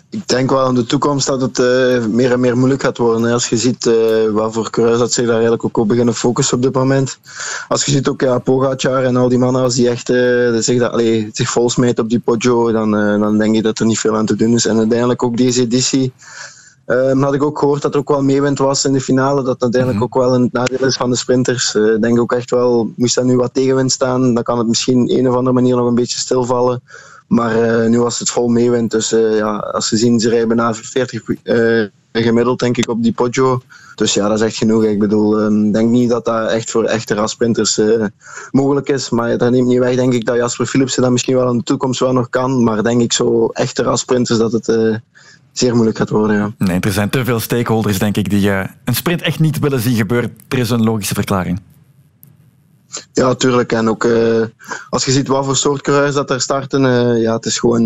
Ik 0.10 0.28
denk 0.28 0.50
wel 0.50 0.69
in 0.69 0.76
de 0.76 0.86
toekomst 0.86 1.28
dat 1.28 1.41
het 1.41 1.60
uh, 1.60 2.06
meer 2.06 2.32
en 2.32 2.39
meer 2.39 2.58
moeilijk 2.58 2.82
gaat 2.82 2.97
worden. 2.97 3.32
Als 3.32 3.47
je 3.50 3.58
ziet 3.58 3.86
uh, 3.86 3.95
wat 4.32 4.54
voor 4.54 4.69
coureurs 4.69 5.00
dat 5.00 5.13
zich 5.13 5.24
daar 5.24 5.34
eigenlijk 5.34 5.65
ook 5.65 5.78
op 5.78 5.88
beginnen 5.88 6.13
focussen 6.13 6.58
op 6.58 6.63
dit 6.63 6.74
moment. 6.74 7.19
Als 7.67 7.86
je 7.86 7.91
ziet 7.91 8.08
ook 8.08 8.21
ja, 8.21 8.39
Pogacar 8.39 9.04
en 9.04 9.15
al 9.15 9.30
die 9.30 9.38
mannen, 9.38 9.62
als 9.62 9.76
die 9.76 9.89
echt 9.89 10.10
uh, 10.10 10.58
zich, 10.58 10.80
dat, 10.80 10.91
allee, 10.91 11.30
zich 11.32 11.50
volsmeten 11.50 12.04
op 12.04 12.10
die 12.10 12.19
Poggio, 12.19 12.71
dan, 12.71 12.91
dan 12.91 13.38
denk 13.38 13.56
ik 13.56 13.63
dat 13.63 13.80
er 13.80 13.86
niet 13.86 14.00
veel 14.00 14.17
aan 14.17 14.26
te 14.26 14.36
doen 14.36 14.54
is. 14.54 14.65
En 14.65 14.78
uiteindelijk 14.78 15.24
ook 15.24 15.38
deze 15.38 15.62
editie 15.62 16.13
Um, 16.86 17.22
had 17.24 17.34
ik 17.34 17.44
ook 17.44 17.60
gehoord 17.60 17.82
dat 17.82 17.94
er 17.94 18.00
ook 18.00 18.10
wel 18.10 18.24
meewind 18.24 18.58
was 18.58 18.86
in 18.86 18.94
de 18.94 19.02
finale. 19.02 19.44
Dat 19.44 19.62
uiteindelijk 19.62 20.00
mm 20.00 20.00
ook 20.04 20.13
wel 20.13 20.34
een 20.36 20.50
nadeel 20.52 20.88
is 20.88 20.96
van 20.96 21.10
de 21.10 21.15
sprinters. 21.15 21.76
Ik 21.76 21.82
uh, 21.82 22.00
denk 22.00 22.20
ook 22.20 22.32
echt 22.32 22.50
wel, 22.50 22.91
moest 22.96 23.17
er 23.17 23.26
nu 23.26 23.36
wat 23.36 23.54
tegenwind 23.54 23.91
staan, 23.91 24.34
dan 24.34 24.44
kan 24.44 24.58
het 24.58 24.67
misschien 24.67 25.02
op 25.02 25.10
een 25.10 25.30
of 25.30 25.36
andere 25.36 25.56
manier 25.56 25.76
nog 25.76 25.88
een 25.88 25.96
beetje 25.96 26.20
stilvallen. 26.20 26.82
Maar 27.28 27.84
uh, 27.84 27.89
nu 27.89 28.00
was 28.00 28.20
het 28.20 28.30
vol 28.30 28.48
meewind. 28.48 28.91
Dus 28.91 29.13
uh, 29.13 29.38
ja, 29.38 29.58
als 29.58 29.88
ze 29.88 29.98
zien, 29.98 30.20
ze 30.20 30.30
rijden 30.30 30.48
bijna 30.48 30.74
40 30.74 31.24
gemiddeld, 32.12 32.60
denk 32.60 32.78
ik, 32.78 32.89
op 32.89 33.04
die 33.04 33.13
Poggio. 33.13 33.62
Dus 33.96 34.13
ja, 34.13 34.28
dat 34.28 34.38
is 34.38 34.46
echt 34.46 34.58
genoeg. 34.58 34.84
Ik 34.84 35.00
bedoel, 35.00 35.39
ik 35.39 35.46
um, 35.46 35.72
denk 35.72 35.89
niet 35.89 36.10
dat 36.10 36.26
dat 36.26 36.50
echt 36.50 36.72
voor 36.72 36.84
echte 36.84 37.13
rasprinters 37.13 37.82
mogelijk 38.52 38.89
is. 38.89 39.10
Maar 39.10 39.38
dat 39.38 39.52
neemt 39.52 39.67
niet 39.67 39.80
weg, 39.80 39.96
denk 39.96 40.13
ik, 40.13 40.26
dat 40.26 40.36
Jasper 40.36 40.65
Philipsen 40.65 41.02
dat 41.02 41.12
misschien 41.12 41.36
wel 41.36 41.52
in 41.52 41.58
de 41.58 41.63
toekomst 41.63 42.00
wel 42.00 42.13
nog 42.13 42.30
kan. 42.30 42.63
Maar 42.63 42.84
denk 42.84 43.02
ik, 43.02 43.13
zo 43.13 43.48
echte 43.48 43.84
rasprinters, 43.84 44.38
dat 44.38 44.52
het 44.52 45.02
zeer 45.62 45.74
moeilijk 45.74 45.97
gaat 45.97 46.10
worden. 46.10 46.36
Ja. 46.36 46.65
Nee, 46.65 46.80
er 46.80 46.91
zijn 46.91 47.10
te 47.10 47.26
veel 47.26 47.39
stakeholders, 47.39 48.00
denk 48.00 48.17
ik, 48.17 48.30
die 48.30 48.50
uh, 48.50 48.63
een 48.84 48.95
sprint 48.95 49.21
echt 49.21 49.39
niet 49.39 49.60
willen 49.60 49.80
zien 49.80 49.95
gebeuren. 49.95 50.38
Er 50.47 50.58
is 50.58 50.69
een 50.69 50.84
logische 50.84 51.13
verklaring. 51.13 51.60
Ja, 53.13 53.27
natuurlijk. 53.27 53.71
En 53.71 53.89
ook 53.89 54.04
uh, 54.04 54.45
als 54.89 55.06
je 55.06 55.12
ziet 55.12 55.27
wat 55.27 55.45
voor 55.45 55.56
soort 55.56 55.82
coureurs 55.82 56.13
dat 56.13 56.30
er 56.30 56.41
starten, 56.41 56.84
uh, 56.84 57.21
ja, 57.21 57.34
het 57.34 57.45
is 57.45 57.60
gewoon 57.60 57.84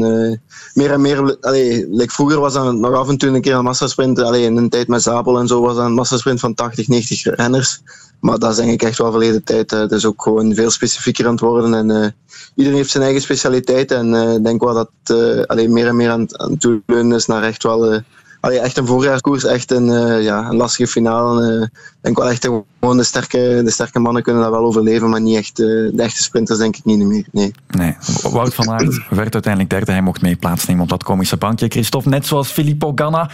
meer 0.73 0.91
en 0.91 1.01
meer. 1.01 1.37
Allee, 1.41 1.87
like 1.89 2.13
vroeger 2.13 2.39
was 2.39 2.53
dat 2.53 2.75
nog 2.75 2.93
af 2.93 3.09
en 3.09 3.17
toe 3.17 3.29
een 3.29 3.41
keer 3.41 3.55
een 3.55 3.63
massasprint. 3.63 4.19
Allee, 4.19 4.43
in 4.43 4.57
een 4.57 4.69
tijd 4.69 4.87
met 4.87 5.01
Zabel 5.01 5.39
en 5.39 5.47
zo 5.47 5.61
was 5.61 5.75
dat 5.75 5.85
een 5.85 5.93
massasprint 5.93 6.39
van 6.39 6.53
80, 6.53 6.87
90 6.87 7.35
renners. 7.35 7.81
Maar 8.19 8.39
dat 8.39 8.51
is 8.51 8.57
denk 8.57 8.71
ik 8.71 8.83
echt 8.83 8.97
wel 8.97 9.11
verleden 9.11 9.43
tijd. 9.43 9.71
Het 9.71 9.91
is 9.91 10.05
ook 10.05 10.21
gewoon 10.21 10.53
veel 10.53 10.69
specifieker 10.69 11.25
aan 11.25 11.31
het 11.31 11.39
worden. 11.39 11.73
En 11.73 12.15
iedereen 12.55 12.77
heeft 12.77 12.91
zijn 12.91 13.03
eigen 13.03 13.21
specialiteit. 13.21 13.91
En 13.91 14.13
ik 14.13 14.43
denk 14.43 14.63
wel 14.63 14.73
dat 14.73 14.89
het 15.03 15.69
meer 15.69 15.87
en 15.87 15.95
meer 15.95 16.09
aan, 16.09 16.39
aan 16.39 16.51
het 16.51 16.61
toeleunen 16.61 17.17
is 17.17 17.25
naar 17.25 17.43
echt 17.43 17.63
wel 17.63 18.01
allee, 18.45 18.59
echt 18.59 18.77
een 18.77 18.85
voorjaarskoers, 18.85 19.43
echt 19.43 19.71
een, 19.71 19.87
uh, 19.87 20.23
ja, 20.23 20.49
een 20.49 20.55
lastige 20.55 20.87
finale. 20.87 21.69
Ik 21.71 21.97
denk 22.01 22.17
wel 22.17 22.29
echt 22.29 22.49
gewoon 22.79 22.97
de 22.97 23.03
sterke, 23.03 23.61
de 23.63 23.71
sterke 23.71 23.99
mannen 23.99 24.23
kunnen 24.23 24.41
dat 24.41 24.51
wel 24.51 24.63
overleven, 24.63 25.09
maar 25.09 25.21
niet 25.21 25.37
echt 25.37 25.59
uh, 25.59 25.65
de 25.93 26.03
echte 26.03 26.23
sprinters 26.23 26.59
denk 26.59 26.75
ik 26.75 26.85
niet 26.85 26.97
meer. 26.97 27.25
Nee. 27.31 27.53
nee. 27.67 27.95
Wout 28.31 28.53
van 28.53 28.69
Aert 28.69 28.99
werd 29.09 29.33
uiteindelijk 29.33 29.73
derde. 29.73 29.91
Hij 29.91 30.01
mocht 30.01 30.21
mee 30.21 30.35
plaatsnemen 30.35 30.83
op 30.83 30.89
dat 30.89 31.03
komische 31.03 31.37
bankje. 31.37 31.67
Christophe, 31.67 32.09
net 32.09 32.25
zoals 32.25 32.51
Filippo 32.51 32.91
Ganna, 32.95 33.29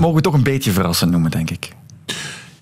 mogen 0.00 0.16
we 0.16 0.22
toch 0.22 0.34
een 0.34 0.42
beetje 0.42 0.70
verrassend 0.70 1.10
noemen, 1.10 1.30
denk 1.30 1.50
ik. 1.50 1.72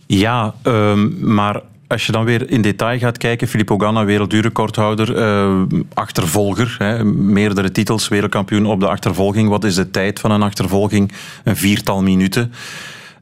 Ja, 0.07 0.55
um, 0.63 1.35
maar 1.35 1.63
als 1.89 2.07
je 2.07 2.13
dan 2.13 2.25
weer 2.25 2.51
in 2.51 2.63
detail 2.63 2.99
gaat 2.99 3.19
kijken, 3.19 3.49
Filippo 3.49 3.79
Ganna, 3.79 4.05
wereldduurrecordhouder, 4.05 5.17
uh, 5.17 5.63
achtervolger, 5.95 6.77
hè, 6.79 7.05
meerdere 7.05 7.73
titels, 7.73 8.09
wereldkampioen 8.09 8.67
op 8.67 8.81
de 8.81 8.89
achtervolging. 8.89 9.49
Wat 9.49 9.65
is 9.65 9.75
de 9.75 9.91
tijd 9.91 10.21
van 10.21 10.31
een 10.31 10.43
achtervolging? 10.43 11.13
Een 11.45 11.57
viertal 11.57 12.03
minuten. 12.03 12.53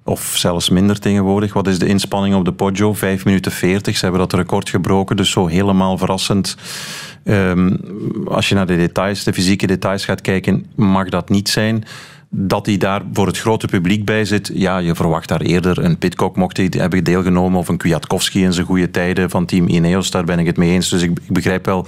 Of 0.02 0.34
zelfs 0.36 0.68
minder 0.68 0.98
tegenwoordig. 0.98 1.52
Wat 1.52 1.66
is 1.66 1.78
de 1.78 1.86
inspanning 1.86 2.34
op 2.34 2.44
de 2.44 2.52
Poggio? 2.52 2.94
5 2.94 3.24
minuten 3.24 3.52
40. 3.52 3.96
Ze 3.96 4.02
hebben 4.02 4.20
dat 4.20 4.32
record 4.32 4.68
gebroken, 4.68 5.16
dus 5.16 5.30
zo 5.30 5.46
helemaal 5.46 5.98
verrassend. 5.98 6.56
Um, 7.24 7.80
als 8.28 8.48
je 8.48 8.54
naar 8.54 8.66
de 8.66 8.76
details, 8.76 9.24
de 9.24 9.32
fysieke 9.32 9.66
details 9.66 10.04
gaat 10.04 10.20
kijken, 10.20 10.66
mag 10.74 11.08
dat 11.08 11.28
niet 11.28 11.48
zijn 11.48 11.84
dat 12.36 12.66
hij 12.66 12.76
daar 12.76 13.02
voor 13.12 13.26
het 13.26 13.38
grote 13.38 13.66
publiek 13.66 14.04
bij 14.04 14.24
zit. 14.24 14.50
Ja, 14.54 14.78
je 14.78 14.94
verwacht 14.94 15.28
daar 15.28 15.40
eerder 15.40 15.84
een 15.84 15.98
Pitcock 15.98 16.36
mocht 16.36 16.56
hij 16.56 16.68
hebben 16.70 17.04
deelgenomen 17.04 17.58
of 17.58 17.68
een 17.68 17.76
Kwiatkowski 17.76 18.42
in 18.42 18.52
zijn 18.52 18.66
goede 18.66 18.90
tijden 18.90 19.30
van 19.30 19.46
team 19.46 19.68
Ineos. 19.68 20.10
Daar 20.10 20.24
ben 20.24 20.38
ik 20.38 20.46
het 20.46 20.56
mee 20.56 20.70
eens. 20.70 20.88
Dus 20.88 21.02
ik, 21.02 21.10
ik 21.10 21.32
begrijp 21.32 21.66
wel 21.66 21.86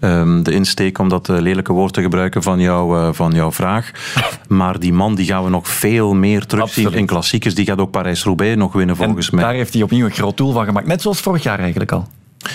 um, 0.00 0.42
de 0.42 0.52
insteek 0.52 0.98
om 0.98 1.08
dat 1.08 1.28
uh, 1.28 1.38
lelijke 1.38 1.72
woord 1.72 1.92
te 1.92 2.02
gebruiken 2.02 2.42
van, 2.42 2.60
jou, 2.60 2.98
uh, 2.98 3.08
van 3.12 3.32
jouw 3.32 3.52
vraag. 3.52 3.90
Maar 4.48 4.78
die 4.78 4.92
man 4.92 5.14
die 5.14 5.26
gaan 5.26 5.44
we 5.44 5.50
nog 5.50 5.68
veel 5.68 6.14
meer 6.14 6.46
terugzien 6.46 6.92
in 6.92 7.06
klassiekers. 7.06 7.54
Die 7.54 7.64
gaat 7.64 7.78
ook 7.78 7.90
Parijs-Roubaix 7.90 8.56
nog 8.56 8.72
winnen 8.72 8.96
volgens 8.96 9.30
en 9.30 9.34
mij. 9.36 9.44
Daar 9.44 9.54
heeft 9.54 9.72
hij 9.72 9.82
opnieuw 9.82 10.04
een 10.04 10.12
groot 10.12 10.36
doel 10.36 10.52
van 10.52 10.64
gemaakt. 10.64 10.86
Net 10.86 11.02
zoals 11.02 11.20
vorig 11.20 11.42
jaar 11.42 11.58
eigenlijk 11.58 11.92
al. 11.92 12.08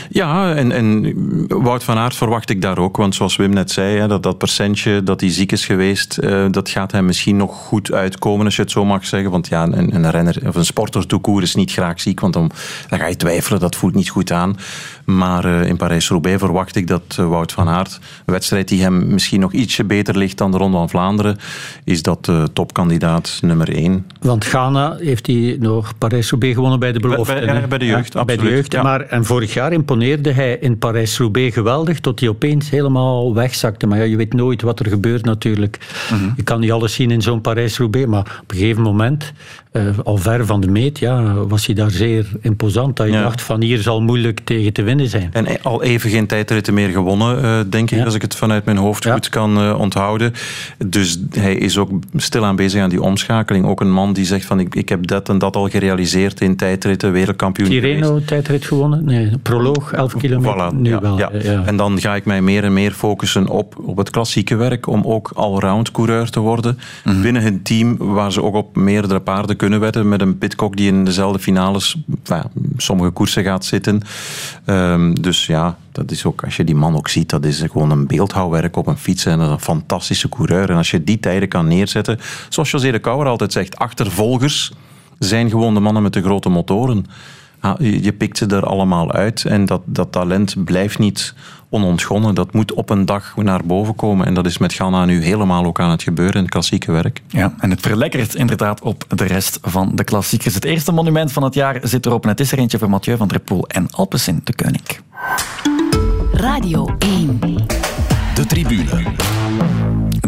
Ja, 0.09 0.55
en, 0.55 0.71
en 0.71 1.15
Wout 1.47 1.83
van 1.83 1.97
Aert 1.97 2.15
verwacht 2.15 2.49
ik 2.49 2.61
daar 2.61 2.77
ook. 2.77 2.97
Want 2.97 3.15
zoals 3.15 3.35
Wim 3.35 3.53
net 3.53 3.71
zei, 3.71 3.97
hè, 3.97 4.07
dat, 4.07 4.23
dat 4.23 4.37
percentje 4.37 5.03
dat 5.03 5.21
hij 5.21 5.31
ziek 5.31 5.51
is 5.51 5.65
geweest, 5.65 6.19
uh, 6.21 6.45
dat 6.51 6.69
gaat 6.69 6.91
hem 6.91 7.05
misschien 7.05 7.37
nog 7.37 7.55
goed 7.55 7.91
uitkomen, 7.91 8.45
als 8.45 8.55
je 8.55 8.61
het 8.61 8.71
zo 8.71 8.85
mag 8.85 9.05
zeggen. 9.05 9.31
Want 9.31 9.47
ja, 9.47 9.63
een, 9.63 9.95
een 9.95 10.11
renner 10.11 10.41
of 10.47 10.55
een 10.55 10.65
sporter 10.65 11.07
toekoer 11.07 11.41
is 11.41 11.55
niet 11.55 11.71
graag 11.71 12.01
ziek, 12.01 12.19
want 12.19 12.33
dan, 12.33 12.51
dan 12.89 12.99
ga 12.99 13.07
je 13.07 13.15
twijfelen, 13.15 13.59
dat 13.59 13.75
voelt 13.75 13.95
niet 13.95 14.09
goed 14.09 14.31
aan. 14.31 14.57
Maar 15.05 15.45
uh, 15.45 15.67
in 15.67 15.77
Parijs-Roubaix 15.77 16.39
verwacht 16.39 16.75
ik 16.75 16.87
dat 16.87 17.17
uh, 17.19 17.27
Wout 17.27 17.51
van 17.51 17.69
Aert, 17.69 17.99
een 18.25 18.33
wedstrijd 18.33 18.67
die 18.67 18.81
hem 18.81 19.07
misschien 19.07 19.39
nog 19.39 19.51
ietsje 19.51 19.83
beter 19.83 20.17
ligt 20.17 20.37
dan 20.37 20.51
de 20.51 20.57
Ronde 20.57 20.77
van 20.77 20.89
Vlaanderen, 20.89 21.37
is 21.83 22.01
dat 22.01 22.31
topkandidaat 22.53 23.39
nummer 23.41 23.75
één. 23.75 24.05
Want 24.21 24.45
Ghana 24.45 24.95
heeft 24.99 25.27
hij 25.27 25.57
nog 25.59 25.97
Parijs-Roubaix 25.97 26.55
gewonnen 26.55 26.79
bij 26.79 26.91
de 26.91 26.99
belofte. 26.99 27.33
Bij, 27.33 27.45
bij, 27.45 27.67
bij 27.67 27.77
de 27.77 27.85
jeugd, 27.85 28.13
ja, 28.13 28.19
absoluut. 28.19 28.41
Bij 28.41 28.49
de 28.49 28.55
jeugd, 28.55 28.71
ja. 28.71 28.83
maar 28.83 29.01
en 29.01 29.25
vorig 29.25 29.53
jaar 29.53 29.72
imponeerde 29.73 30.31
hij 30.31 30.57
in 30.61 30.77
Parijs-Roubaix 30.77 31.53
geweldig, 31.53 31.99
tot 31.99 32.19
hij 32.19 32.29
opeens 32.29 32.69
helemaal 32.69 33.33
wegzakte. 33.33 33.87
Maar 33.87 33.97
ja, 33.97 34.03
je 34.03 34.17
weet 34.17 34.33
nooit 34.33 34.61
wat 34.61 34.79
er 34.79 34.87
gebeurt 34.87 35.25
natuurlijk. 35.25 35.77
Mm 36.11 36.17
-hmm. 36.17 36.33
Je 36.35 36.43
kan 36.43 36.59
niet 36.59 36.71
alles 36.71 36.93
zien 36.93 37.11
in 37.11 37.21
zo'n 37.21 37.41
Parijs-Roubaix, 37.41 38.07
maar 38.07 38.39
op 38.41 38.51
een 38.51 38.57
gegeven 38.57 38.81
moment, 38.81 39.33
uh, 39.73 39.83
al 40.03 40.17
ver 40.17 40.45
van 40.45 40.61
de 40.61 40.67
meet, 40.67 40.99
ja, 40.99 41.33
was 41.33 41.65
hij 41.65 41.75
daar 41.75 41.91
zeer 41.91 42.27
imposant. 42.41 42.95
Dat 42.97 43.07
je 43.07 43.13
ja. 43.13 43.23
dacht 43.23 43.41
van 43.41 43.61
hier 43.61 43.77
zal 43.77 44.01
moeilijk 44.01 44.39
tegen 44.43 44.73
te 44.73 44.83
winnen 44.83 45.07
zijn. 45.07 45.29
En 45.31 45.61
al 45.61 45.83
even 45.83 46.09
geen 46.09 46.27
tijdritten 46.27 46.73
meer 46.73 46.89
gewonnen, 46.89 47.43
uh, 47.43 47.59
denk 47.69 47.91
ik, 47.91 47.97
ja. 47.97 48.05
als 48.05 48.15
ik 48.15 48.21
het 48.21 48.35
vanuit 48.35 48.65
mijn 48.65 48.77
hoofd 48.77 49.05
goed 49.09 49.29
kan 49.29 49.57
uh, 49.57 49.79
onthouden. 49.79 50.33
Dus 50.85 51.19
hij 51.31 51.55
is 51.55 51.77
ook 51.77 51.89
stilaan 52.15 52.55
bezig 52.55 52.81
aan 52.81 52.89
die 52.89 53.01
omschakeling. 53.01 53.65
Ook 53.65 53.81
een 53.81 53.91
man 53.91 54.13
die 54.13 54.25
zegt 54.25 54.45
van 54.45 54.59
ik, 54.59 54.75
ik 54.75 54.89
heb 54.89 55.07
dat 55.07 55.29
en 55.29 55.37
dat 55.37 55.55
al 55.55 55.69
gerealiseerd 55.69 56.41
in 56.41 56.55
tijdritten, 56.55 57.11
wereldkampioen 57.11 57.69
Tirreno 57.69 58.21
tijdrit 58.25 58.65
gewonnen? 58.65 59.05
Nee, 59.05 59.31
proloog, 59.41 59.62
11 59.71 60.15
kilometer. 60.17 60.71
Voilà, 60.71 60.75
nu 60.75 60.89
ja, 60.89 61.01
wel. 61.01 61.17
ja. 61.17 61.31
En 61.65 61.77
dan 61.77 61.99
ga 61.99 62.15
ik 62.15 62.25
mij 62.25 62.41
meer 62.41 62.63
en 62.63 62.73
meer 62.73 62.91
focussen 62.91 63.47
op, 63.47 63.75
op 63.81 63.97
het 63.97 64.09
klassieke 64.09 64.55
werk, 64.55 64.87
om 64.87 65.03
ook 65.05 65.31
allround 65.35 65.91
coureur 65.91 66.29
te 66.29 66.39
worden. 66.39 66.79
Mm 67.03 67.13
-hmm. 67.13 67.21
Binnen 67.21 67.41
het 67.41 67.65
team 67.65 67.97
waar 67.97 68.31
ze 68.31 68.43
ook 68.43 68.55
op 68.55 68.75
meerdere 68.75 69.19
paarden 69.19 69.55
kunnen 69.55 69.79
wedden, 69.79 70.09
met 70.09 70.21
een 70.21 70.37
Pitcock 70.37 70.77
die 70.77 70.87
in 70.87 71.05
dezelfde 71.05 71.39
finales, 71.39 71.97
enfin, 72.23 72.43
sommige 72.77 73.09
koersen 73.09 73.43
gaat 73.43 73.65
zitten. 73.65 74.01
Um, 74.65 75.21
dus 75.21 75.45
ja, 75.45 75.77
dat 75.91 76.11
is 76.11 76.25
ook, 76.25 76.43
als 76.43 76.55
je 76.55 76.63
die 76.63 76.75
man 76.75 76.95
ook 76.95 77.07
ziet, 77.07 77.29
dat 77.29 77.45
is 77.45 77.63
gewoon 77.71 77.91
een 77.91 78.07
beeldhouwwerk 78.07 78.75
op 78.75 78.87
een 78.87 78.97
fiets 78.97 79.25
en 79.25 79.39
een 79.39 79.59
fantastische 79.59 80.29
coureur. 80.29 80.69
En 80.69 80.77
als 80.77 80.91
je 80.91 81.03
die 81.03 81.19
tijden 81.19 81.49
kan 81.49 81.67
neerzetten, 81.67 82.19
zoals 82.49 82.71
José 82.71 82.91
de 82.91 82.99
Kouwer 82.99 83.27
altijd 83.27 83.51
zegt, 83.51 83.77
achtervolgers 83.77 84.71
zijn 85.19 85.49
gewoon 85.49 85.73
de 85.73 85.79
mannen 85.79 86.03
met 86.03 86.13
de 86.13 86.21
grote 86.21 86.49
motoren. 86.49 87.05
Je 87.79 88.13
pikt 88.13 88.37
ze 88.37 88.45
er 88.45 88.65
allemaal 88.65 89.11
uit 89.11 89.45
en 89.45 89.65
dat, 89.65 89.81
dat 89.85 90.11
talent 90.11 90.63
blijft 90.63 90.99
niet 90.99 91.33
onontgonnen. 91.69 92.35
Dat 92.35 92.53
moet 92.53 92.73
op 92.73 92.89
een 92.89 93.05
dag 93.05 93.35
naar 93.35 93.65
boven 93.65 93.95
komen. 93.95 94.25
En 94.25 94.33
dat 94.33 94.45
is 94.45 94.57
met 94.57 94.73
Ghana 94.73 95.05
nu 95.05 95.23
helemaal 95.23 95.65
ook 95.65 95.79
aan 95.79 95.89
het 95.89 96.03
gebeuren 96.03 96.35
in 96.35 96.41
het 96.41 96.51
klassieke 96.51 96.91
werk. 96.91 97.21
Ja, 97.27 97.53
en 97.59 97.69
het 97.69 97.81
verlekkert 97.81 98.35
inderdaad 98.35 98.81
op 98.81 99.05
de 99.07 99.25
rest 99.25 99.59
van 99.61 99.95
de 99.95 100.03
klassiekers. 100.03 100.53
Het 100.53 100.65
eerste 100.65 100.91
monument 100.91 101.31
van 101.31 101.43
het 101.43 101.53
jaar 101.53 101.79
zit 101.83 102.05
erop. 102.05 102.23
En 102.23 102.29
het 102.29 102.39
is 102.39 102.51
er 102.51 102.57
eentje 102.57 102.77
voor 102.77 102.89
Mathieu 102.89 103.17
van 103.17 103.27
der 103.27 103.39
Poel 103.39 103.67
en 103.67 103.87
Alpecin 103.91 104.41
de 104.43 104.55
Koning. 104.55 104.99
Radio 106.31 106.95
1. 106.99 107.39
De 108.35 108.45
tribune. 108.45 109.32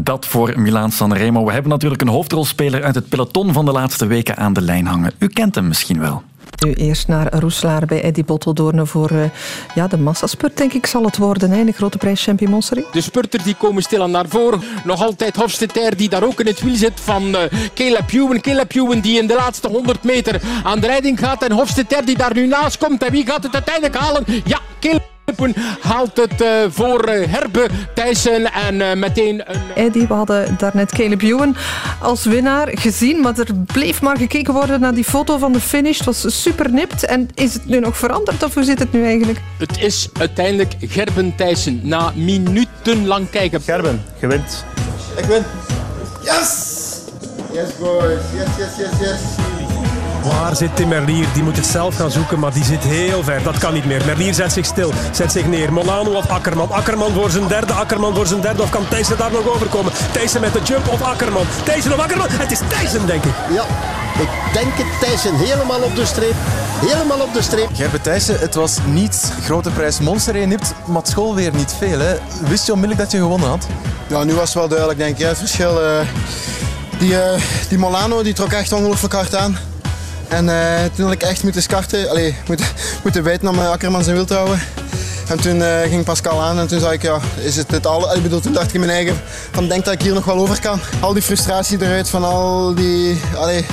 Dat 0.06 0.26
voor 0.26 0.54
Milaan 0.60 0.92
Sanremo. 0.92 1.46
We 1.46 1.52
hebben 1.52 1.72
natuurlijk 1.72 2.02
een 2.02 2.08
hoofdrolspeler 2.08 2.84
uit 2.84 2.96
het 2.96 3.10
peloton 3.10 3.54
van 3.54 3.66
de 3.66 3.72
laatste 3.72 4.06
weken 4.06 4.38
aan 4.38 4.54
de 4.54 4.62
lijn 4.62 4.86
hangen. 4.86 5.12
U 5.18 5.28
kent 5.28 5.56
hem 5.56 5.68
misschien 5.68 6.00
wel. 6.00 6.24
Nu 6.66 6.74
eerst 6.74 7.08
naar 7.08 7.34
Roeslaar 7.34 7.86
bij 7.86 8.02
Eddy 8.02 8.24
Botteldoorne 8.24 8.86
voor 8.86 9.12
uh, 9.12 9.24
ja, 9.76 9.88
de 9.88 9.98
massaspurt, 9.98 10.58
denk 10.58 10.74
ik, 10.74 10.86
zal 10.86 11.04
het 11.04 11.18
worden. 11.18 11.52
Hè, 11.52 11.64
de 11.64 11.72
grote 11.72 11.98
prijs 11.98 12.24
Champion 12.24 12.52
Monsterie. 12.52 12.86
De 12.92 13.02
spurters 13.02 13.44
die 13.44 13.56
komen 13.56 13.84
stilaan 13.84 14.12
naar 14.12 14.28
voren. 14.28 14.62
Nog 14.84 15.04
altijd 15.04 15.36
Hofstetter 15.36 15.98
die 15.98 16.10
daar 16.10 16.24
ook 16.24 16.40
in 16.40 16.48
het 16.48 16.62
wiel 16.62 16.76
zit 16.76 17.00
van 17.00 17.24
uh, 17.24 17.40
Caleb 17.74 18.12
Ewan. 18.12 18.42
Caleb 18.42 18.76
Ewan 18.76 19.00
die 19.00 19.20
in 19.20 19.28
de 19.28 19.36
laatste 19.36 19.68
100 19.68 20.04
meter 20.04 20.42
aan 20.64 20.80
de 20.80 20.88
leiding 20.88 21.20
gaat. 21.20 21.44
En 21.44 21.52
Hofstetter 21.52 22.06
die 22.06 22.18
daar 22.18 22.34
nu 22.34 22.48
naast 22.48 22.78
komt. 22.78 23.04
En 23.04 23.12
wie 23.12 23.26
gaat 23.26 23.44
het 23.44 23.54
uiteindelijk 23.54 23.96
halen? 23.96 24.24
Ja, 24.46 24.60
Caleb 24.80 25.15
haalt 25.80 26.18
het 26.18 26.42
uh, 26.42 26.50
voor 26.70 27.10
uh, 27.10 27.28
Herbe 27.28 27.68
Thijssen 27.94 28.54
en 28.54 28.76
uh, 28.76 28.94
meteen 28.94 29.44
een... 29.46 29.62
Eddie, 29.76 30.08
we 30.08 30.14
hadden 30.14 30.56
daarnet 30.58 30.92
Caleb 30.92 31.22
Ewan 31.22 31.56
als 32.00 32.26
winnaar 32.26 32.68
gezien, 32.72 33.22
maar 33.22 33.40
er 33.40 33.56
bleef 33.56 34.02
maar 34.02 34.18
gekeken 34.18 34.54
worden 34.54 34.80
naar 34.80 34.94
die 34.94 35.04
foto 35.04 35.38
van 35.38 35.52
de 35.52 35.60
finish. 35.60 35.98
Het 35.98 36.06
was 36.06 36.42
super 36.42 36.72
nipt. 36.72 37.06
En 37.06 37.30
is 37.34 37.54
het 37.54 37.66
nu 37.66 37.80
nog 37.80 37.98
veranderd 37.98 38.44
of 38.44 38.54
hoe 38.54 38.64
zit 38.64 38.80
het 38.80 38.92
nu 38.92 39.04
eigenlijk? 39.06 39.40
Het 39.58 39.82
is 39.82 40.10
uiteindelijk 40.20 40.74
Gerben 40.80 41.36
Thijssen 41.36 41.80
na 41.84 42.12
minutenlang 42.16 43.30
kijken. 43.30 43.62
Gerben, 43.62 44.04
gewint. 44.20 44.66
Ik 45.18 45.26
win. 45.26 45.44
Yes! 46.24 46.74
Yes, 47.54 47.78
boys. 47.80 48.20
Yes, 48.34 48.48
yes, 48.58 48.78
yes, 48.78 49.00
yes. 49.00 49.75
Waar 50.26 50.56
zit 50.56 50.76
Tim 50.76 50.88
Merlier? 50.88 51.28
Die 51.34 51.44
moet 51.44 51.56
het 51.56 51.66
zelf 51.66 51.96
gaan 51.96 52.12
zoeken, 52.12 52.40
maar 52.40 52.54
die 52.54 52.64
zit 52.64 52.84
heel 52.84 53.24
ver. 53.24 53.44
Dat 53.44 53.58
kan 53.58 53.74
niet 53.74 53.86
meer. 53.86 54.06
Merlier 54.06 54.34
zet 54.34 54.52
zich 54.52 54.66
stil, 54.66 54.94
zet 55.12 55.32
zich 55.32 55.46
neer. 55.46 55.74
Molano 55.74 56.12
of 56.12 56.30
Akkerman? 56.30 56.72
Akkerman 56.72 57.14
voor 57.14 57.30
zijn 57.30 57.48
derde, 57.48 57.74
Akkerman 57.74 58.16
voor 58.16 58.28
zijn 58.28 58.42
derde. 58.42 58.62
Of 58.62 58.70
kan 58.70 58.88
Thijssen 58.88 59.18
daar 59.18 59.32
nog 59.32 59.48
overkomen? 59.48 59.92
Thijssen 60.12 60.42
met 60.42 60.54
de 60.54 60.62
jump 60.64 60.88
of 60.88 61.02
Akkerman? 61.02 61.46
Thijssen 61.64 61.94
of 61.94 62.00
Akkerman? 62.00 62.28
Het 62.30 62.52
is 62.52 62.60
Thijssen, 62.68 63.06
denk 63.06 63.24
ik. 63.24 63.34
Ja, 63.50 63.64
ik 64.20 64.54
denk 64.54 64.74
het. 64.74 65.00
Thijssen 65.00 65.36
helemaal 65.36 65.82
op 65.82 65.96
de 65.96 66.06
streep. 66.06 66.36
Helemaal 66.86 67.20
op 67.20 67.34
de 67.34 67.42
streep. 67.42 67.70
Gerbe 67.74 68.02
Thijssen, 68.02 68.40
het 68.40 68.56
was 68.56 68.78
niet 68.86 69.34
grote 69.44 69.70
prijs 69.70 70.00
Monster. 70.00 70.38
Je 70.38 70.46
nipt, 70.46 70.74
maar 70.86 71.02
het 71.02 71.10
school 71.10 71.36
weer 71.36 71.54
niet 71.54 71.76
veel. 71.78 72.00
Hè. 72.00 72.16
Wist 72.48 72.66
je 72.66 72.74
onmiddellijk 72.74 73.10
dat 73.10 73.20
je 73.20 73.26
gewonnen 73.26 73.50
had? 73.50 73.66
Ja, 74.08 74.24
nu 74.24 74.34
was 74.34 74.44
het 74.44 74.54
wel 74.54 74.68
duidelijk, 74.68 75.00
denk 75.00 75.18
ik. 75.18 75.26
Het 75.26 75.38
verschil... 75.38 75.84
Uh, 75.84 76.00
die, 76.98 77.12
uh, 77.12 77.20
die 77.70 77.78
Molano 77.78 78.24
die 78.24 78.34
trok 78.34 78.52
echt 78.52 78.72
ongelooflijk 78.74 79.14
hard 79.14 79.36
aan. 79.36 79.58
En 80.28 80.46
uh, 80.46 80.84
toen 80.96 81.06
had 81.06 81.14
ik 81.14 81.24
echt 81.24 81.44
moeten 81.44 81.62
skarten, 81.62 82.10
allee, 82.10 82.36
moeten, 82.48 82.66
moeten 83.04 83.24
weten 83.24 83.48
om 83.48 83.60
Akkerman 83.60 84.04
zijn 84.04 84.16
wiel 84.16 84.26
te 84.26 84.34
houden. 84.34 84.60
En 85.28 85.40
toen 85.40 85.58
uh, 85.58 85.80
ging 85.82 86.04
Pascal 86.04 86.42
aan 86.42 86.60
en 86.60 86.68
toen 86.68 86.80
zei 86.80 86.94
ik, 86.94 87.02
ja, 87.02 87.20
is 87.36 87.56
het 87.56 87.70
dit 87.70 87.88
al? 87.88 88.16
Ik 88.16 88.24
bedoel, 88.24 88.40
toen 88.40 88.54
dacht 88.54 88.68
ik 88.68 88.74
in 88.74 88.80
mijn 88.80 88.92
eigen, 88.92 89.22
van 89.52 89.68
denk 89.68 89.86
dat 89.86 89.94
ik 89.94 90.02
hier 90.02 90.14
nog 90.14 90.26
wel 90.26 90.38
over 90.38 90.62
kan. 90.62 90.80
Al 91.00 91.14
die 91.14 91.22
frustratie 91.22 91.82
eruit 91.82 92.10
van 92.10 92.24
al 92.24 92.74
die, 92.76 93.22
allee, 93.36 93.66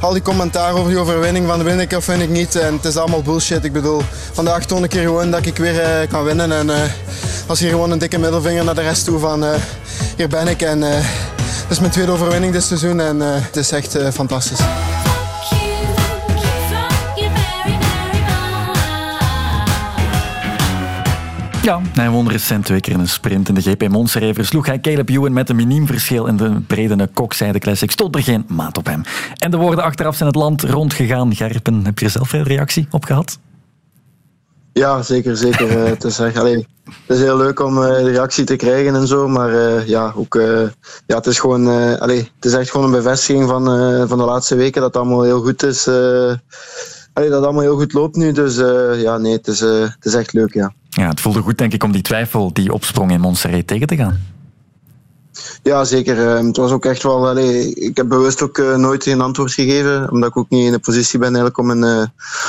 al 0.00 0.12
die 0.12 0.22
commentaar 0.22 0.72
over 0.72 0.90
die 0.90 0.98
overwinning, 0.98 1.46
van 1.46 1.62
win 1.62 1.80
ik 1.80 1.92
of 1.92 2.06
win 2.06 2.20
ik 2.20 2.28
niet. 2.28 2.56
En 2.56 2.74
het 2.74 2.84
is 2.84 2.96
allemaal 2.96 3.22
bullshit. 3.22 3.64
Ik 3.64 3.72
bedoel, 3.72 4.02
vandaag 4.32 4.64
toon 4.64 4.84
ik 4.84 4.92
hier 4.92 5.02
gewoon 5.02 5.30
dat 5.30 5.46
ik 5.46 5.56
weer 5.56 6.06
kan 6.08 6.24
winnen. 6.24 6.52
En 6.52 6.66
uh, 6.66 6.76
als 7.46 7.60
hier 7.60 7.70
gewoon 7.70 7.90
een 7.90 7.98
dikke 7.98 8.18
middelvinger 8.18 8.64
naar 8.64 8.74
de 8.74 8.82
rest 8.82 9.04
toe 9.04 9.18
van, 9.18 9.44
hier 10.16 10.28
ben 10.28 10.48
ik. 10.48 10.62
En 10.62 10.82
het 10.82 11.70
is 11.70 11.78
mijn 11.78 11.92
tweede 11.92 12.12
overwinning 12.12 12.52
dit 12.52 12.62
seizoen 12.62 13.00
en 13.00 13.20
het 13.20 13.56
is 13.56 13.70
echt 13.70 13.96
fantastisch. 14.12 14.83
Ja, 21.64 21.80
hij 21.94 22.10
won 22.10 22.30
recent 22.30 22.64
twee 22.64 22.80
keer 22.80 22.92
in 22.92 23.00
een 23.00 23.08
sprint. 23.08 23.48
In 23.48 23.54
de 23.54 23.60
GP 23.60 23.88
Monster 23.88 24.34
versloeg 24.34 24.66
hij 24.66 24.80
Caleb 24.80 25.08
Ewan 25.08 25.32
met 25.32 25.48
een 25.48 25.56
miniem 25.56 25.86
verschil 25.86 26.26
in 26.26 26.36
de 26.36 26.60
Bredene 26.66 27.06
Kokzijde 27.14 27.58
Classic. 27.58 27.90
Stond 27.90 28.14
er 28.14 28.22
geen 28.22 28.44
maat 28.48 28.78
op 28.78 28.86
hem. 28.86 29.02
En 29.38 29.50
de 29.50 29.56
woorden 29.56 29.84
achteraf 29.84 30.16
zijn 30.16 30.28
het 30.28 30.38
land 30.38 30.62
rondgegaan. 30.62 31.34
Gerpen, 31.34 31.84
heb 31.84 31.98
je 31.98 32.04
er 32.04 32.10
zelf 32.10 32.28
veel 32.28 32.42
reactie 32.42 32.86
op 32.90 33.04
gehad? 33.04 33.38
Ja, 34.72 35.02
zeker, 35.02 35.36
zeker. 35.36 35.70
het, 35.88 36.04
is 36.04 36.18
echt, 36.18 36.38
allee, 36.38 36.66
het 36.84 37.16
is 37.16 37.18
heel 37.18 37.36
leuk 37.36 37.60
om 37.60 37.78
uh, 37.78 37.88
de 37.88 38.10
reactie 38.10 38.44
te 38.44 38.56
krijgen 38.56 38.94
en 38.94 39.06
zo, 39.06 39.28
maar 39.28 39.52
uh, 39.52 39.86
ja, 39.86 40.12
ook, 40.16 40.34
uh, 40.34 40.68
ja, 41.06 41.16
het, 41.16 41.26
is 41.26 41.38
gewoon, 41.38 41.66
allee, 41.98 42.18
het 42.18 42.44
is 42.44 42.52
echt 42.52 42.70
gewoon 42.70 42.86
een 42.86 43.02
bevestiging 43.02 43.48
van, 43.48 43.64
van 44.08 44.18
de 44.18 44.24
laatste 44.24 44.54
weken 44.54 44.80
dat 44.80 44.94
het 44.94 45.02
allemaal 45.02 45.22
heel 45.22 45.40
goed 45.40 45.62
is. 45.62 45.88
allee, 45.88 46.40
dat 47.12 47.32
het 47.32 47.44
allemaal 47.44 47.62
heel 47.62 47.76
goed 47.76 47.92
loopt 47.92 48.16
nu, 48.16 48.32
dus 48.32 48.56
ja, 49.02 49.18
nee, 49.18 49.32
het 49.32 49.46
is, 49.46 49.60
het 49.60 50.04
is 50.04 50.14
echt 50.14 50.32
leuk, 50.32 50.54
ja. 50.54 50.72
Ja, 50.94 51.08
het 51.08 51.20
voelde 51.20 51.40
goed, 51.40 51.58
denk 51.58 51.72
ik, 51.72 51.84
om 51.84 51.92
die 51.92 52.02
twijfel 52.02 52.52
die 52.52 52.72
opsprong 52.72 53.10
in 53.10 53.20
Montserrat 53.20 53.66
tegen 53.66 53.86
te 53.86 53.96
gaan. 53.96 54.32
Ja, 55.62 55.84
zeker. 55.84 56.16
Het 56.16 56.56
was 56.56 56.70
ook 56.70 56.84
echt 56.84 57.02
wel. 57.02 57.28
Allee, 57.28 57.74
ik 57.74 57.96
heb 57.96 58.08
bewust 58.08 58.42
ook 58.42 58.58
uh, 58.58 58.76
nooit 58.76 59.02
geen 59.02 59.20
antwoord 59.20 59.52
gegeven, 59.52 60.10
omdat 60.10 60.28
ik 60.28 60.36
ook 60.36 60.50
niet 60.50 60.66
in 60.66 60.72
de 60.72 60.78
positie 60.78 61.18
ben 61.18 61.28
eigenlijk 61.28 61.58
om 61.58 61.70
een, 61.70 61.82
uh, 61.82 62.06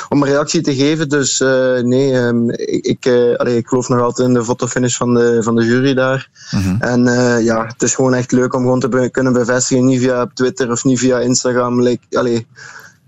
om 0.10 0.22
een 0.22 0.28
reactie 0.28 0.62
te 0.62 0.76
geven. 0.76 1.10
Dus 1.10 1.42
uh, 1.42 1.80
nee, 1.80 2.14
um, 2.14 2.50
ik, 2.82 3.06
allee, 3.38 3.58
ik 3.58 3.68
geloof 3.68 3.90
nog 3.90 4.02
altijd 4.02 4.28
in 4.28 4.34
de 4.34 4.44
fotofinish 4.44 4.98
van 4.98 5.14
de, 5.14 5.44
van 5.44 5.56
de 5.56 5.66
jury 5.66 5.94
daar. 5.94 6.30
Mm 6.52 6.62
-hmm. 6.62 6.82
En 6.82 7.04
ja, 7.44 7.66
het 7.66 7.82
is 7.82 7.96
gewoon 7.96 8.14
echt 8.14 8.32
leuk 8.32 8.54
om 8.54 8.62
gewoon 8.62 8.80
te 8.80 9.10
kunnen 9.12 9.34
bevestigen, 9.34 9.86
niet 9.86 10.00
via 10.00 10.30
Twitter 10.34 10.72
of 10.72 10.84
niet 10.84 11.00
via 11.00 11.20
Instagram. 11.20 11.82
Like, 11.82 12.18
allee, 12.18 12.48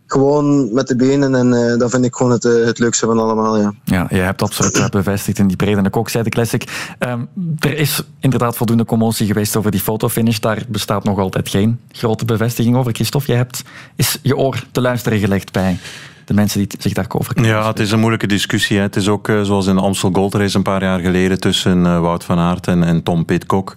gewoon 0.07 0.73
met 0.73 0.87
de 0.87 0.95
benen 0.95 1.35
en 1.35 1.53
uh, 1.53 1.77
dat 1.79 1.91
vind 1.91 2.05
ik 2.05 2.15
gewoon 2.15 2.31
het, 2.31 2.45
uh, 2.45 2.65
het 2.65 2.79
leukste 2.79 3.05
van 3.05 3.19
allemaal. 3.19 3.57
Ja, 3.57 3.73
ja 3.83 4.05
je 4.09 4.15
hebt 4.15 4.41
absoluut 4.41 4.89
bevestigd 4.91 5.39
in 5.39 5.47
die 5.47 5.55
Brede 5.55 5.89
Kokzijde 5.89 6.29
Classic. 6.29 6.93
Um, 6.99 7.27
er 7.59 7.77
is 7.77 8.03
inderdaad 8.19 8.57
voldoende 8.57 8.85
commotie 8.85 9.27
geweest 9.27 9.55
over 9.55 9.71
die 9.71 9.79
fotofinish. 9.79 10.39
Daar 10.39 10.65
bestaat 10.67 11.03
nog 11.03 11.19
altijd 11.19 11.49
geen 11.49 11.79
grote 11.91 12.25
bevestiging 12.25 12.75
over. 12.75 12.93
Christophe, 12.93 13.27
jij 13.27 13.37
hebt 13.37 13.63
is 13.95 14.19
je 14.21 14.37
oor 14.37 14.63
te 14.71 14.81
luisteren 14.81 15.19
gelegd 15.19 15.51
bij 15.51 15.79
de 16.27 16.33
mensen 16.33 16.59
die 16.59 16.77
zich 16.79 16.93
daarover 16.93 17.33
kunnen. 17.33 17.51
Ja, 17.51 17.67
het 17.67 17.79
is 17.79 17.91
een 17.91 17.99
moeilijke 17.99 18.27
discussie. 18.27 18.77
Hè. 18.77 18.83
Het 18.83 18.95
is 18.95 19.07
ook 19.07 19.27
uh, 19.27 19.41
zoals 19.41 19.67
in 19.67 19.75
de 19.75 19.81
Amstel 19.81 20.09
Gold 20.13 20.33
Race 20.33 20.57
een 20.57 20.63
paar 20.63 20.81
jaar 20.81 20.99
geleden 20.99 21.39
tussen 21.39 21.77
uh, 21.77 21.99
Wout 21.99 22.23
van 22.23 22.39
Aert 22.39 22.67
en, 22.67 22.83
en 22.83 23.03
Tom 23.03 23.25
Pitcock. 23.25 23.73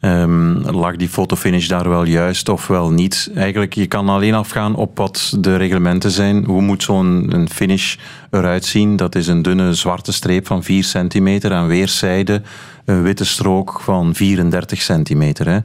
Um, 0.00 0.60
lag 0.70 0.96
die 0.96 1.08
fotofinish 1.08 1.68
daar 1.68 1.88
wel 1.88 2.04
juist 2.04 2.48
of 2.48 2.66
wel 2.66 2.90
niet? 2.90 3.30
Eigenlijk, 3.34 3.74
je 3.74 3.86
kan 3.86 4.08
alleen 4.08 4.34
afgaan 4.34 4.74
op 4.74 4.98
wat 4.98 5.36
de 5.38 5.56
reglementen 5.56 6.10
zijn. 6.10 6.44
Hoe 6.44 6.62
moet 6.62 6.82
zo'n 6.82 7.46
finish 7.50 7.96
eruit 8.30 8.64
zien? 8.64 8.96
Dat 8.96 9.14
is 9.14 9.26
een 9.26 9.42
dunne 9.42 9.74
zwarte 9.74 10.12
streep 10.12 10.46
van 10.46 10.62
4 10.62 10.84
centimeter 10.84 11.52
aan 11.52 11.66
weerszijden 11.66 12.44
een 12.84 13.02
witte 13.02 13.24
strook 13.24 13.80
van 13.80 14.14
34 14.14 14.82
centimeter. 14.82 15.46
Hè. 15.48 15.58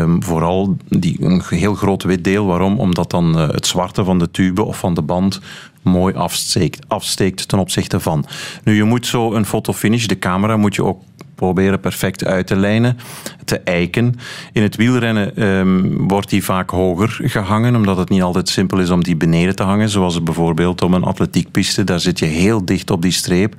Um, 0.00 0.22
vooral 0.22 0.76
die, 0.88 1.16
een 1.20 1.42
heel 1.48 1.74
groot 1.74 2.02
wit 2.02 2.24
deel. 2.24 2.46
Waarom? 2.46 2.78
Omdat 2.78 3.10
dan 3.10 3.38
uh, 3.38 3.48
het 3.48 3.66
zwarte 3.66 4.04
van 4.04 4.18
de 4.18 4.30
tube 4.30 4.62
of 4.62 4.78
van 4.78 4.94
de 4.94 5.02
band 5.02 5.40
mooi 5.82 6.14
afsteekt, 6.14 6.84
afsteekt 6.88 7.48
ten 7.48 7.58
opzichte 7.58 8.00
van. 8.00 8.24
Nu, 8.64 8.74
je 8.74 8.84
moet 8.84 9.06
zo 9.06 9.32
een 9.32 9.46
fotofinish, 9.46 10.06
de 10.06 10.18
camera 10.18 10.56
moet 10.56 10.74
je 10.74 10.84
ook 10.84 11.02
proberen 11.36 11.80
perfect 11.80 12.24
uit 12.24 12.46
te 12.46 12.56
lijnen, 12.56 12.98
te 13.44 13.58
eiken. 13.58 14.14
In 14.52 14.62
het 14.62 14.76
wielrennen 14.76 15.42
um, 15.42 16.08
wordt 16.08 16.30
die 16.30 16.44
vaak 16.44 16.70
hoger 16.70 17.18
gehangen, 17.22 17.76
omdat 17.76 17.96
het 17.96 18.08
niet 18.08 18.22
altijd 18.22 18.48
simpel 18.48 18.78
is 18.78 18.90
om 18.90 19.04
die 19.04 19.16
beneden 19.16 19.56
te 19.56 19.62
hangen, 19.62 19.88
zoals 19.88 20.22
bijvoorbeeld 20.22 20.82
om 20.82 20.94
een 20.94 21.04
atletiekpiste. 21.04 21.84
Daar 21.84 22.00
zit 22.00 22.18
je 22.18 22.26
heel 22.26 22.64
dicht 22.64 22.90
op 22.90 23.02
die 23.02 23.12
streep. 23.12 23.54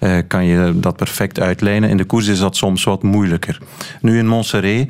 Uh, 0.00 0.18
kan 0.28 0.44
je 0.44 0.72
dat 0.74 0.96
perfect 0.96 1.40
uitlijnen. 1.40 1.90
In 1.90 1.96
de 1.96 2.04
koers 2.04 2.26
is 2.26 2.38
dat 2.38 2.56
soms 2.56 2.84
wat 2.84 3.02
moeilijker. 3.02 3.58
Nu 4.00 4.18
in 4.18 4.26
Montserrat 4.26 4.86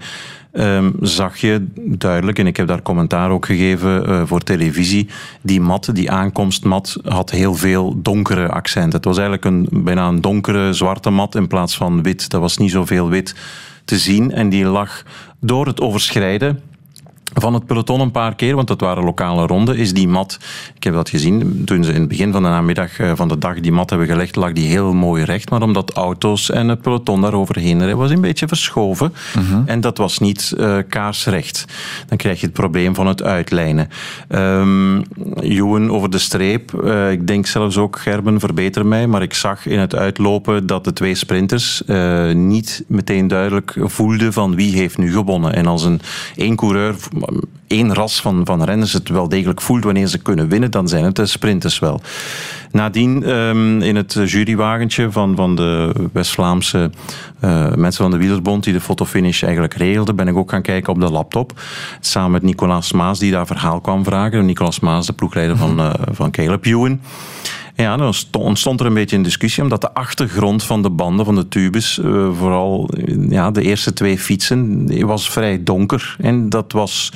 um, 0.52 0.94
zag 1.00 1.36
je 1.36 1.66
duidelijk, 1.74 2.38
en 2.38 2.46
ik 2.46 2.56
heb 2.56 2.66
daar 2.66 2.82
commentaar 2.82 3.30
ook 3.30 3.46
gegeven 3.46 4.08
uh, 4.08 4.22
voor 4.24 4.40
televisie, 4.40 5.08
die 5.42 5.60
mat, 5.60 5.90
die 5.92 6.10
aankomstmat, 6.10 6.96
had 7.04 7.30
heel 7.30 7.54
veel 7.54 8.02
donkere 8.02 8.48
accenten. 8.48 8.92
Het 8.92 9.04
was 9.04 9.18
eigenlijk 9.18 9.44
een, 9.44 9.68
bijna 9.84 10.08
een 10.08 10.20
donkere 10.20 10.72
zwarte 10.72 11.10
mat 11.10 11.34
in 11.34 11.46
plaats 11.46 11.76
van 11.76 12.02
wit. 12.02 12.30
Dat 12.30 12.40
was 12.40 12.56
niet 12.56 12.70
zoveel 12.70 13.08
wit 13.08 13.34
te 13.84 13.98
zien 13.98 14.32
en 14.32 14.48
die 14.48 14.64
lag 14.64 15.02
door 15.40 15.66
het 15.66 15.80
overschrijden 15.80 16.60
van 17.34 17.54
het 17.54 17.66
peloton 17.66 18.00
een 18.00 18.10
paar 18.10 18.34
keer, 18.34 18.54
want 18.54 18.68
dat 18.68 18.80
waren 18.80 19.04
lokale 19.04 19.46
ronden, 19.46 19.76
is 19.76 19.94
die 19.94 20.08
mat, 20.08 20.38
ik 20.74 20.84
heb 20.84 20.94
dat 20.94 21.08
gezien, 21.08 21.62
toen 21.64 21.84
ze 21.84 21.92
in 21.92 22.00
het 22.00 22.08
begin 22.08 22.32
van 22.32 22.42
de 22.42 22.48
namiddag 22.48 22.90
van 23.14 23.28
de 23.28 23.38
dag 23.38 23.60
die 23.60 23.72
mat 23.72 23.90
hebben 23.90 24.08
gelegd, 24.08 24.36
lag 24.36 24.52
die 24.52 24.68
heel 24.68 24.92
mooi 24.92 25.24
recht, 25.24 25.50
maar 25.50 25.62
omdat 25.62 25.92
auto's 25.92 26.50
en 26.50 26.68
het 26.68 26.82
peloton 26.82 27.20
daaroverheen 27.20 27.78
reden, 27.78 27.96
was 27.96 28.10
een 28.10 28.20
beetje 28.20 28.48
verschoven 28.48 29.12
uh 29.38 29.50
-huh. 29.50 29.62
en 29.66 29.80
dat 29.80 29.98
was 29.98 30.18
niet 30.18 30.54
uh, 30.58 30.76
kaarsrecht. 30.88 31.64
Dan 32.08 32.18
krijg 32.18 32.40
je 32.40 32.46
het 32.46 32.54
probleem 32.54 32.94
van 32.94 33.06
het 33.06 33.22
uitlijnen. 33.22 33.88
Um, 34.28 35.02
Joen 35.40 35.90
over 35.90 36.10
de 36.10 36.18
streep, 36.18 36.82
uh, 36.84 37.10
ik 37.10 37.26
denk 37.26 37.46
zelfs 37.46 37.76
ook, 37.76 37.98
Gerben, 37.98 38.40
verbeter 38.40 38.86
mij, 38.86 39.06
maar 39.06 39.22
ik 39.22 39.34
zag 39.34 39.66
in 39.66 39.78
het 39.78 39.94
uitlopen 39.94 40.66
dat 40.66 40.84
de 40.84 40.92
twee 40.92 41.14
sprinters 41.14 41.82
niet 42.32 42.84
meteen 42.86 43.28
duidelijk 43.28 43.74
voelden 43.78 44.32
van 44.32 44.54
wie 44.54 44.74
heeft 44.74 44.98
nu 44.98 45.12
gewonnen. 45.12 45.54
En 45.54 45.66
als 45.66 45.84
een 45.84 46.00
één 46.36 46.56
coureur 46.56 46.94
één 47.66 47.94
ras 47.94 48.20
van, 48.20 48.40
van 48.44 48.64
renners 48.64 48.92
het 48.92 49.08
wel 49.08 49.28
degelijk 49.28 49.60
voelt 49.60 49.84
wanneer 49.84 50.06
ze 50.06 50.18
kunnen 50.18 50.48
winnen, 50.48 50.70
dan 50.70 50.88
zijn 50.88 51.04
het 51.04 51.16
de 51.16 51.26
sprinters 51.26 51.78
wel. 51.78 52.00
Nadien 52.72 53.28
um, 53.28 53.80
in 53.82 53.96
het 53.96 54.16
jurywagentje 54.24 55.10
van, 55.10 55.36
van 55.36 55.54
de 55.54 55.92
West-Vlaamse 56.12 56.90
uh, 57.44 57.74
mensen 57.74 58.02
van 58.02 58.10
de 58.10 58.16
Wielersbond 58.16 58.64
die 58.64 58.72
de 58.72 58.80
fotofinish 58.80 59.42
eigenlijk 59.42 59.74
regelden, 59.74 60.16
ben 60.16 60.28
ik 60.28 60.36
ook 60.36 60.50
gaan 60.50 60.62
kijken 60.62 60.92
op 60.92 61.00
de 61.00 61.10
laptop. 61.10 61.60
Samen 62.00 62.30
met 62.30 62.42
Nicolaas 62.42 62.92
Maas 62.92 63.18
die 63.18 63.32
daar 63.32 63.46
verhaal 63.46 63.80
kwam 63.80 64.04
vragen. 64.04 64.46
Nicolaas 64.46 64.80
Maas, 64.80 65.06
de 65.06 65.12
ploegleider 65.12 65.56
van, 65.56 65.80
uh, 65.80 65.92
van. 66.10 66.30
Ja, 67.80 67.96
dan 67.96 68.14
ontstond 68.38 68.80
er 68.80 68.86
een 68.86 68.94
beetje 68.94 69.16
een 69.16 69.22
discussie, 69.22 69.62
omdat 69.62 69.80
de 69.80 69.94
achtergrond 69.94 70.64
van 70.64 70.82
de 70.82 70.90
banden, 70.90 71.24
van 71.24 71.34
de 71.34 71.48
tubes, 71.48 71.98
uh, 71.98 72.28
vooral 72.32 72.88
ja, 73.28 73.50
de 73.50 73.62
eerste 73.62 73.92
twee 73.92 74.18
fietsen, 74.18 75.06
was 75.06 75.30
vrij 75.30 75.62
donker. 75.62 76.16
En 76.18 76.48
dat 76.48 76.72
was 76.72 77.12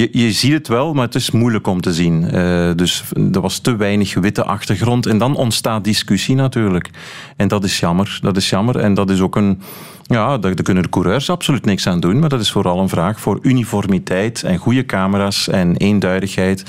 je, 0.00 0.08
je 0.12 0.32
ziet 0.32 0.52
het 0.52 0.68
wel, 0.68 0.92
maar 0.92 1.04
het 1.04 1.14
is 1.14 1.30
moeilijk 1.30 1.66
om 1.66 1.80
te 1.80 1.94
zien. 1.94 2.22
Uh, 2.34 2.70
dus 2.76 3.04
er 3.32 3.40
was 3.40 3.58
te 3.58 3.76
weinig 3.76 4.14
witte 4.14 4.44
achtergrond. 4.44 5.06
En 5.06 5.18
dan 5.18 5.36
ontstaat 5.36 5.84
discussie 5.84 6.34
natuurlijk. 6.34 6.90
En 7.36 7.48
dat 7.48 7.64
is 7.64 7.80
jammer. 7.80 8.18
Dat 8.22 8.36
is 8.36 8.50
jammer. 8.50 8.78
En 8.78 8.94
dat 8.94 9.10
is 9.10 9.20
ook 9.20 9.36
een. 9.36 9.60
Ja, 10.02 10.38
daar 10.38 10.54
kunnen 10.54 10.82
de 10.82 10.88
coureurs 10.88 11.30
absoluut 11.30 11.64
niks 11.64 11.86
aan 11.86 12.00
doen. 12.00 12.18
Maar 12.18 12.28
dat 12.28 12.40
is 12.40 12.50
vooral 12.50 12.78
een 12.78 12.88
vraag 12.88 13.20
voor 13.20 13.38
uniformiteit 13.42 14.42
en 14.42 14.56
goede 14.56 14.86
camera's 14.86 15.48
en 15.48 15.76
eenduidigheid 15.76 16.64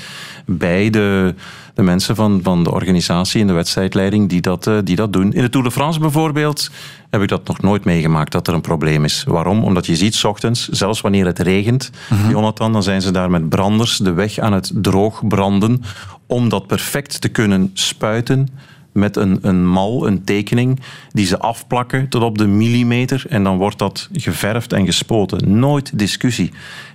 bij 0.46 0.90
de 0.90 1.34
de 1.74 1.82
mensen 1.82 2.16
van, 2.16 2.40
van 2.42 2.64
de 2.64 2.72
organisatie 2.72 3.40
en 3.40 3.46
de 3.46 3.52
wedstrijdleiding 3.52 4.28
die 4.28 4.40
dat, 4.40 4.66
uh, 4.66 4.78
die 4.84 4.96
dat 4.96 5.12
doen. 5.12 5.32
In 5.32 5.42
de 5.42 5.48
Tour 5.48 5.66
de 5.66 5.72
France 5.72 6.00
bijvoorbeeld 6.00 6.70
heb 7.12 7.22
ik 7.22 7.28
dat 7.28 7.48
nog 7.48 7.60
nooit 7.60 7.84
meegemaakt 7.84 8.32
dat 8.32 8.48
er 8.48 8.54
een 8.54 8.60
probleem 8.60 9.04
is. 9.04 9.24
Waarom? 9.26 9.64
Omdat 9.64 9.86
je 9.86 9.96
ziet, 9.96 10.14
s 10.14 10.24
ochtends, 10.24 10.68
zelfs 10.68 11.00
wanneer 11.00 11.26
het 11.26 11.38
regent, 11.38 11.90
mm-hmm. 12.10 12.30
Jonathan, 12.30 12.72
dan 12.72 12.82
zijn 12.82 13.02
ze 13.02 13.10
daar 13.10 13.30
met 13.30 13.48
branders 13.48 13.96
de 13.96 14.12
weg 14.12 14.38
aan 14.38 14.52
het 14.52 14.72
droog 14.74 15.26
branden 15.26 15.82
om 16.26 16.48
dat 16.48 16.66
perfect 16.66 17.20
te 17.20 17.28
kunnen 17.28 17.70
spuiten 17.74 18.48
met 18.92 19.16
een, 19.16 19.38
een 19.42 19.68
mal, 19.68 20.06
een 20.06 20.24
tekening, 20.24 20.80
die 21.12 21.26
ze 21.26 21.38
afplakken 21.38 22.08
tot 22.08 22.22
op 22.22 22.38
de 22.38 22.46
millimeter 22.46 23.24
en 23.28 23.44
dan 23.44 23.56
wordt 23.56 23.78
dat 23.78 24.08
geverfd 24.12 24.72
en 24.72 24.86
gespoten. 24.86 25.58
Nooit 25.58 25.98
discussie. 25.98 26.50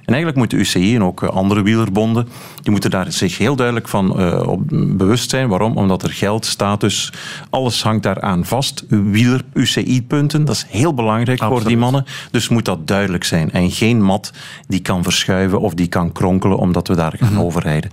En 0.08 0.14
eigenlijk 0.14 0.38
moet 0.38 0.52
de 0.52 0.58
UCI 0.58 0.96
en 0.96 1.04
ook 1.04 1.24
andere 1.24 1.62
wielerbonden, 1.62 2.28
die 2.62 2.72
moeten 2.72 2.90
daar 2.90 3.12
zich 3.12 3.38
heel 3.38 3.56
duidelijk 3.56 3.88
van 3.88 4.22
uh, 4.22 4.48
op 4.48 4.62
bewust 4.98 5.30
zijn. 5.30 5.48
Waarom? 5.48 5.78
Omdat 5.78 6.04
er 6.04 6.10
geld, 6.10 6.46
status, 6.46 7.14
alles 7.50 7.84
hangt 7.84 8.04
daaraan 8.04 8.46
vast. 8.46 8.86
Wieler, 8.88 9.44
UCI-punten, 9.54 10.46
dat 10.46 10.56
is 10.56 10.66
heel 10.70 10.94
belangrijk 10.94 11.40
Absoluut. 11.40 11.62
voor 11.62 11.68
die 11.70 11.78
mannen. 11.78 12.06
Dus 12.32 12.50
moet 12.50 12.66
dat 12.66 12.88
duidelijk 12.88 13.24
zijn. 13.24 13.52
En 13.52 13.72
geen 13.72 14.04
mat 14.04 14.34
die 14.68 14.80
kan 14.80 15.04
verschuiven 15.04 15.60
of 15.60 15.74
die 15.74 15.88
kan 15.88 16.12
kronkelen 16.12 16.58
omdat 16.58 16.88
we 16.88 16.96
daar 16.96 17.14
gaan 17.18 17.30
mm-hmm. 17.30 17.46
overrijden 17.46 17.92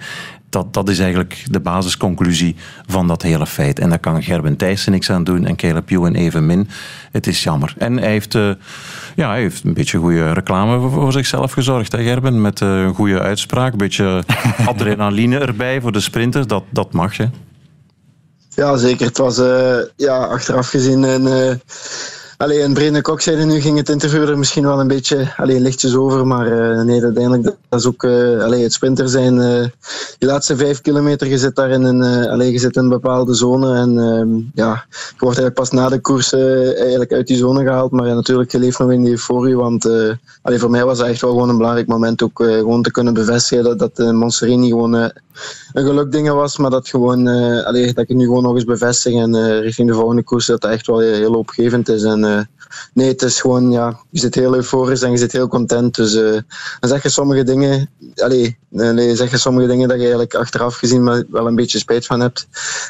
dat, 0.54 0.74
dat 0.74 0.88
is 0.88 0.98
eigenlijk 0.98 1.44
de 1.50 1.60
basisconclusie 1.60 2.56
van 2.86 3.08
dat 3.08 3.22
hele 3.22 3.46
feit. 3.46 3.78
En 3.78 3.88
daar 3.88 3.98
kan 3.98 4.22
Gerben 4.22 4.56
Thijssen 4.56 4.92
niks 4.92 5.10
aan 5.10 5.24
doen 5.24 5.46
en 5.46 5.56
Caleb 5.56 5.90
Ewan 5.90 6.14
evenmin. 6.14 6.68
Het 7.12 7.26
is 7.26 7.42
jammer. 7.42 7.74
En 7.78 7.96
hij 7.96 8.10
heeft, 8.10 8.34
uh, 8.34 8.50
ja, 9.16 9.28
hij 9.28 9.40
heeft 9.40 9.64
een 9.64 9.74
beetje 9.74 9.98
goede 9.98 10.32
reclame 10.32 10.88
voor 10.88 11.12
zichzelf 11.12 11.52
gezorgd, 11.52 11.92
hè 11.92 12.02
Gerben? 12.02 12.40
Met 12.40 12.60
uh, 12.60 12.68
een 12.68 12.94
goede 12.94 13.20
uitspraak, 13.20 13.72
een 13.72 13.78
beetje 13.78 14.24
adrenaline 14.66 15.38
erbij 15.38 15.80
voor 15.80 15.92
de 15.92 16.00
sprinters. 16.00 16.46
Dat, 16.46 16.64
dat 16.70 16.92
mag, 16.92 17.16
je. 17.16 17.28
Ja, 18.48 18.76
zeker. 18.76 19.06
Het 19.06 19.18
was 19.18 19.38
uh, 19.38 19.76
ja, 19.96 20.16
achteraf 20.16 20.68
gezien 20.68 21.02
een 21.02 21.60
Allee, 22.44 22.62
en 22.62 22.74
Brene 22.74 23.00
Kok 23.00 23.20
zei 23.20 23.44
nu 23.44 23.60
ging 23.60 23.76
het 23.76 23.88
interview 23.88 24.28
er 24.28 24.38
misschien 24.38 24.66
wel 24.66 24.80
een 24.80 24.88
beetje 24.88 25.32
allee, 25.36 25.60
lichtjes 25.60 25.94
over, 25.94 26.26
maar 26.26 26.46
uh, 26.46 26.82
nee, 26.82 27.02
uiteindelijk 27.02 27.42
dat 27.42 27.80
is 27.80 27.86
ook 27.86 28.02
uh, 28.02 28.48
het 28.48 28.72
sprinter 28.72 29.08
zijn. 29.08 29.34
Uh, 29.34 29.64
die 30.18 30.28
laatste 30.28 30.56
vijf 30.56 30.80
kilometer, 30.80 31.26
je 31.26 31.38
zit 31.38 31.56
daar 31.56 31.70
in 31.70 31.82
een, 31.82 32.28
allee, 32.28 32.70
in 32.70 32.88
bepaalde 32.88 33.34
zone 33.34 33.76
en 33.76 33.90
uh, 33.90 34.44
ja, 34.54 34.84
je 34.90 35.18
wordt 35.18 35.38
eigenlijk 35.38 35.54
pas 35.54 35.70
na 35.70 35.88
de 35.88 36.00
koers 36.00 36.32
eigenlijk 36.32 37.12
uit 37.12 37.26
die 37.26 37.36
zone 37.36 37.62
gehaald, 37.62 37.90
maar 37.90 38.06
ja, 38.06 38.14
natuurlijk 38.14 38.52
je 38.52 38.58
leeft 38.58 38.78
nog 38.78 38.90
in 38.90 39.02
die 39.02 39.10
euforie, 39.10 39.56
want 39.56 39.88
allee, 40.42 40.58
voor 40.58 40.70
mij 40.70 40.84
was 40.84 40.98
het 40.98 41.06
echt 41.06 41.20
wel 41.20 41.30
gewoon 41.30 41.48
een 41.48 41.56
belangrijk 41.56 41.86
moment 41.86 42.22
ook 42.22 42.42
gewoon 42.42 42.82
te 42.82 42.90
kunnen 42.90 43.14
bevestigen 43.14 43.64
dat, 43.64 43.78
dat 43.78 43.90
gewoon 43.94 45.12
een 45.72 45.84
gelukdingen 45.84 46.34
was, 46.34 46.58
maar 46.58 46.70
dat, 46.70 46.88
gewoon, 46.88 47.26
allee, 47.64 47.86
dat 47.86 48.02
ik 48.02 48.08
het 48.08 48.16
nu 48.16 48.24
gewoon 48.24 48.42
nog 48.42 48.54
eens 48.54 48.64
bevestig 48.64 49.14
en 49.14 49.60
richting 49.60 49.88
de 49.88 49.94
volgende 49.94 50.22
koers 50.22 50.46
dat 50.46 50.62
het 50.62 50.72
echt 50.72 50.86
wel 50.86 50.98
heel, 50.98 51.32
opgevend 51.34 51.88
is 51.88 52.02
en 52.02 52.24
nee, 52.94 53.08
het 53.08 53.22
is 53.22 53.40
gewoon, 53.40 53.70
ja, 53.70 53.98
je 54.10 54.20
zit 54.20 54.34
heel 54.34 54.54
euforisch 54.54 55.02
en 55.02 55.10
je 55.10 55.16
zit 55.16 55.32
heel 55.32 55.48
content. 55.48 55.94
Dus 55.94 56.14
uh, 56.14 56.38
dan 56.80 56.90
zeg 56.90 57.02
je 57.02 57.08
sommige 57.08 57.42
dingen, 57.42 57.90
allee, 58.16 58.58
nee, 58.68 59.16
zeg 59.16 59.30
je 59.30 59.38
sommige 59.38 59.66
dingen 59.66 59.88
dat 59.88 59.96
je 59.96 60.02
eigenlijk 60.02 60.34
achteraf 60.34 60.76
gezien 60.76 61.04
wel 61.30 61.46
een 61.46 61.54
beetje 61.54 61.78
spijt 61.78 62.06
van 62.06 62.20
hebt. 62.20 62.46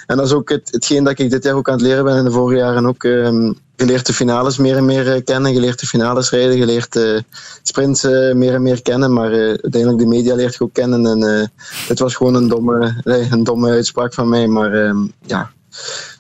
En 0.07 0.17
dat 0.17 0.27
is 0.27 0.33
ook 0.33 0.49
het, 0.49 0.69
hetgeen 0.71 1.05
dat 1.05 1.19
ik 1.19 1.31
dit 1.31 1.45
jaar 1.45 1.55
ook 1.55 1.69
aan 1.69 1.75
het 1.75 1.83
leren 1.83 2.05
ben 2.05 2.17
en 2.17 2.25
de 2.25 2.31
vorige 2.31 2.61
jaren 2.61 2.87
ook. 2.87 3.03
Um, 3.03 3.57
je 3.77 3.85
leert 3.85 4.07
de 4.07 4.13
finales 4.13 4.59
meer 4.59 4.77
en 4.77 4.85
meer 4.85 5.23
kennen, 5.23 5.53
je 5.53 5.61
leert 5.61 5.81
de 5.81 5.87
finales 5.87 6.31
rijden, 6.31 6.57
je 6.57 6.67
leert 6.67 6.93
de 6.93 7.25
sprints 7.63 8.05
uh, 8.05 8.35
meer 8.35 8.55
en 8.55 8.63
meer 8.63 8.83
kennen, 8.83 9.13
maar 9.13 9.33
uh, 9.33 9.47
uiteindelijk 9.47 9.99
de 9.99 10.07
media 10.07 10.35
leert 10.35 10.55
je 10.55 10.65
ook 10.65 10.73
kennen. 10.73 11.07
En 11.07 11.23
uh, 11.23 11.47
het 11.89 11.99
was 11.99 12.15
gewoon 12.15 12.35
een 12.35 12.49
domme, 12.49 13.01
een 13.31 13.45
domme 13.45 13.71
uitspraak 13.71 14.15
van 14.15 14.29
mij, 14.29 14.47
maar 14.47 14.73
ehm, 14.73 15.07
ja. 15.27 15.51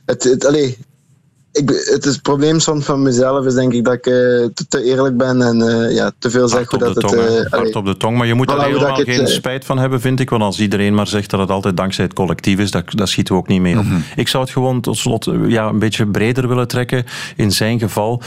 Het, 0.04 0.24
het, 0.24 0.46
allee, 0.46 0.78
ik, 1.54 1.68
het, 1.68 2.04
is 2.04 2.12
het 2.12 2.22
probleem 2.22 2.60
soms 2.60 2.84
van 2.84 3.02
mezelf 3.02 3.46
is 3.46 3.54
denk 3.54 3.72
ik 3.72 3.84
dat 3.84 3.94
ik 3.94 4.06
uh, 4.06 4.14
te, 4.14 4.66
te, 4.68 4.82
eerlijk 4.82 5.16
ben 5.16 5.42
en 5.42 5.60
uh, 5.60 5.94
ja, 5.94 6.10
te 6.18 6.30
veel 6.30 6.48
zeg 6.48 6.70
hoe 6.70 6.78
dat 6.78 6.94
het... 6.94 7.12
Uh, 7.12 7.20
hard 7.50 7.76
op 7.76 7.86
de 7.86 7.96
tong, 7.96 8.16
maar 8.16 8.26
je 8.26 8.34
moet 8.34 8.50
er 8.50 8.62
helemaal 8.62 8.94
geen 8.94 9.18
het, 9.18 9.28
spijt 9.28 9.64
van 9.64 9.78
hebben, 9.78 10.00
vind 10.00 10.20
ik. 10.20 10.30
Want 10.30 10.42
als 10.42 10.60
iedereen 10.60 10.94
maar 10.94 11.06
zegt 11.06 11.30
dat 11.30 11.40
het 11.40 11.50
altijd 11.50 11.76
dankzij 11.76 12.04
het 12.04 12.12
collectief 12.12 12.58
is, 12.58 12.70
dat, 12.70 12.84
dat 12.86 13.08
schieten 13.08 13.34
we 13.34 13.40
ook 13.40 13.48
niet 13.48 13.60
mee 13.60 13.78
op. 13.78 13.84
Mm 13.84 13.90
-hmm. 13.90 14.04
Ik 14.16 14.28
zou 14.28 14.42
het 14.42 14.52
gewoon 14.52 14.80
tot 14.80 14.96
slot 14.96 15.30
ja, 15.46 15.66
een 15.66 15.78
beetje 15.78 16.06
breder 16.06 16.48
willen 16.48 16.68
trekken. 16.68 17.04
In 17.36 17.52
zijn 17.52 17.78
geval, 17.78 18.22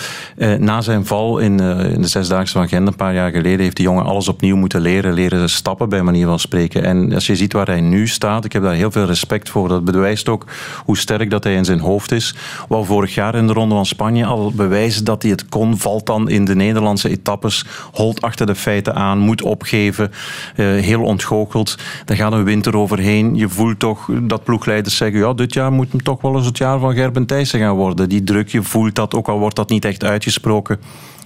na 0.58 0.82
zijn 0.82 1.06
val 1.06 1.38
in, 1.40 1.60
in 1.60 2.02
de 2.02 2.08
Zesdaagse 2.08 2.54
van 2.54 2.68
Gent 2.68 2.88
een 2.88 2.96
paar 2.96 3.14
jaar 3.14 3.32
geleden, 3.32 3.60
heeft 3.60 3.76
die 3.76 3.86
jongen 3.86 4.06
alles 4.06 4.28
opnieuw 4.28 4.56
moeten 4.56 4.82
leren. 4.82 5.14
Leren 5.14 5.50
stappen, 5.50 5.90
bij 5.90 6.02
manier 6.02 6.26
van 6.26 6.40
spreken. 6.40 6.84
En 6.84 7.14
als 7.14 7.28
je 7.28 7.36
ziet 7.36 7.54
waar 7.54 7.68
hij 7.68 7.82
nu 7.82 8.08
staat, 8.08 8.46
ik 8.46 8.54
heb 8.54 8.64
daar 8.64 8.74
heel 8.74 8.92
veel 8.92 9.06
respect 9.06 9.50
voor. 9.50 9.68
Dat 9.68 9.86
bewijst 9.86 10.30
ook 10.30 10.46
hoe 10.86 10.98
sterk 10.98 11.30
dat 11.30 11.44
hij 11.44 11.54
in 11.54 11.66
zijn 11.66 11.80
hoofd 11.80 12.12
is. 12.12 12.36
Wou 12.68 12.86
vorig 12.86 13.16
jaar 13.18 13.36
in 13.36 13.48
de 13.48 13.54
Ronde 13.54 13.76
van 13.76 13.86
Spanje 13.86 14.26
al 14.26 14.52
bewijzen 14.52 15.06
dat 15.06 15.22
hij 15.22 15.32
het 15.32 15.50
kon. 15.50 15.78
Valt 15.78 16.06
dan 16.06 16.30
in 16.30 16.46
de 16.46 16.56
Nederlandse 16.56 17.10
etappes, 17.10 17.66
holt 17.92 18.22
achter 18.22 18.46
de 18.46 18.56
feiten 18.56 18.96
aan, 18.96 19.20
moet 19.20 19.42
opgeven. 19.42 20.12
Uh, 20.56 20.66
heel 20.66 21.02
ontgoocheld. 21.02 21.78
Daar 22.06 22.18
gaat 22.18 22.32
een 22.32 22.44
winter 22.44 22.78
overheen. 22.78 23.36
Je 23.36 23.50
voelt 23.50 23.80
toch 23.80 24.10
dat 24.22 24.44
ploegleiders 24.44 24.98
zeggen, 24.98 25.20
ja, 25.20 25.34
dit 25.34 25.54
jaar 25.54 25.72
moet 25.72 26.04
toch 26.04 26.22
wel 26.22 26.36
eens 26.36 26.46
het 26.46 26.58
jaar 26.58 26.80
van 26.80 26.94
Gerben 26.94 27.26
Thijssen 27.26 27.60
gaan 27.60 27.76
worden. 27.76 28.10
Die 28.10 28.24
druk, 28.24 28.50
je 28.50 28.64
voelt 28.64 28.96
dat, 28.96 29.16
ook 29.16 29.28
al 29.28 29.40
wordt 29.40 29.56
dat 29.56 29.70
niet 29.70 29.86
echt 29.86 30.04
uitgesproken. 30.04 30.80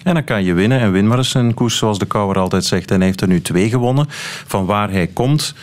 En 0.04 0.14
dan 0.14 0.24
kan 0.24 0.44
je 0.44 0.54
winnen. 0.54 0.80
En 0.80 0.92
win 0.92 1.08
maar 1.08 1.18
eens 1.18 1.34
een 1.34 1.54
koers, 1.54 1.78
zoals 1.78 2.00
de 2.00 2.06
Kouwer 2.06 2.40
altijd 2.40 2.66
zegt. 2.66 2.92
En 2.92 2.98
hij 2.98 3.06
heeft 3.06 3.22
er 3.22 3.28
nu 3.28 3.42
twee 3.42 3.70
gewonnen. 3.70 4.06
Van 4.48 4.66
waar 4.66 4.92
hij 4.92 5.08
komt 5.08 5.56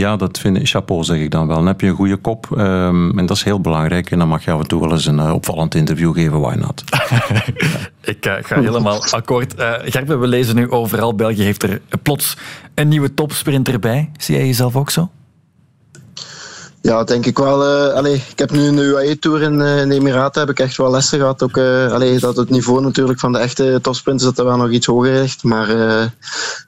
ja, 0.00 0.16
dat 0.16 0.38
vind 0.38 0.56
ik 0.56 0.68
chapeau, 0.68 1.04
zeg 1.04 1.18
ik 1.18 1.30
dan 1.30 1.46
wel. 1.46 1.56
Dan 1.56 1.66
heb 1.66 1.80
je 1.80 1.86
een 1.86 1.94
goede 1.94 2.16
kop. 2.16 2.46
Um, 2.50 3.18
en 3.18 3.26
dat 3.26 3.36
is 3.36 3.42
heel 3.42 3.60
belangrijk. 3.60 4.10
En 4.10 4.18
dan 4.18 4.28
mag 4.28 4.44
je 4.44 4.50
af 4.50 4.60
en 4.60 4.68
toe 4.68 4.80
wel 4.80 4.90
eens 4.90 5.06
een 5.06 5.18
uh, 5.18 5.32
opvallend 5.32 5.74
interview 5.74 6.14
geven. 6.14 6.40
Why 6.40 6.54
not? 6.54 6.84
ik 8.14 8.26
uh, 8.26 8.34
ga 8.40 8.60
helemaal 8.60 9.04
akkoord. 9.10 9.58
Uh, 9.58 9.72
Gerben, 9.84 10.20
we 10.20 10.26
lezen 10.26 10.56
nu 10.56 10.70
overal. 10.70 11.14
België 11.14 11.42
heeft 11.42 11.62
er 11.62 11.80
plots 12.02 12.36
een 12.74 12.88
nieuwe 12.88 13.14
topsprinter 13.14 13.78
bij. 13.78 14.10
Zie 14.16 14.36
jij 14.36 14.46
jezelf 14.46 14.76
ook 14.76 14.90
zo? 14.90 15.10
Ja, 16.84 17.04
denk 17.04 17.26
ik 17.26 17.38
wel. 17.38 17.86
Uh, 17.88 17.94
allee, 17.94 18.14
ik 18.14 18.38
heb 18.38 18.50
nu 18.50 18.66
een 18.66 18.78
UAE-tour 18.78 19.42
in, 19.42 19.60
uh, 19.60 19.80
in, 19.80 19.88
de 19.88 19.94
Emiraten. 19.94 20.40
Heb 20.40 20.50
ik 20.50 20.58
echt 20.58 20.76
wel 20.76 20.90
lessen 20.90 21.18
gehad. 21.18 21.42
Ook, 21.42 21.56
uh, 21.56 21.92
allee, 21.92 22.18
dat 22.18 22.36
het 22.36 22.50
niveau 22.50 22.80
natuurlijk 22.80 23.20
van 23.20 23.32
de 23.32 23.38
echte 23.38 23.78
topsprinters 23.82 24.28
dat 24.28 24.38
er 24.38 24.44
wel 24.44 24.56
nog 24.56 24.70
iets 24.70 24.86
hoger 24.86 25.12
ligt. 25.12 25.42
Maar 25.42 25.68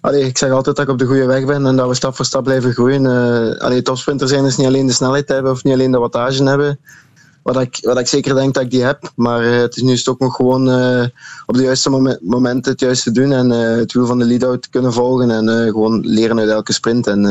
allee, 0.00 0.24
ik 0.24 0.38
zeg 0.38 0.50
altijd 0.50 0.76
dat 0.76 0.84
ik 0.84 0.90
op 0.90 0.98
de 0.98 1.06
goede 1.06 1.26
weg 1.26 1.44
ben 1.44 1.66
en 1.66 1.76
dat 1.76 1.88
we 1.88 1.94
stap 1.94 2.16
voor 2.16 2.24
stap 2.24 2.44
blijven 2.44 2.72
groeien. 2.72 3.58
allee, 3.58 3.82
topsprinter 3.82 4.28
zijn 4.28 4.44
is 4.44 4.56
niet 4.56 4.66
alleen 4.66 4.86
de 4.86 4.92
snelheid 4.92 5.28
hebben 5.28 5.52
of 5.52 5.64
niet 5.64 5.74
alleen 5.74 5.90
de 5.90 5.98
wattage 5.98 6.44
hebben. 6.44 6.78
Wat 7.46 7.60
ik, 7.60 7.78
wat 7.82 7.98
ik 7.98 8.06
zeker 8.06 8.34
denk 8.34 8.54
dat 8.54 8.62
ik 8.62 8.70
die 8.70 8.82
heb. 8.82 9.12
Maar 9.16 9.44
uh, 9.44 9.60
het 9.60 9.76
is 9.76 9.82
nu 9.82 10.00
ook 10.04 10.18
nog 10.18 10.34
gewoon 10.34 10.68
uh, 10.68 11.04
op 11.46 11.54
de 11.54 11.62
juiste 11.62 11.90
moment, 11.90 12.18
moment 12.22 12.66
het 12.66 12.80
juiste 12.80 13.10
doen. 13.10 13.32
En 13.32 13.50
uh, 13.50 13.76
het 13.76 13.92
wiel 13.92 14.06
van 14.06 14.18
de 14.18 14.24
lead-out 14.24 14.68
kunnen 14.68 14.92
volgen. 14.92 15.30
En 15.30 15.68
gewoon 15.68 16.06
leren 16.06 16.38
uit 16.38 16.48
elke 16.48 16.72
sprint. 16.72 17.06
En 17.06 17.22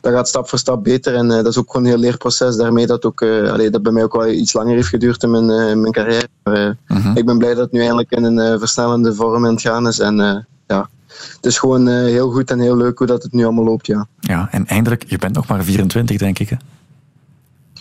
dat 0.00 0.12
gaat 0.12 0.28
stap 0.28 0.48
voor 0.48 0.58
stap 0.58 0.84
beter. 0.84 1.14
En 1.14 1.28
dat 1.28 1.46
is 1.46 1.58
ook 1.58 1.70
gewoon 1.70 1.86
een 1.86 1.92
heel 1.92 2.00
leerproces. 2.00 2.56
Daarmee 2.56 2.86
dat 2.86 3.04
ook, 3.04 3.22
allee, 3.22 3.70
dat 3.70 3.82
bij 3.82 3.92
mij 3.92 4.02
ook 4.02 4.16
wel 4.16 4.28
iets 4.28 4.52
langer 4.52 4.74
heeft 4.74 4.88
geduurd 4.88 5.22
in 5.22 5.30
mijn, 5.30 5.50
in 5.50 5.80
mijn 5.80 5.92
carrière. 5.92 6.28
Maar 6.42 6.76
-huh. 6.86 7.10
ik 7.14 7.26
ben 7.26 7.38
blij 7.38 7.54
dat 7.54 7.62
het 7.62 7.72
nu 7.72 7.80
eindelijk 7.80 8.10
in 8.10 8.24
een 8.24 8.58
versnellende 8.58 9.14
vorm 9.14 9.46
aan 9.46 9.52
het 9.52 9.60
gaan 9.60 9.86
is. 9.86 9.98
En 9.98 10.46
ja, 10.66 10.88
het 11.36 11.46
is 11.46 11.58
gewoon 11.58 11.88
heel 11.88 12.30
goed 12.30 12.50
en 12.50 12.60
heel 12.60 12.76
leuk 12.76 12.98
hoe 12.98 13.06
dat 13.06 13.22
het 13.22 13.32
nu 13.32 13.44
allemaal 13.44 13.64
loopt. 13.64 13.86
Ja, 13.86 14.06
ja 14.20 14.48
en 14.50 14.66
eindelijk, 14.66 15.04
je 15.06 15.18
bent 15.18 15.34
nog 15.34 15.46
maar 15.46 15.64
24 15.64 16.18
denk 16.18 16.38
ik 16.38 16.48
hè? 16.48 16.56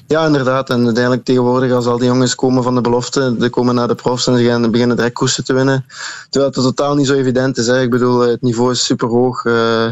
Ja, 0.08 0.26
inderdaad. 0.26 0.70
En 0.70 0.86
uiteindelijk 0.86 1.26
tegenwoordig, 1.26 1.72
als 1.72 1.86
al 1.86 1.97
die 1.97 2.08
jongens 2.08 2.36
komen 2.36 2.64
van 2.64 2.76
de 2.76 2.82
belofte, 2.82 3.36
die 3.38 3.49
komen 3.49 3.76
naar 3.76 3.88
de 3.88 3.95
profs 3.95 4.28
en 4.28 4.38
ze 4.38 4.43
gaan 4.43 4.72
beginnen 4.72 4.95
direct 4.95 5.16
koersen 5.16 5.43
te 5.43 5.53
winnen. 5.53 5.86
Terwijl 6.30 6.51
het 6.53 6.64
totaal 6.64 6.95
niet 6.95 7.08
zo 7.08 7.14
evident 7.14 7.58
is. 7.58 7.68
Hè. 7.68 7.82
Ik 7.82 7.89
bedoel, 7.89 8.20
het 8.20 8.41
niveau 8.41 8.72
is 8.72 8.86
super 8.86 9.08
hoog. 9.08 9.43
Uh, 9.45 9.88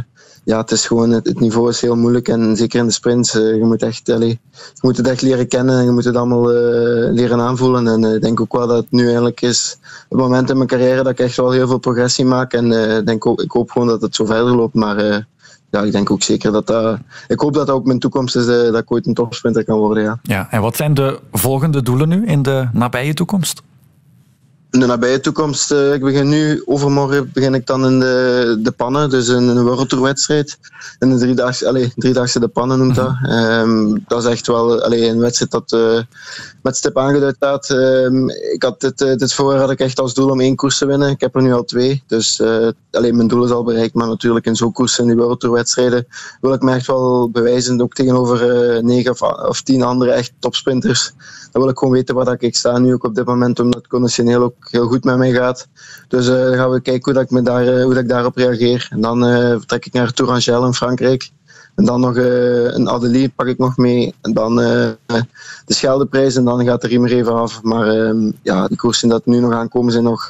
ja, 0.46 0.58
het 0.58 0.72
is 0.72 0.86
gewoon, 0.86 1.10
het, 1.10 1.40
niveau 1.40 1.70
is 1.70 1.82
heel 1.82 1.96
moeilijk 1.96 2.28
en 2.28 2.56
zeker 2.56 2.80
in 2.80 2.86
de 2.86 2.92
sprints, 2.92 3.36
eh, 3.36 3.56
je, 3.56 3.64
moet 3.66 3.82
echt, 3.82 4.10
allee, 4.10 4.40
je 4.52 4.80
moet 4.82 4.98
het 4.98 5.08
echt 5.08 5.22
leren 5.22 5.48
kennen 5.48 5.78
en 5.78 5.84
je 5.84 5.92
moet 5.92 6.04
het 6.04 6.16
allemaal 6.16 6.52
eh, 6.52 7.14
leren 7.14 7.40
aanvoelen. 7.40 7.88
En 7.88 8.04
eh, 8.04 8.14
ik 8.14 8.22
denk 8.22 8.40
ook 8.40 8.54
wel 8.54 8.68
dat 8.68 8.78
het 8.78 8.92
nu 8.92 9.06
eigenlijk 9.06 9.42
is 9.42 9.78
het 10.10 10.18
moment 10.18 10.50
in 10.50 10.56
mijn 10.56 10.68
carrière 10.68 11.04
dat 11.04 11.12
ik 11.12 11.20
echt 11.20 11.38
wel 11.38 11.52
heel 11.52 11.68
veel 11.68 11.78
progressie 11.78 12.26
maak. 12.26 12.54
En 12.54 12.72
eh, 12.72 13.06
denk 13.06 13.26
ik 13.26 13.52
hoop 13.52 13.72
gewoon 13.72 13.88
dat 13.88 14.02
het 14.02 14.16
zo 14.16 14.26
verder 14.26 14.56
loopt, 14.56 14.74
maar 14.74 14.98
eh, 14.98 15.18
ja, 15.74 15.82
ik 15.82 15.92
denk 15.92 16.12
ook 16.12 16.24
zeker 16.24 16.52
dat 16.52 16.68
dat... 16.68 16.98
Ik 17.28 17.40
hoop 17.40 17.54
dat 17.54 17.68
dat 17.68 17.76
ook 17.76 17.86
mijn 17.86 18.00
toekomst 18.00 18.36
is, 18.36 18.48
eh, 18.48 18.72
dat 18.72 18.82
ik 18.82 18.92
ooit 18.92 19.08
een 19.08 19.14
topsprinter 19.14 19.66
kan 19.66 19.78
worden, 19.78 20.04
ja. 20.04 20.20
Ja, 20.24 20.48
en 20.52 20.62
wat 20.62 20.76
zijn 20.76 20.94
de 20.94 21.20
volgende 21.32 21.84
doelen 21.84 22.10
nu 22.10 22.26
in 22.26 22.42
de 22.42 22.68
nabije 22.74 23.14
toekomst? 23.14 23.62
In 24.74 24.80
de 24.80 24.86
nabije 24.86 25.20
toekomst, 25.20 25.72
eh, 25.72 25.94
ik 25.94 26.02
begin 26.02 26.30
nu, 26.30 26.62
overmorgen 26.66 27.32
begin 27.34 27.54
ik 27.54 27.66
dan 27.66 27.86
in 27.86 28.00
de, 28.00 28.58
de 28.62 28.72
pannen, 28.72 29.10
dus 29.10 29.28
in 29.28 29.48
een 29.48 29.64
wereldtourwedstrijd. 29.64 30.58
In 31.00 31.10
de 31.10 31.18
driedaagse, 31.18 31.68
allez, 31.68 31.94
driedaagse 31.96 32.40
de 32.40 32.48
pannen 32.48 32.78
noemt 32.78 32.96
dat. 32.96 33.14
Ehm, 33.24 33.98
dat 34.08 34.24
is 34.24 34.30
echt 34.30 34.48
wel 34.48 34.82
allez, 34.84 35.08
een 35.08 35.20
wedstrijd 35.20 35.52
dat 35.52 35.72
eh, 35.72 36.02
met 36.62 36.78
stip 36.78 36.98
aangeduid 36.98 37.36
staat. 37.36 37.70
Ehm, 37.70 38.30
ik 38.30 38.64
had 38.64 38.82
dit, 38.82 39.02
eh, 39.02 39.16
dit 39.16 39.34
voorjaar 39.34 39.60
had 39.60 39.72
ik 39.72 39.80
echt 39.80 40.00
als 40.00 40.14
doel 40.14 40.30
om 40.30 40.42
één 40.42 40.56
koers 40.56 40.78
te 40.78 40.86
winnen. 40.86 41.10
Ik 41.10 41.22
heb 41.22 41.36
er 41.36 41.42
nu 41.42 41.54
al 41.54 41.64
twee, 41.64 42.04
dus 42.08 42.42
alleen 42.92 43.16
mijn 43.16 43.28
doel 43.28 43.46
is 43.46 43.52
al 43.52 43.64
bereikt. 43.64 43.94
Maar 43.94 44.08
natuurlijk 44.08 44.46
in 44.46 44.56
zo'n 44.56 44.72
koers, 44.72 45.00
in 45.00 45.06
die 45.06 45.16
wereldtourwedstrijden, 45.16 46.08
wil 46.42 46.54
ik 46.54 46.62
me 46.62 46.74
echt 46.74 46.88
wel 46.88 47.30
bewijzen, 47.30 47.82
ook 47.82 47.94
tegenover 47.94 48.84
negen 48.84 49.12
of, 49.12 49.22
of 49.22 49.62
tien 49.62 49.84
andere 49.84 50.12
echt 50.12 50.34
topsprinters. 50.40 51.14
Dan 51.52 51.62
wil 51.62 51.72
ik 51.72 51.78
gewoon 51.78 51.94
weten 51.94 52.16
waar 52.16 52.26
dat 52.26 52.42
ik 52.42 52.56
sta 52.56 52.78
nu 52.78 52.94
ook 52.94 53.04
op 53.04 53.16
dit 53.16 53.26
moment, 53.26 53.60
omdat 53.60 53.88
conditioneel 53.88 54.42
ook 54.42 54.63
heel 54.72 54.88
goed 54.88 55.04
met 55.04 55.18
mij 55.18 55.32
gaat. 55.32 55.68
Dus 56.08 56.28
eh, 56.28 56.34
dan 56.34 56.56
gaan 56.56 56.70
we 56.70 56.82
kijken 56.82 57.04
hoe, 57.04 57.14
dat 57.14 57.32
ik, 57.32 57.46
daar, 57.46 57.68
eh, 57.68 57.84
hoe 57.84 57.94
dat 57.94 58.04
ik 58.04 58.10
daarop 58.10 58.36
reageer. 58.36 58.88
En 58.90 59.02
dan 59.02 59.26
eh, 59.26 59.50
vertrek 59.50 59.86
ik 59.86 59.94
naar 59.94 60.14
Tourangelle 60.14 60.66
in 60.66 60.74
Frankrijk. 60.74 61.32
En 61.76 61.86
dan 61.86 62.00
nog 62.00 62.16
een 62.16 62.90
Adelie 62.90 63.30
pak 63.30 63.48
ik 63.48 63.58
nog 63.58 63.78
mee. 63.78 64.14
En 64.22 64.34
dan 64.34 64.56
de 64.56 64.96
Scheldeprijs 65.66 66.36
en 66.36 66.44
dan 66.44 66.66
gaat 66.66 66.82
de 66.82 66.88
riem 66.88 67.06
even 67.06 67.34
af. 67.34 67.62
Maar 67.62 67.88
ehm, 67.88 68.32
ja, 68.42 68.68
de 68.68 68.76
koersen 68.76 69.10
dat 69.10 69.26
nu 69.26 69.40
nog 69.40 69.54
aankomen 69.54 69.92
zijn 69.92 70.04
nog 70.04 70.30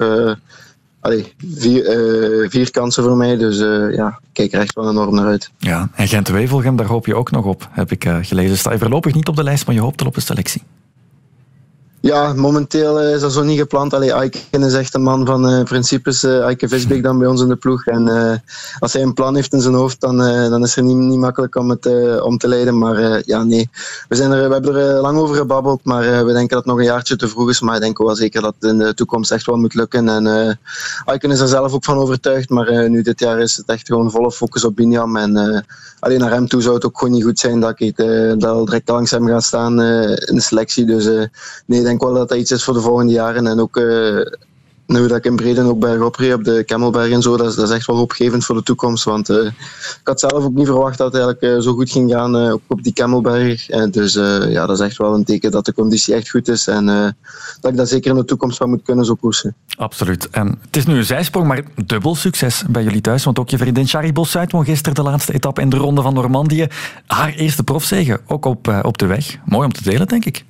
allee, 0.99 1.33
vier, 1.37 1.83
vier 2.49 2.71
kansen 2.71 3.03
voor 3.03 3.17
mij. 3.17 3.37
Dus 3.37 3.57
ja, 3.95 4.19
ik 4.21 4.29
kijk 4.33 4.53
er 4.53 4.59
echt 4.59 4.75
wel 4.75 4.89
enorm 4.89 5.15
naar 5.15 5.25
uit. 5.25 5.51
Ja, 5.57 5.89
en 5.95 6.07
Gent-Wevelgem, 6.07 6.75
daar 6.75 6.85
hoop 6.85 7.05
je 7.05 7.15
ook 7.15 7.31
nog 7.31 7.45
op, 7.45 7.67
heb 7.71 7.91
ik 7.91 8.05
eh, 8.05 8.17
gelezen. 8.21 8.57
Sta 8.57 8.71
je 8.71 8.77
voorlopig 8.77 9.13
niet 9.13 9.27
op 9.27 9.35
de 9.35 9.43
lijst, 9.43 9.65
maar 9.65 9.75
je 9.75 9.81
hoopt 9.81 10.01
al 10.01 10.07
op 10.07 10.15
een 10.15 10.21
selectie. 10.21 10.61
Ja, 12.03 12.33
momenteel 12.33 12.99
eh, 12.99 13.13
is 13.13 13.21
dat 13.21 13.33
zo 13.33 13.43
niet 13.43 13.59
gepland. 13.59 13.93
Allee, 13.93 14.13
Aiken 14.13 14.63
is 14.63 14.73
echt 14.73 14.93
een 14.93 15.03
man 15.03 15.25
van 15.25 15.47
eh, 15.47 15.63
principes. 15.63 16.23
eh 16.23 16.43
Aiken 16.43 16.69
Visbeek 16.69 17.03
dan 17.03 17.17
bij 17.17 17.27
ons 17.27 17.41
in 17.41 17.47
de 17.47 17.55
ploeg. 17.55 17.85
En 17.85 18.07
als 18.79 18.93
hij 18.93 19.01
een 19.01 19.13
plan 19.13 19.35
heeft 19.35 19.53
in 19.53 19.61
zijn 19.61 19.73
hoofd, 19.73 20.01
dan, 20.01 20.17
dan 20.49 20.63
is 20.63 20.75
het 20.75 20.85
niet, 20.85 20.97
niet 20.97 21.19
makkelijk 21.19 21.55
om 21.55 21.69
het 21.69 21.85
om 22.21 22.37
te 22.37 22.47
leiden. 22.47 22.77
Maar 22.77 23.21
ja, 23.25 23.43
nee. 23.43 23.69
We, 24.07 24.15
zijn 24.15 24.31
er, 24.31 24.47
we 24.47 24.53
hebben 24.53 24.75
er 24.75 25.01
lang 25.01 25.17
over 25.17 25.35
gebabbeld, 25.35 25.83
maar 25.83 26.25
we 26.25 26.33
denken 26.33 26.47
dat 26.47 26.57
het 26.57 26.65
nog 26.65 26.77
een 26.77 26.83
jaartje 26.83 27.15
te 27.15 27.27
vroeg 27.27 27.49
is. 27.49 27.61
Maar 27.61 27.75
ik 27.75 27.81
denk 27.81 27.97
wel 27.97 28.15
zeker 28.15 28.41
dat 28.41 28.55
het 28.59 28.71
in 28.71 28.77
de 28.77 28.93
toekomst 28.93 29.31
echt 29.31 29.45
wel 29.45 29.57
moet 29.57 29.73
lukken. 29.73 30.09
En 30.09 30.57
Aiken 31.05 31.31
is 31.31 31.39
er 31.39 31.47
zelf 31.47 31.73
ook 31.73 31.83
van 31.83 31.97
overtuigd. 31.97 32.49
Maar 32.49 32.89
nu 32.89 33.01
dit 33.01 33.19
jaar 33.19 33.39
is 33.39 33.57
het 33.57 33.69
echt 33.69 33.87
gewoon 33.87 34.11
volle 34.11 34.31
focus 34.31 34.65
op 34.65 34.75
Binyam. 34.75 35.17
En 35.17 35.65
alleen 35.99 36.19
naar 36.19 36.31
hem 36.31 36.47
toe 36.47 36.61
zou 36.61 36.75
het 36.75 36.85
ook 36.85 36.97
gewoon 36.97 37.13
niet 37.13 37.23
goed 37.23 37.39
zijn 37.39 37.59
dat 37.59 37.79
ik 37.79 37.97
dat 38.37 38.65
direct 38.65 38.89
langs 38.89 39.11
hem 39.11 39.27
ga 39.27 39.39
staan 39.39 39.81
in 39.81 40.35
de 40.35 40.41
selectie. 40.41 40.85
Dus 40.85 41.29
nee, 41.65 41.91
ik 41.92 41.92
denk 41.99 42.11
wel 42.11 42.19
dat 42.19 42.29
dat 42.29 42.37
iets 42.37 42.51
is 42.51 42.63
voor 42.63 42.73
de 42.73 42.81
volgende 42.81 43.13
jaren. 43.13 43.47
En 43.47 43.59
ook 43.59 43.77
eh, 43.77 44.17
nu 44.85 45.07
dat 45.07 45.17
ik 45.17 45.25
in 45.25 45.35
Breden 45.35 45.65
ook 45.65 45.79
bergop 45.79 46.15
reed 46.15 46.33
op 46.33 46.43
de 46.43 46.63
Kemmelberg 46.63 47.11
en 47.11 47.21
zo, 47.21 47.37
dat 47.37 47.57
is, 47.57 47.69
echt 47.69 47.87
wel 47.87 47.95
hoopgevend 47.95 48.45
voor 48.45 48.55
de 48.55 48.63
toekomst. 48.63 49.03
Want 49.03 49.29
eh, 49.29 49.45
ik 49.45 50.01
had 50.03 50.19
zelf 50.19 50.43
ook 50.43 50.53
niet 50.53 50.65
verwacht 50.65 50.97
dat 50.97 51.13
het 51.13 51.21
eigenlijk 51.21 51.55
eh, 51.55 51.63
zo 51.63 51.73
goed 51.73 51.91
ging 51.91 52.11
gaan 52.11 52.59
op 52.67 52.83
die 52.83 52.93
Kemmelberg. 52.93 53.65
Dus 53.65 54.13
ja, 54.49 54.65
dat 54.65 54.79
is 54.79 54.85
echt 54.85 54.97
wel 54.97 55.13
een 55.13 55.23
teken 55.23 55.51
dat 55.51 55.65
de 55.65 55.73
conditie 55.73 56.13
echt 56.13 56.29
goed 56.29 56.47
is. 56.47 56.67
En 56.67 56.85
dat 57.61 57.71
ik 57.71 57.77
dat 57.77 57.89
zeker 57.89 58.11
in 58.11 58.17
de 58.17 58.25
toekomst 58.25 58.57
wel 58.57 58.67
moet 58.67 58.83
kunnen 58.83 59.05
zo 59.05 59.15
koersen. 59.15 59.55
Absoluut. 59.77 60.29
En 60.29 60.59
het 60.65 60.77
is 60.77 60.85
nu 60.85 60.97
een 60.97 61.05
zijsprong, 61.05 61.47
maar 61.47 61.63
dubbel 61.85 62.15
succes 62.15 62.63
bij 62.69 62.83
jullie 62.83 63.01
thuis. 63.01 63.23
Want 63.23 63.39
ook 63.39 63.49
je 63.49 63.57
vriendin 63.57 63.87
Charlie 63.87 64.13
Bossuit 64.13 64.51
won 64.51 64.65
gisteren 64.65 64.95
de 64.95 65.03
laatste 65.03 65.33
etappe 65.33 65.61
in 65.61 65.69
de 65.69 65.77
Ronde 65.77 66.01
van 66.01 66.13
Normandië. 66.13 66.67
Haar 67.07 67.33
eerste 67.33 67.63
profzegen, 67.63 68.19
ook 68.27 68.45
op, 68.45 68.81
op 68.81 68.97
de 68.97 69.05
weg. 69.05 69.37
Mooi 69.45 69.65
om 69.65 69.73
te 69.73 69.83
delen, 69.83 70.07
denk 70.07 70.25
ik. 70.25 70.45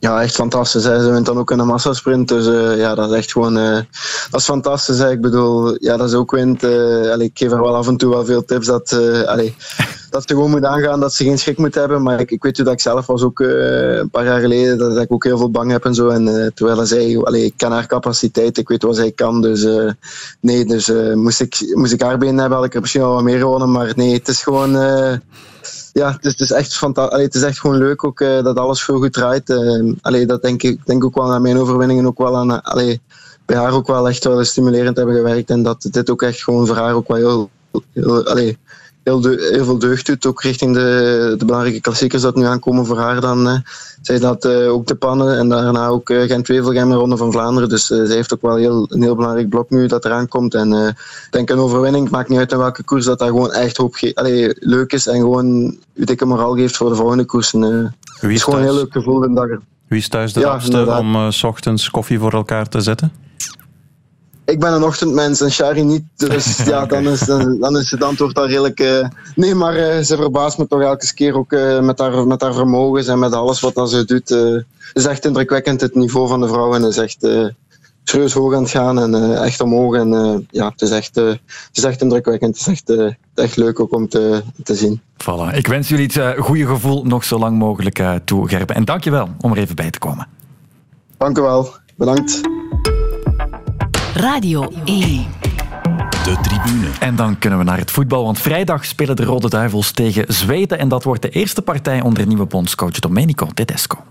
Ja, 0.00 0.22
echt 0.22 0.34
fantastisch. 0.34 0.84
Hè. 0.84 1.02
Ze 1.02 1.10
wint 1.10 1.26
dan 1.26 1.38
ook 1.38 1.50
in 1.50 1.58
een 1.58 1.66
massasprint. 1.66 2.28
Dus 2.28 2.46
eh, 2.46 2.78
ja, 2.78 2.94
dat 2.94 3.10
is 3.10 3.16
echt 3.16 3.32
gewoon... 3.32 3.56
eh, 3.58 3.78
dat 4.30 4.40
is 4.40 4.44
fantastisch. 4.46 4.98
Hè. 4.98 5.10
Ik 5.10 5.20
bedoel, 5.20 5.76
ja, 5.84 5.96
dat 5.96 6.08
is 6.08 6.14
ook 6.14 6.30
wint. 6.30 6.62
eh, 6.64 6.70
allee, 7.10 7.26
ik 7.26 7.38
geef 7.38 7.50
haar 7.50 7.60
wel 7.62 7.76
af 7.76 7.88
en 7.88 7.96
toe 7.96 8.10
wel 8.10 8.24
veel 8.24 8.44
tips 8.44 8.66
dat, 8.66 8.92
eh, 8.92 9.22
allee, 9.22 9.54
dat 10.10 10.22
ze 10.28 10.34
gewoon 10.34 10.50
moet 10.50 10.64
aangaan, 10.64 11.00
dat 11.00 11.12
ze 11.14 11.24
geen 11.24 11.38
schrik 11.38 11.58
moet 11.58 11.74
hebben. 11.74 12.02
Maar 12.02 12.20
ik, 12.20 12.30
ik 12.30 12.42
weet 12.42 12.56
dat 12.56 12.72
ik 12.72 12.80
zelf 12.80 13.06
was 13.06 13.22
ook 13.22 13.40
eh, 13.40 13.96
een 13.96 14.10
paar 14.10 14.24
jaar 14.24 14.40
geleden, 14.40 14.78
dat 14.78 14.96
ik 14.98 15.12
ook 15.12 15.24
heel 15.24 15.38
veel 15.38 15.50
bang 15.50 15.70
heb 15.70 15.84
en 15.84 15.94
zo. 15.94 16.08
En 16.08 16.28
eh, 16.42 16.50
terwijl 16.54 16.86
zij... 16.86 17.18
Allee, 17.22 17.44
ik 17.44 17.54
ken 17.56 17.70
haar 17.72 17.86
capaciteit, 17.86 18.58
ik 18.58 18.68
weet 18.68 18.82
wat 18.82 18.96
zij 18.96 19.12
kan. 19.12 19.40
Dus 19.42 19.64
eh, 19.64 19.90
nee, 20.40 20.64
dus 20.64 20.88
eh, 20.88 21.14
moest, 21.14 21.40
ik, 21.40 21.72
moest 21.74 21.92
ik 21.92 22.02
haar 22.02 22.18
benen 22.18 22.38
hebben, 22.38 22.56
had 22.58 22.66
ik 22.66 22.74
er 22.74 22.80
misschien 22.80 23.02
wel 23.02 23.12
wat 23.14 23.22
meer 23.22 23.38
gewonnen. 23.38 23.70
Maar 23.70 23.92
nee, 23.96 24.12
het 24.14 24.28
is 24.28 24.42
gewoon... 24.42 24.76
ja, 25.98 26.12
het 26.12 26.24
is, 26.24 26.30
het 26.30 26.40
is 26.40 26.50
echt 26.50 26.76
fantastisch. 26.76 27.22
Het 27.22 27.34
is 27.34 27.42
echt 27.42 27.60
gewoon 27.60 27.76
leuk 27.76 28.04
ook 28.04 28.20
eh, 28.20 28.42
dat 28.42 28.56
alles 28.56 28.82
veel 28.82 28.98
goed 28.98 29.12
draait. 29.12 29.50
Eh, 29.50 29.92
allee, 30.00 30.26
dat 30.26 30.42
denk 30.42 30.62
ik 30.62 30.86
denk 30.86 31.04
ook 31.04 31.14
wel 31.14 31.32
aan 31.32 31.42
mijn 31.42 31.58
overwinningen 31.58 32.06
ook 32.06 32.18
wel 32.18 32.36
aan. 32.36 32.52
eh, 32.52 32.58
allee, 32.62 33.00
bij 33.46 33.56
haar 33.56 33.72
ook 33.72 33.86
wel 33.86 34.08
echt 34.08 34.24
wel 34.24 34.44
stimulerend 34.44 34.96
hebben 34.96 35.14
gewerkt. 35.14 35.50
En 35.50 35.62
dat 35.62 35.88
dit 35.90 36.10
ook 36.10 36.22
echt 36.22 36.42
gewoon 36.42 36.66
voor 36.66 36.76
haar 36.76 36.94
ook 36.94 37.08
wel 37.08 37.16
heel, 37.16 37.50
heel, 37.92 38.24
heel, 39.08 39.20
de- 39.20 39.48
heel 39.52 39.64
veel 39.64 39.78
deugd 39.78 40.06
doet. 40.06 40.26
Ook 40.26 40.42
richting 40.42 40.74
de, 40.74 41.34
de 41.38 41.44
belangrijke 41.44 41.80
klassiekers 41.80 42.22
dat 42.22 42.36
nu 42.36 42.44
aankomen 42.44 42.86
voor 42.86 42.98
haar 42.98 43.20
dan. 43.20 43.62
zij 44.02 44.18
dat 44.18 44.44
eh, 44.44 44.72
ook 44.72 44.86
de 44.86 44.94
pannen 44.94 45.38
en 45.38 45.48
daarna 45.48 45.86
ook 45.86 46.10
Gent-Wevelgem 46.12 46.90
en 46.90 46.96
Ronde 46.98 47.16
van 47.16 47.32
Vlaanderen. 47.32 47.68
Dus 47.68 47.90
eh, 47.90 48.04
zij 48.04 48.14
heeft 48.14 48.34
ook 48.34 48.42
wel 48.42 48.56
heel, 48.56 48.86
een 48.90 49.02
heel 49.02 49.14
belangrijk 49.14 49.48
blok 49.48 49.70
nu 49.70 49.86
dat 49.86 50.04
eraan 50.04 50.28
komt. 50.28 50.54
En 50.54 50.72
ik 50.72 51.28
denk 51.30 51.50
een 51.50 51.58
overwinning, 51.58 52.04
het 52.04 52.12
maakt 52.12 52.28
niet 52.28 52.38
uit 52.38 52.52
in 52.52 52.58
welke 52.58 52.82
koers, 52.82 53.04
dat 53.04 53.18
dat 53.18 53.28
gewoon 53.28 53.52
echt 53.52 53.76
hoop 53.76 53.96
allee, 54.14 54.52
leuk 54.58 54.92
is 54.92 55.06
en 55.06 55.20
gewoon 55.20 55.76
u 55.94 56.04
dikke 56.04 56.24
moraal 56.24 56.54
geeft 56.54 56.76
voor 56.76 56.88
de 56.88 56.94
volgende 56.96 57.24
koersen. 57.24 57.60
het 58.20 58.30
is 58.30 58.42
gewoon 58.42 58.58
een 58.58 58.64
heel 58.66 58.74
leuk 58.74 58.92
gevoel 58.92 59.20
de 59.20 59.32
dag. 59.32 59.48
Wie 59.88 59.98
is 59.98 60.08
thuis 60.08 60.32
de 60.32 60.40
Ja, 60.40 60.98
om 60.98 61.30
s 61.32 61.44
ochtends 61.44 61.90
koffie 61.90 62.18
voor 62.18 62.32
elkaar 62.32 62.68
te 62.68 62.80
zetten? 62.80 63.12
Ik 64.48 64.58
ben 64.60 64.72
een 64.72 64.82
ochtendmens 64.82 65.40
en 65.40 65.50
Shari 65.50 65.82
niet. 65.82 66.04
Dus 66.16 66.56
ja, 66.64 66.86
dan 66.94 67.08
is, 67.08 67.20
dan, 67.20 67.60
dan 67.60 67.78
is 67.78 67.90
het 67.90 68.02
antwoord 68.02 68.38
al 68.38 68.46
redelijk. 68.46 68.80
eh, 68.80 69.08
nee, 69.34 69.54
maar 69.54 69.76
eh, 69.76 70.02
ze 70.02 70.16
verbaast 70.16 70.58
me 70.58 70.66
toch 70.66 70.80
elke 70.80 71.14
keer 71.14 71.36
ook 71.36 71.52
eh, 71.52 71.80
met, 71.80 71.98
haar, 71.98 72.26
met 72.26 72.40
haar 72.40 72.54
vermogens 72.54 73.06
en 73.06 73.18
met 73.18 73.32
alles 73.32 73.60
wat 73.60 73.74
dat 73.74 73.90
ze 73.90 74.04
doet. 74.04 74.28
het 74.28 74.64
is 74.92 75.06
echt 75.06 75.24
indrukwekkend, 75.24 75.80
het 75.80 75.94
niveau 75.94 76.28
van 76.28 76.40
de 76.40 76.48
vrouwen 76.48 76.84
is 76.84 76.96
echt 76.96 77.28
serieus 78.04 78.32
hoog 78.32 78.54
aan 78.54 78.62
het 78.62 78.70
gaan 78.70 78.98
en 78.98 79.42
echt 79.42 79.60
omhoog. 79.60 79.94
En 79.94 80.46
ja, 80.50 80.68
het 80.68 80.82
is, 80.82 80.90
echt, 80.90 81.14
het 81.14 81.40
is 81.72 81.84
echt 81.84 82.00
indrukwekkend. 82.00 82.58
Het 82.58 82.66
is 82.66 82.72
echt, 82.72 83.16
echt 83.34 83.56
leuk 83.56 83.80
ook 83.80 83.94
om 83.94 84.08
te, 84.08 84.42
te 84.62 84.74
zien. 84.74 85.00
Voilà. 85.22 85.56
Ik 85.56 85.66
wens 85.66 85.88
jullie 85.88 86.10
het 86.12 86.38
goede 86.38 86.66
gevoel 86.66 87.04
nog 87.04 87.24
zo 87.24 87.38
lang 87.38 87.58
mogelijk 87.58 88.02
toe, 88.24 88.48
Gerben. 88.48 88.76
En 88.76 88.84
dank 88.84 89.04
je 89.04 89.10
wel 89.10 89.28
om 89.40 89.52
er 89.52 89.58
even 89.58 89.74
bij 89.76 89.90
te 89.90 89.98
komen. 89.98 90.26
Dank 91.16 91.38
u 91.38 91.42
wel. 91.42 91.74
Bedankt. 91.96 92.40
Radio 94.20 94.72
1. 94.84 95.26
De 96.24 96.36
tribune. 96.42 96.86
En 97.00 97.16
dan 97.16 97.38
kunnen 97.38 97.58
we 97.58 97.64
naar 97.64 97.78
het 97.78 97.90
voetbal, 97.90 98.24
want 98.24 98.38
vrijdag 98.40 98.84
spelen 98.84 99.16
de 99.16 99.24
Rode 99.24 99.48
Duivels 99.48 99.90
tegen 99.90 100.24
Zweden. 100.28 100.78
En 100.78 100.88
dat 100.88 101.04
wordt 101.04 101.22
de 101.22 101.28
eerste 101.28 101.62
partij 101.62 102.00
onder 102.00 102.26
nieuwe 102.26 102.46
bondscoach 102.46 102.98
Domenico 102.98 103.48
Tedesco. 103.54 104.04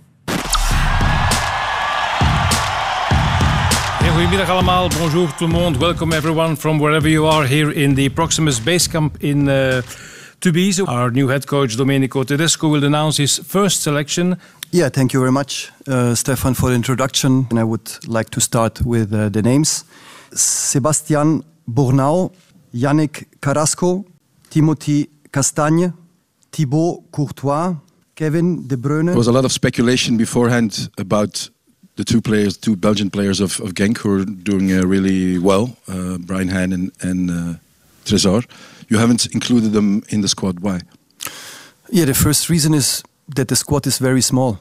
Hey, 3.99 4.09
goedemiddag 4.09 4.49
allemaal. 4.49 4.89
Bonjour 4.99 5.27
tout 5.35 5.51
le 5.51 5.59
monde. 5.59 5.79
Welcome 5.79 6.15
everyone 6.15 6.55
from 6.55 6.77
wherever 6.77 7.09
you 7.09 7.31
are 7.31 7.47
here 7.47 7.73
in 7.73 7.95
the 7.95 8.09
Proximus 8.13 8.63
Base 8.63 8.89
Camp 8.89 9.15
in 9.17 9.47
uh, 9.47 9.77
Tubize. 10.39 10.83
Our 10.83 11.11
new 11.11 11.29
head 11.29 11.45
coach 11.45 11.75
Domenico 11.75 12.23
Tedesco 12.23 12.69
will 12.69 12.83
announce 12.83 13.21
his 13.21 13.41
first 13.47 13.81
selection. 13.81 14.39
Yeah, 14.71 14.89
thank 14.89 15.13
you 15.13 15.19
very 15.19 15.31
much, 15.31 15.71
uh, 15.87 16.13
Stefan, 16.13 16.53
for 16.53 16.69
the 16.69 16.75
introduction. 16.75 17.47
And 17.49 17.59
I 17.59 17.63
would 17.63 17.89
like 18.05 18.29
to 18.31 18.41
start 18.41 18.81
with 18.81 19.13
uh, 19.13 19.29
the 19.29 19.41
names 19.41 19.85
Sebastian 20.33 21.43
Bournau, 21.67 22.33
Yannick 22.73 23.25
Carrasco, 23.39 24.03
Timothy 24.49 25.09
Castagne, 25.31 25.93
Thibaut 26.51 27.03
Courtois, 27.11 27.75
Kevin 28.15 28.67
De 28.67 28.75
Bruyne. 28.75 29.05
There 29.07 29.17
was 29.17 29.27
a 29.27 29.31
lot 29.31 29.45
of 29.45 29.53
speculation 29.53 30.17
beforehand 30.17 30.89
about 30.97 31.49
the 31.95 32.03
two 32.03 32.21
players, 32.21 32.57
two 32.57 32.75
Belgian 32.75 33.09
players 33.09 33.39
of, 33.39 33.59
of 33.61 33.73
Genk 33.73 33.99
who 33.99 34.19
are 34.19 34.25
doing 34.25 34.71
uh, 34.71 34.83
really 34.83 35.37
well, 35.37 35.77
uh, 35.87 36.17
Brian 36.17 36.49
Hein 36.49 36.73
and, 36.73 36.91
and 37.01 37.31
uh, 37.31 37.53
Trezor. 38.03 38.45
You 38.89 38.97
haven't 38.97 39.27
included 39.27 39.71
them 39.71 40.03
in 40.09 40.21
the 40.21 40.27
squad. 40.27 40.59
Why? 40.59 40.81
Yeah, 41.89 42.05
the 42.05 42.13
first 42.13 42.49
reason 42.49 42.73
is 42.73 43.01
that 43.35 43.47
the 43.47 43.55
squad 43.55 43.85
is 43.85 43.99
very 43.99 44.21
small. 44.21 44.57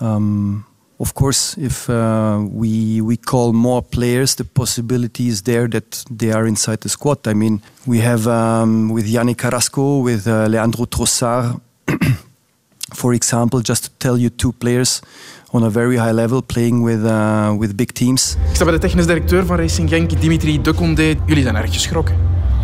Um, 0.00 0.64
of 1.00 1.14
course, 1.14 1.56
if 1.58 1.88
uh, 1.88 2.40
we 2.52 3.00
we 3.00 3.16
call 3.16 3.52
more 3.52 3.82
players, 3.82 4.34
the 4.34 4.44
possibility 4.44 5.26
is 5.26 5.42
there 5.42 5.68
that 5.68 6.04
they 6.10 6.32
are 6.32 6.46
inside 6.46 6.78
the 6.80 6.88
squad. 6.88 7.26
I 7.26 7.34
mean, 7.34 7.60
we 7.86 7.98
have 8.00 8.26
um, 8.26 8.92
with 8.92 9.06
Yannick 9.06 9.38
Carrasco, 9.38 10.02
with 10.02 10.26
uh, 10.26 10.46
Leandro 10.46 10.86
Trossard, 10.86 11.60
for 12.94 13.12
example, 13.12 13.60
just 13.60 13.84
to 13.84 13.90
tell 13.98 14.16
you 14.16 14.30
two 14.30 14.52
players 14.52 15.02
on 15.52 15.62
a 15.62 15.70
very 15.70 15.96
high 15.96 16.12
level 16.12 16.42
playing 16.42 16.82
with, 16.82 17.04
uh, 17.04 17.54
with 17.58 17.76
big 17.76 17.92
teams. 17.92 18.36
Ik 18.48 18.54
sta 18.54 18.64
bij 18.64 18.72
de 18.72 18.80
technisch 18.80 19.06
directeur 19.06 19.46
van 19.46 19.56
Racing 19.56 19.88
Genk, 19.88 20.20
Dimitri 20.20 20.62
de 20.62 20.74
Condé. 20.74 21.14
Jullie 21.26 21.42
zijn 21.42 21.56
erg 21.56 21.72
geschrokken. 21.72 22.16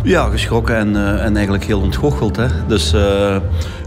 Ja, 0.03 0.29
geschrokken 0.29 0.75
en, 0.75 0.89
uh, 0.89 1.25
en 1.25 1.33
eigenlijk 1.35 1.65
heel 1.65 1.79
ontgoocheld. 1.79 2.35
Hè. 2.35 2.45
Dus 2.67 2.85
uh, 2.85 3.01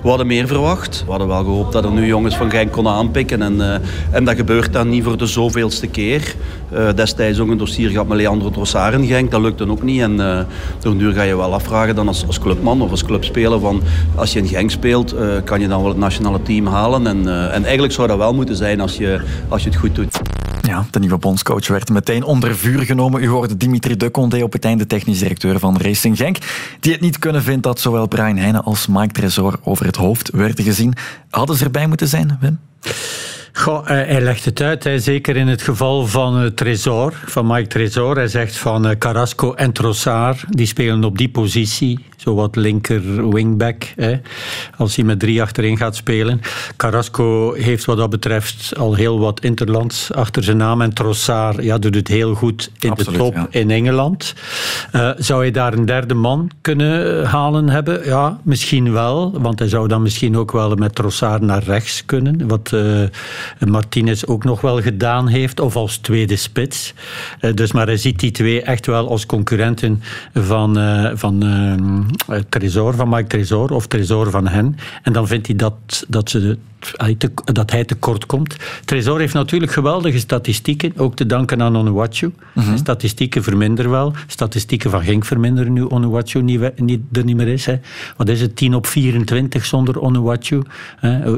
we 0.02 0.08
hadden 0.08 0.26
meer 0.26 0.46
verwacht. 0.46 1.02
We 1.04 1.10
hadden 1.10 1.28
wel 1.28 1.44
gehoopt 1.44 1.72
dat 1.72 1.84
er 1.84 1.90
nu 1.90 2.06
jongens 2.06 2.36
van 2.36 2.50
Genk 2.50 2.72
konden 2.72 2.92
aanpikken. 2.92 3.42
En, 3.42 3.54
uh, 3.54 3.74
en 4.10 4.24
dat 4.24 4.36
gebeurt 4.36 4.72
dan 4.72 4.88
niet 4.88 5.04
voor 5.04 5.18
de 5.18 5.26
zoveelste 5.26 5.86
keer. 5.86 6.34
destijds 6.94 7.38
ook 7.38 7.48
een 7.48 7.58
dossier 7.58 7.90
gehad 7.90 8.06
met 8.06 8.16
Leandro 8.16 8.50
Trossard 8.50 8.94
in 8.94 9.06
Genk. 9.06 9.30
Dat 9.30 9.40
lukte 9.40 9.70
ook 9.70 9.82
niet. 9.82 10.00
En 10.00 10.12
uh, 10.12 10.38
door 10.80 10.96
duur 10.96 11.12
ga 11.12 11.22
je 11.22 11.36
wel 11.36 11.54
afvragen 11.54 11.94
dan 11.94 12.08
als, 12.08 12.26
als 12.26 12.38
clubman 12.38 12.82
of 12.82 12.90
als 12.90 13.04
clubspeler. 13.04 13.60
Van, 13.60 13.82
als 14.14 14.32
je 14.32 14.38
in 14.38 14.48
Genk 14.48 14.70
speelt, 14.70 15.14
kan 15.44 15.60
je 15.60 15.68
dan 15.68 15.80
wel 15.80 15.88
het 15.88 15.98
nationale 15.98 16.42
team 16.42 16.66
halen. 16.66 17.06
En, 17.06 17.50
en 17.52 17.62
eigenlijk 17.64 17.92
zou 17.92 18.08
dat 18.08 18.16
wel 18.16 18.34
moeten 18.34 18.56
zijn 18.56 18.80
als 18.80 18.96
je, 18.96 19.20
als 19.48 19.62
je 19.62 19.68
het 19.68 19.78
goed 19.78 19.94
doet. 19.94 20.43
Ja, 20.66 20.86
de 20.90 20.98
nieuwe 20.98 21.18
bondscoach 21.18 21.68
werd 21.68 21.90
meteen 21.90 22.22
onder 22.22 22.56
vuur 22.56 22.82
genomen. 22.82 23.22
U 23.22 23.28
hoorde 23.28 23.56
Dimitri 23.56 23.96
de 23.96 24.10
Condé 24.10 24.42
op 24.42 24.52
het 24.52 24.64
einde 24.64 24.86
technisch 24.86 25.18
directeur 25.18 25.58
van 25.58 25.76
Racing 25.76 26.16
Genk, 26.16 26.36
die 26.80 26.92
het 26.92 27.00
niet 27.00 27.18
kunnen 27.18 27.42
vindt 27.42 27.62
dat 27.62 27.80
zowel 27.80 28.06
Brian 28.06 28.36
Heijnen 28.36 28.64
als 28.64 28.86
Mike 28.86 29.12
Tresor 29.12 29.58
over 29.62 29.86
het 29.86 29.96
hoofd 29.96 30.30
werden 30.30 30.64
gezien. 30.64 30.94
Hadden 31.30 31.56
ze 31.56 31.64
erbij 31.64 31.86
moeten 31.86 32.08
zijn, 32.08 32.38
Wim? 32.40 32.58
Goh, 33.56 33.86
hij 33.86 34.20
legt 34.20 34.44
het 34.44 34.60
uit, 34.60 34.84
hè. 34.84 34.98
zeker 34.98 35.36
in 35.36 35.48
het 35.48 35.62
geval 35.62 36.06
van 36.06 36.42
uh, 36.42 36.46
Tresor, 36.46 37.12
van 37.26 37.46
Mike 37.46 37.68
Tresor. 37.68 38.16
Hij 38.16 38.28
zegt 38.28 38.56
van 38.56 38.86
uh, 38.86 38.92
Carrasco 38.98 39.52
en 39.52 39.72
Trossard, 39.72 40.44
die 40.48 40.66
spelen 40.66 41.04
op 41.04 41.18
die 41.18 41.28
positie 41.28 41.98
zo 42.24 42.34
wat 42.34 42.56
linker 42.56 43.28
wingback, 43.28 43.84
hè, 43.96 44.20
als 44.76 44.96
hij 44.96 45.04
met 45.04 45.18
drie 45.18 45.42
achterin 45.42 45.76
gaat 45.76 45.96
spelen. 45.96 46.40
Carrasco 46.76 47.52
heeft 47.52 47.84
wat 47.84 47.96
dat 47.96 48.10
betreft 48.10 48.76
al 48.76 48.94
heel 48.94 49.18
wat 49.18 49.40
interlands 49.40 50.12
achter 50.12 50.42
zijn 50.42 50.56
naam. 50.56 50.80
En 50.80 50.92
Trossard 50.92 51.62
ja, 51.62 51.78
doet 51.78 51.94
het 51.94 52.08
heel 52.08 52.34
goed 52.34 52.70
in 52.78 52.90
Absoluut, 52.90 53.18
de 53.20 53.24
top 53.24 53.46
in 53.50 53.70
Engeland. 53.70 54.34
Uh, 54.92 55.10
zou 55.16 55.40
hij 55.40 55.50
daar 55.50 55.72
een 55.72 55.86
derde 55.86 56.14
man 56.14 56.50
kunnen 56.60 57.24
halen 57.26 57.68
hebben? 57.68 58.04
Ja, 58.04 58.38
misschien 58.42 58.92
wel. 58.92 59.40
Want 59.40 59.58
hij 59.58 59.68
zou 59.68 59.88
dan 59.88 60.02
misschien 60.02 60.36
ook 60.36 60.52
wel 60.52 60.74
met 60.74 60.94
Trossard 60.94 61.42
naar 61.42 61.62
rechts 61.62 62.04
kunnen. 62.06 62.48
Wat 62.48 62.72
Martinez 63.58 64.24
ook 64.24 64.44
nog 64.44 64.60
wel 64.60 64.82
gedaan 64.82 65.28
heeft. 65.28 65.60
Of 65.60 65.76
als 65.76 65.96
tweede 65.96 66.36
spits. 66.36 66.94
Uh, 67.40 67.54
dus, 67.54 67.72
maar 67.72 67.86
hij 67.86 67.96
ziet 67.96 68.20
die 68.20 68.30
twee 68.30 68.62
echt 68.62 68.86
wel 68.86 69.08
als 69.08 69.26
concurrenten 69.26 70.02
van, 70.34 70.78
van 71.14 71.44
uh, 71.44 72.38
Tresor 72.48 72.94
van 72.94 73.08
Mike 73.08 73.26
Tresor 73.26 73.70
of 73.70 73.86
Tresor 73.86 74.30
van 74.30 74.46
hen. 74.46 74.76
En 75.02 75.12
dan 75.12 75.26
vindt 75.26 75.46
hij 75.46 75.56
dat, 75.56 76.04
dat, 76.08 76.30
ze 76.30 76.58
dat 77.52 77.70
hij 77.70 77.84
tekort 77.84 78.26
komt. 78.26 78.56
Tresor 78.84 79.20
heeft 79.20 79.34
natuurlijk 79.34 79.72
geweldige 79.72 80.18
statistieken, 80.18 80.92
ook 80.96 81.16
te 81.16 81.26
danken 81.26 81.62
aan 81.62 81.76
Onuwachu. 81.76 82.32
Mm 82.54 82.76
Statistieken 82.76 83.42
verminderen 83.42 83.90
wel. 83.90 84.12
Statistieken 84.26 84.90
van 84.90 85.02
Genk 85.02 85.24
verminderen 85.24 85.72
nu 85.72 85.82
Onuwachu 85.82 86.42
niet, 86.42 86.80
niet, 86.80 87.00
er 87.12 87.24
niet 87.24 87.36
meer 87.36 87.48
is. 87.48 87.66
Hè. 87.66 87.76
Wat 88.16 88.28
is 88.28 88.40
het, 88.40 88.56
10 88.56 88.74
op 88.74 88.86
24 88.86 89.64
zonder 89.64 90.00
Onuwachu? 90.00 90.62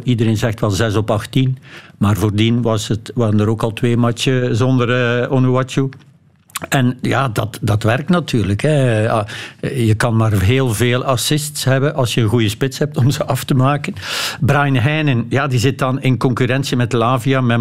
Iedereen 0.02 0.36
zegt 0.36 0.60
wel 0.60 0.70
6 0.70 0.96
op 0.96 1.10
18. 1.10 1.58
Maar 1.98 2.16
voordien 2.16 2.62
was 2.62 2.88
het, 2.88 3.10
waren 3.14 3.40
er 3.40 3.48
ook 3.48 3.62
al 3.62 3.72
twee 3.72 3.96
matchen 3.96 4.56
zonder 4.56 4.88
uh. 5.30 5.84
En 6.68 6.98
ja, 7.00 7.28
dat, 7.28 7.58
dat 7.60 7.82
werkt 7.82 8.08
natuurlijk. 8.08 8.60
Hè. 8.60 9.08
Je 9.60 9.94
kan 9.96 10.16
maar 10.16 10.32
heel 10.32 10.74
veel 10.74 11.04
assists 11.04 11.64
hebben 11.64 11.94
als 11.94 12.14
je 12.14 12.20
een 12.20 12.28
goede 12.28 12.48
spits 12.48 12.78
hebt 12.78 12.96
om 12.96 13.10
ze 13.10 13.24
af 13.24 13.44
te 13.44 13.54
maken. 13.54 13.94
Brian 14.40 14.74
Heijnen, 14.74 15.26
ja, 15.28 15.46
die 15.46 15.58
zit 15.58 15.78
dan 15.78 16.00
in 16.00 16.18
concurrentie 16.18 16.76
met 16.76 16.92
Lavia, 16.92 17.40
met 17.40 17.58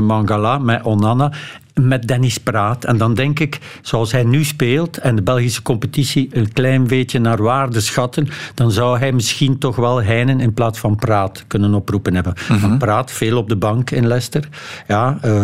Mangala, 0.00 0.58
met 0.58 0.82
Onana 0.82 1.32
met 1.80 2.08
Dennis 2.08 2.38
praat. 2.38 2.84
En 2.84 2.96
dan 2.96 3.14
denk 3.14 3.38
ik, 3.38 3.58
zoals 3.82 4.12
hij 4.12 4.24
nu 4.24 4.44
speelt 4.44 4.98
en 4.98 5.16
de 5.16 5.22
Belgische 5.22 5.62
competitie 5.62 6.28
een 6.32 6.52
klein 6.52 6.86
beetje 6.86 7.18
naar 7.18 7.42
waarde 7.42 7.80
schatten, 7.80 8.28
dan 8.54 8.70
zou 8.70 8.98
hij 8.98 9.12
misschien 9.12 9.58
toch 9.58 9.76
wel 9.76 10.02
Heinen 10.02 10.40
in 10.40 10.54
plaats 10.54 10.78
van 10.78 10.96
Praat 10.96 11.44
kunnen 11.46 11.74
oproepen 11.74 12.14
hebben. 12.14 12.34
Mm 12.48 12.78
Praat 12.78 13.12
veel 13.12 13.36
op 13.36 13.48
de 13.48 13.56
bank 13.56 13.90
in 13.90 14.06
Leicester. 14.06 14.48
Ja, 14.86 15.18
uh, 15.24 15.42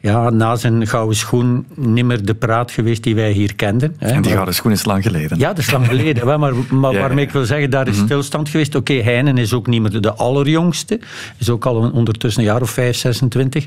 ja, 0.00 0.30
na 0.30 0.56
zijn 0.56 0.86
gouden 0.86 1.16
schoen 1.16 1.66
nimmer 1.74 2.24
de 2.24 2.34
Praat 2.34 2.70
geweest 2.70 3.02
die 3.02 3.14
wij 3.14 3.30
hier 3.30 3.54
kenden. 3.54 3.94
Hè. 3.98 4.08
En 4.08 4.22
die 4.22 4.32
gouden 4.32 4.54
schoen 4.54 4.72
is 4.72 4.84
lang 4.84 5.02
geleden. 5.02 5.38
Ja, 5.38 5.48
dat 5.48 5.58
is 5.58 5.70
lang 5.70 5.86
geleden. 5.86 6.40
maar, 6.40 6.52
maar 6.80 6.92
ja, 6.92 7.00
waarmee 7.00 7.24
ik 7.24 7.30
wil 7.30 7.44
zeggen, 7.44 7.70
daar 7.70 7.88
is 7.88 7.96
mhm. 7.96 8.04
stilstand 8.04 8.48
geweest. 8.48 8.74
Oké, 8.74 8.92
okay, 8.92 9.04
Heinen 9.04 9.38
is 9.38 9.52
ook 9.52 9.66
niet 9.66 9.82
meer 9.82 10.00
de 10.00 10.14
allerjongste. 10.14 11.00
Is 11.38 11.50
ook 11.50 11.66
al 11.66 11.90
ondertussen 11.90 12.42
een 12.42 12.48
jaar 12.48 12.62
of 12.62 12.70
5, 12.70 12.96
26. 12.96 13.64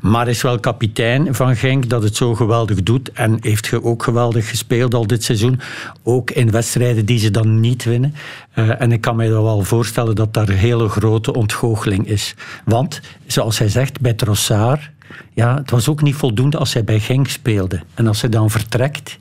Maar 0.00 0.28
is 0.28 0.42
wel 0.42 0.60
kapitein 0.60 1.34
van 1.34 1.56
Dat 1.62 2.02
het 2.02 2.16
zo 2.16 2.34
geweldig 2.34 2.82
doet. 2.82 3.12
En 3.12 3.36
heeft 3.40 3.82
ook 3.82 4.02
geweldig 4.02 4.48
gespeeld 4.48 4.94
al 4.94 5.06
dit 5.06 5.24
seizoen. 5.24 5.60
Ook 6.02 6.30
in 6.30 6.50
wedstrijden 6.50 7.04
die 7.04 7.18
ze 7.18 7.30
dan 7.30 7.60
niet 7.60 7.84
winnen. 7.84 8.14
Uh, 8.54 8.80
en 8.80 8.92
ik 8.92 9.00
kan 9.00 9.16
me 9.16 9.28
wel 9.28 9.62
voorstellen 9.62 10.14
dat 10.14 10.34
daar 10.34 10.48
een 10.48 10.56
hele 10.56 10.88
grote 10.88 11.32
ontgoocheling 11.32 12.06
is. 12.06 12.34
Want, 12.64 13.00
zoals 13.26 13.58
hij 13.58 13.68
zegt, 13.68 14.00
bij 14.00 14.12
Trossard... 14.12 14.90
Ja, 15.34 15.56
het 15.56 15.70
was 15.70 15.88
ook 15.88 16.02
niet 16.02 16.14
voldoende 16.14 16.58
als 16.58 16.72
hij 16.72 16.84
bij 16.84 17.00
Genk 17.00 17.28
speelde. 17.28 17.80
En 17.94 18.06
als 18.06 18.20
hij 18.20 18.30
dan 18.30 18.50
vertrekt 18.50 19.18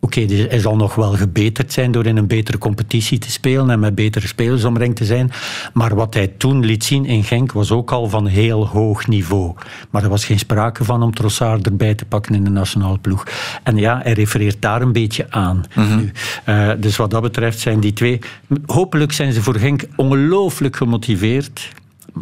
Oké, 0.00 0.20
okay, 0.22 0.46
hij 0.48 0.58
zal 0.58 0.76
nog 0.76 0.94
wel 0.94 1.12
gebeterd 1.12 1.72
zijn 1.72 1.92
door 1.92 2.06
in 2.06 2.16
een 2.16 2.26
betere 2.26 2.58
competitie 2.58 3.18
te 3.18 3.30
spelen 3.30 3.70
en 3.70 3.80
met 3.80 3.94
betere 3.94 4.26
spelers 4.26 4.64
omringd 4.64 4.96
te 4.96 5.04
zijn. 5.04 5.30
Maar 5.72 5.94
wat 5.94 6.14
hij 6.14 6.26
toen 6.26 6.64
liet 6.64 6.84
zien 6.84 7.04
in 7.04 7.24
Genk 7.24 7.52
was 7.52 7.70
ook 7.70 7.92
al 7.92 8.08
van 8.08 8.26
heel 8.26 8.66
hoog 8.66 9.06
niveau. 9.06 9.54
Maar 9.90 10.02
er 10.02 10.08
was 10.08 10.24
geen 10.24 10.38
sprake 10.38 10.84
van 10.84 11.02
om 11.02 11.14
Trossard 11.14 11.66
erbij 11.66 11.94
te 11.94 12.04
pakken 12.04 12.34
in 12.34 12.44
de 12.44 12.50
nationale 12.50 12.98
ploeg. 12.98 13.26
En 13.62 13.76
ja, 13.76 14.00
hij 14.02 14.12
refereert 14.12 14.62
daar 14.62 14.82
een 14.82 14.92
beetje 14.92 15.26
aan. 15.30 15.64
Mm 15.74 15.96
nu, 15.96 16.12
uh, 16.48 16.70
dus 16.78 16.96
wat 16.96 17.10
dat 17.10 17.22
betreft 17.22 17.58
zijn 17.58 17.80
die 17.80 17.92
twee... 17.92 18.18
Hopelijk 18.66 19.12
zijn 19.12 19.32
ze 19.32 19.42
voor 19.42 19.54
Genk 19.54 19.82
ongelooflijk 19.96 20.76
gemotiveerd. 20.76 21.70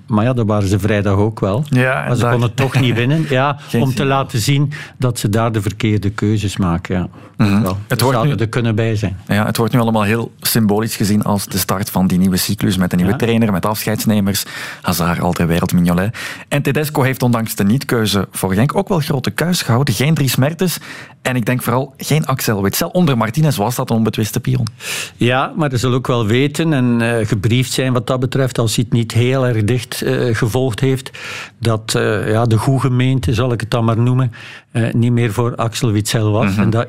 Maar 0.07 0.25
ja, 0.25 0.33
dat 0.33 0.47
waren 0.47 0.69
ze 0.69 0.79
vrijdag 0.79 1.17
ook 1.17 1.41
wel. 1.41 1.65
Ja, 1.71 2.05
maar 2.07 2.17
ze 2.17 2.29
konden 2.29 2.55
toch 2.55 2.81
niet 2.81 2.95
winnen. 2.95 3.27
Ja, 3.37 3.59
om 3.73 3.95
te 3.95 4.05
laten 4.05 4.39
zien 4.39 4.73
dat 4.99 5.19
ze 5.19 5.29
daar 5.29 5.53
de 5.53 5.63
verkeerde 5.63 6.11
keuzes 6.11 6.57
maken. 6.57 6.97
Ja. 6.97 7.09
Mm 7.37 7.47
-hmm. 7.47 7.77
het 7.89 8.01
hoort 8.01 8.25
nu, 8.25 8.35
er 8.35 8.49
kunnen 8.49 8.75
bij 8.75 8.97
zijn. 8.97 9.17
Ja, 9.29 9.47
het 9.47 9.57
wordt 9.57 9.73
nu 9.73 9.81
allemaal 9.81 10.03
heel 10.03 10.33
symbolisch 10.41 10.97
gezien 10.97 11.23
als 11.23 11.47
de 11.47 11.59
start 11.59 11.91
van 11.91 12.07
die 12.07 12.19
nieuwe 12.19 12.37
cyclus 12.37 12.77
met 12.77 12.93
een 12.93 12.99
nieuwe 12.99 13.13
ja. 13.13 13.19
trainer, 13.19 13.53
met 13.53 13.67
afscheidsnemers. 13.67 14.45
Hazard, 14.83 15.21
altijd 15.21 15.49
wereld, 15.49 15.73
Mignolet. 15.73 16.19
En 16.49 16.63
Tedesco 16.63 17.03
heeft 17.03 17.23
ondanks 17.23 17.55
de 17.55 17.65
niet-keuze 17.65 18.29
voor 18.31 18.55
Genk 18.55 18.77
ook 18.77 18.89
wel 18.89 19.01
grote 19.01 19.31
keus 19.31 19.63
gehouden. 19.63 19.95
Geen 19.95 20.15
Dries 20.15 20.37
Mertens 20.37 20.79
en 21.27 21.37
ik 21.37 21.47
denk 21.47 21.63
vooral 21.63 21.95
geen 21.97 22.27
Axel 22.27 22.63
Witsel. 22.63 22.89
Onder 22.89 23.17
Martinez 23.17 23.57
was 23.57 23.75
dat 23.75 23.91
een 23.91 23.97
onbetwiste 23.97 24.41
pion. 24.41 24.67
Ja, 25.17 25.53
maar 25.57 25.71
ze 25.71 25.77
zullen 25.77 25.97
ook 25.97 26.07
wel 26.07 26.27
weten 26.27 26.73
en 26.73 27.01
uh, 27.01 27.27
gebriefd 27.27 27.73
zijn 27.73 27.93
wat 27.93 28.07
dat 28.07 28.21
betreft, 28.21 28.59
als 28.59 28.75
hij 28.75 28.85
het 28.89 28.99
niet 28.99 29.13
heel 29.13 29.47
erg 29.47 29.65
dicht 29.65 30.03
uh, 30.03 30.35
gevolgd 30.35 30.81
heeft, 30.81 31.11
dat 31.59 31.95
uh, 31.97 32.31
ja, 32.31 32.45
de 32.45 32.57
goede 32.57 32.81
gemeente, 32.81 33.35
zal 33.35 33.53
ik 33.53 33.61
het 33.61 33.71
dan 33.71 33.85
maar 33.85 33.99
noemen, 33.99 34.33
niet 34.93 35.13
meer 35.13 35.33
voor 35.33 35.55
Axel 35.57 35.91
Witsel 35.91 36.31
was. 36.31 36.45
Mm 36.45 36.51
-hmm. 36.51 36.63
En 36.63 36.71
dat 36.71 36.85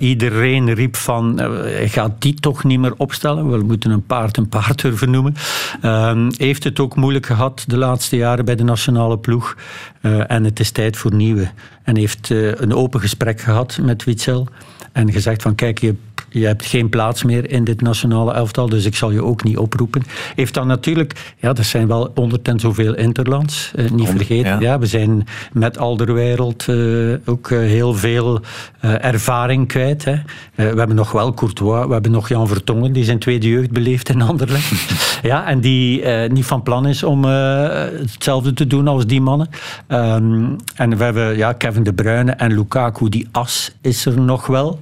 iedereen 0.45 0.73
riep 0.73 0.95
van, 0.95 1.39
hij 1.39 1.89
gaat 1.89 2.21
die 2.21 2.33
toch 2.33 2.63
niet 2.63 2.79
meer 2.79 2.93
opstellen. 2.97 3.51
We 3.51 3.63
moeten 3.63 3.91
een 3.91 4.05
paard 4.05 4.37
een 4.37 4.49
paard 4.49 4.81
durven 4.81 5.11
noemen. 5.11 5.35
Ehm, 5.81 6.31
heeft 6.37 6.63
het 6.63 6.79
ook 6.79 6.95
moeilijk 6.95 7.25
gehad 7.25 7.63
de 7.67 7.77
laatste 7.77 8.15
jaren 8.15 8.45
bij 8.45 8.55
de 8.55 8.63
nationale 8.63 9.17
ploeg. 9.17 9.55
en 10.01 10.43
het 10.43 10.59
is 10.59 10.71
tijd 10.71 10.97
voor 10.97 11.13
nieuwe. 11.13 11.49
En 11.83 11.95
heeft 11.95 12.29
een 12.29 12.73
open 12.73 12.99
gesprek 12.99 13.41
gehad 13.41 13.79
met 13.81 14.03
Witsel. 14.03 14.47
En 14.91 15.11
gezegd 15.11 15.41
van 15.41 15.55
kijk, 15.55 15.79
je, 15.79 15.95
je 16.29 16.45
hebt 16.45 16.65
geen 16.65 16.89
plaats 16.89 17.23
meer 17.23 17.51
in 17.51 17.63
dit 17.63 17.81
nationale 17.81 18.33
elftal, 18.33 18.69
dus 18.69 18.85
ik 18.85 18.95
zal 18.95 19.11
je 19.11 19.23
ook 19.23 19.43
niet 19.43 19.57
oproepen. 19.57 20.03
Heeft 20.35 20.53
dan 20.53 20.67
natuurlijk, 20.67 21.33
ja, 21.37 21.53
dat 21.53 21.65
zijn 21.65 21.87
wel 21.87 22.11
honderd 22.15 22.47
en 22.47 22.59
zoveel 22.59 22.95
interlands, 22.95 23.71
eh, 23.75 23.89
niet 23.89 24.09
vergeten. 24.09 24.51
Ja. 24.51 24.59
ja. 24.59 24.79
we 24.79 24.85
zijn 24.85 25.27
met 25.53 25.77
Alderwereld 25.77 26.67
uh, 26.69 27.15
ook 27.25 27.49
uh, 27.49 27.59
heel 27.59 27.93
veel 27.93 28.41
uh, 28.85 29.05
ervaring 29.05 29.67
kwijt. 29.67 30.05
Hè. 30.05 30.15
we 30.55 30.63
hebben 30.63 30.95
nog 30.95 31.11
wel 31.11 31.33
Courtois, 31.33 31.85
we 31.85 31.93
hebben 31.93 32.11
nog 32.11 32.29
Jan 32.29 32.47
Vertongen, 32.47 32.93
die 32.93 33.03
zijn 33.03 33.19
tweede 33.19 33.47
jeugd 33.47 33.71
beleeft 33.71 34.09
in 34.09 34.21
Anderlecht. 34.21 34.73
ja, 35.21 35.45
en 35.45 35.59
die 35.59 36.05
niet 36.27 36.45
van 36.45 36.63
plan 36.63 36.87
is 36.87 37.03
om 37.03 37.23
hetzelfde 37.23 38.53
te 38.53 38.67
doen 38.67 38.87
als 38.87 39.05
die 39.05 39.21
mannen. 39.21 39.49
Um, 39.87 40.55
en 40.75 40.97
we 40.97 41.03
hebben 41.03 41.37
ja, 41.37 41.53
Kevin 41.53 41.83
De 41.83 41.93
Bruyne 41.93 42.31
en 42.31 42.53
Lukaku, 42.53 43.09
die 43.09 43.27
as 43.31 43.71
is 43.81 44.05
er 44.05 44.19
nog 44.19 44.47
wel. 44.47 44.79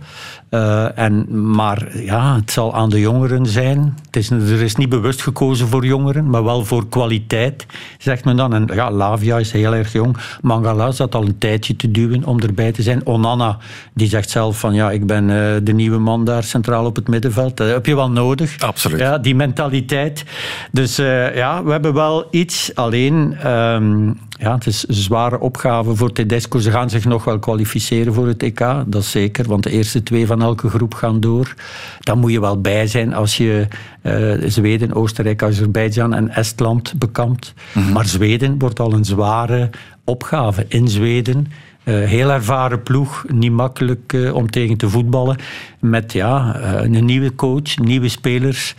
Uh, 0.55 0.97
en 0.97 1.25
maar 1.51 1.97
ja, 1.97 2.35
het 2.35 2.51
zal 2.51 2.75
aan 2.75 2.89
de 2.89 2.99
jongeren 2.99 3.45
zijn. 3.45 3.97
Het 4.05 4.15
is, 4.15 4.29
er 4.29 4.61
is 4.61 4.75
niet 4.75 4.89
bewust 4.89 5.21
gekozen 5.21 5.67
voor 5.67 5.85
jongeren, 5.85 6.29
maar 6.29 6.43
wel 6.43 6.65
voor 6.65 6.87
kwaliteit, 6.89 7.65
zegt 7.97 8.25
men 8.25 8.35
dan. 8.35 8.53
En 8.53 8.69
ja, 8.73 8.91
Lavia 8.91 9.37
is 9.37 9.51
heel 9.51 9.73
erg 9.73 9.91
jong. 9.91 10.17
Mangala 10.41 10.91
zat 10.91 11.15
al 11.15 11.23
een 11.23 11.37
tijdje 11.37 11.75
te 11.75 11.91
duwen 11.91 12.23
om 12.23 12.39
erbij 12.39 12.71
te 12.71 12.81
zijn. 12.81 13.05
Onana, 13.05 13.57
die 13.93 14.07
zegt 14.07 14.29
zelf 14.29 14.59
van 14.59 14.73
ja, 14.73 14.91
ik 14.91 15.07
ben 15.07 15.29
uh, 15.29 15.53
de 15.63 15.73
nieuwe 15.73 15.97
man 15.97 16.25
daar 16.25 16.43
centraal 16.43 16.85
op 16.85 16.95
het 16.95 17.07
middenveld. 17.07 17.57
Dat 17.57 17.69
heb 17.69 17.85
je 17.85 17.95
wel 17.95 18.11
nodig. 18.11 18.59
Absoluut. 18.59 18.99
Ja, 18.99 19.17
die 19.17 19.35
mentaliteit. 19.35 20.23
Dus 20.71 20.99
uh, 20.99 21.35
ja, 21.35 21.63
we 21.63 21.71
hebben 21.71 21.93
wel 21.93 22.27
iets. 22.31 22.75
Alleen, 22.75 23.47
um, 23.47 24.19
ja, 24.37 24.53
het 24.53 24.67
is 24.67 24.87
een 24.87 24.93
zware 24.93 25.39
opgave 25.39 25.95
voor 25.95 26.11
Tedesco. 26.11 26.59
Ze 26.59 26.71
gaan 26.71 26.89
zich 26.89 27.05
nog 27.05 27.23
wel 27.23 27.39
kwalificeren 27.39 28.13
voor 28.13 28.27
het 28.27 28.43
EK, 28.43 28.59
dat 28.85 29.01
is 29.01 29.11
zeker. 29.11 29.47
Want 29.47 29.63
de 29.63 29.71
eerste 29.71 30.03
twee 30.03 30.25
van 30.25 30.41
elke 30.41 30.69
groep 30.69 30.93
gaan 30.93 31.19
door. 31.19 31.53
Dan 31.99 32.19
moet 32.19 32.31
je 32.31 32.39
wel 32.39 32.61
bij 32.61 32.87
zijn 32.87 33.13
als 33.13 33.37
je 33.37 33.67
uh, 34.01 34.49
Zweden, 34.49 34.93
Oostenrijk, 34.93 35.43
Azerbeidzjan 35.43 36.13
en 36.13 36.29
Estland 36.29 36.93
bekampt. 36.97 37.53
Mm 37.73 37.83
-hmm. 37.83 37.93
Maar 37.93 38.05
Zweden 38.05 38.59
wordt 38.59 38.79
al 38.79 38.93
een 38.93 39.05
zware 39.05 39.69
opgave 40.03 40.65
in 40.67 40.87
Zweden. 40.87 41.47
Uh, 41.83 42.05
heel 42.05 42.31
ervaren 42.31 42.83
ploeg, 42.83 43.25
niet 43.27 43.51
makkelijk 43.51 44.13
uh, 44.13 44.33
om 44.33 44.49
tegen 44.49 44.77
te 44.77 44.89
voetballen. 44.89 45.37
Met 45.79 46.13
ja, 46.13 46.59
uh, 46.59 46.95
een 46.95 47.05
nieuwe 47.05 47.35
coach, 47.35 47.77
nieuwe 47.77 48.09
spelers. 48.09 48.75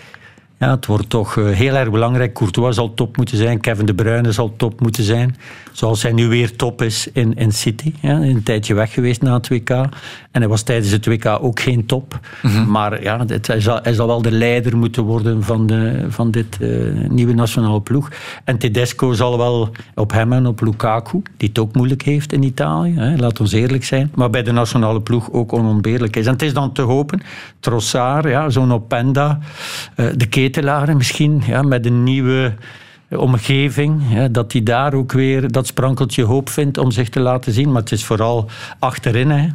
Ja, 0.59 0.70
het 0.70 0.86
wordt 0.86 1.11
toch 1.11 1.34
heel 1.34 1.74
erg 1.74 1.90
belangrijk. 1.90 2.32
Courtois 2.34 2.74
zal 2.74 2.94
top 2.94 3.16
moeten 3.16 3.36
zijn, 3.36 3.61
Kevin 3.61 3.86
De 3.86 3.94
Bruyne 3.94 4.32
zal 4.32 4.54
top 4.57 4.80
moeten 4.80 5.04
zijn. 5.04 5.36
Zoals 5.76 6.02
hij 6.02 6.12
nu 6.12 6.28
weer 6.28 6.56
top 6.56 6.82
is 6.82 7.08
in, 7.12 7.34
in 7.34 7.52
City. 7.52 7.92
Ja, 8.00 8.10
een 8.10 8.42
tijdje 8.42 8.74
weg 8.74 8.92
geweest 8.92 9.22
na 9.22 9.34
het 9.34 9.48
WK. 9.48 9.70
En 9.70 9.88
hij 10.30 10.48
was 10.48 10.62
tijdens 10.62 10.92
het 10.92 11.06
WK 11.06 11.26
ook 11.26 11.60
geen 11.60 11.86
top. 11.86 12.20
Mm 12.42 12.50
-hmm. 12.50 12.70
Maar 12.70 13.02
ja, 13.02 13.24
het, 13.26 13.46
hij, 13.46 13.60
zal, 13.60 13.78
hij 13.82 13.92
zal 13.92 14.06
wel 14.06 14.22
de 14.22 14.30
leider 14.30 14.76
moeten 14.76 15.02
worden 15.02 15.42
van, 15.42 15.66
de, 15.66 16.06
van 16.08 16.30
dit 16.30 16.58
uh, 16.60 17.08
nieuwe 17.08 17.34
nationale 17.34 17.80
ploeg. 17.80 18.10
En 18.44 18.58
Tedesco 18.58 19.12
zal 19.12 19.38
wel 19.38 19.70
op 19.94 20.12
hem 20.12 20.32
en 20.32 20.46
op 20.46 20.60
Lukaku, 20.60 21.22
die 21.36 21.48
het 21.48 21.58
ook 21.58 21.74
moeilijk 21.74 22.02
heeft 22.02 22.32
in 22.32 22.42
Italië. 22.42 22.94
Hè, 22.94 23.16
laat 23.16 23.40
ons 23.40 23.52
eerlijk 23.52 23.84
zijn. 23.84 24.12
Maar 24.14 24.30
bij 24.30 24.42
de 24.42 24.52
nationale 24.52 25.00
ploeg 25.00 25.32
ook 25.32 25.52
onontbeerlijk 25.52 26.16
is. 26.16 26.26
En 26.26 26.32
het 26.32 26.42
is 26.42 26.52
dan 26.52 26.72
te 26.72 26.82
hopen, 26.82 27.22
Trossard, 27.60 28.24
ja, 28.24 28.50
zo'n 28.50 28.72
Openda, 28.72 29.38
uh, 29.96 30.06
de 30.16 30.26
ketelaren 30.26 30.96
misschien, 30.96 31.42
ja, 31.46 31.62
met 31.62 31.86
een 31.86 32.02
nieuwe 32.02 32.54
omgeving, 33.11 34.02
ja, 34.09 34.28
dat 34.28 34.52
hij 34.52 34.62
daar 34.62 34.94
ook 34.94 35.12
weer 35.12 35.52
dat 35.52 35.66
sprankeltje 35.66 36.22
hoop 36.22 36.48
vindt 36.48 36.78
om 36.78 36.90
zich 36.90 37.09
te 37.09 37.20
laten 37.20 37.52
zien. 37.52 37.72
Maar 37.72 37.82
het 37.82 37.92
is 37.92 38.04
vooral 38.04 38.48
achterin, 38.78 39.30
hè, 39.30 39.48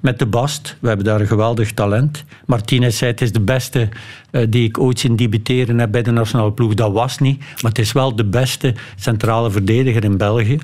met 0.00 0.18
de 0.18 0.26
Bast. 0.26 0.76
We 0.80 0.88
hebben 0.88 1.06
daar 1.06 1.20
een 1.20 1.26
geweldig 1.26 1.72
talent. 1.72 2.24
Martinez 2.46 2.98
zei, 2.98 3.10
het 3.10 3.20
is 3.20 3.32
de 3.32 3.40
beste 3.40 3.88
uh, 4.30 4.46
die 4.48 4.68
ik 4.68 4.78
ooit 4.78 4.98
zien 4.98 5.16
debuteren 5.16 5.78
heb 5.78 5.90
bij 5.90 6.02
de 6.02 6.10
nationale 6.10 6.52
ploeg. 6.52 6.74
Dat 6.74 6.92
was 6.92 7.18
niet, 7.18 7.38
maar 7.38 7.70
het 7.70 7.78
is 7.78 7.92
wel 7.92 8.16
de 8.16 8.24
beste 8.24 8.74
centrale 8.96 9.50
verdediger 9.50 10.04
in 10.04 10.16
België. 10.16 10.58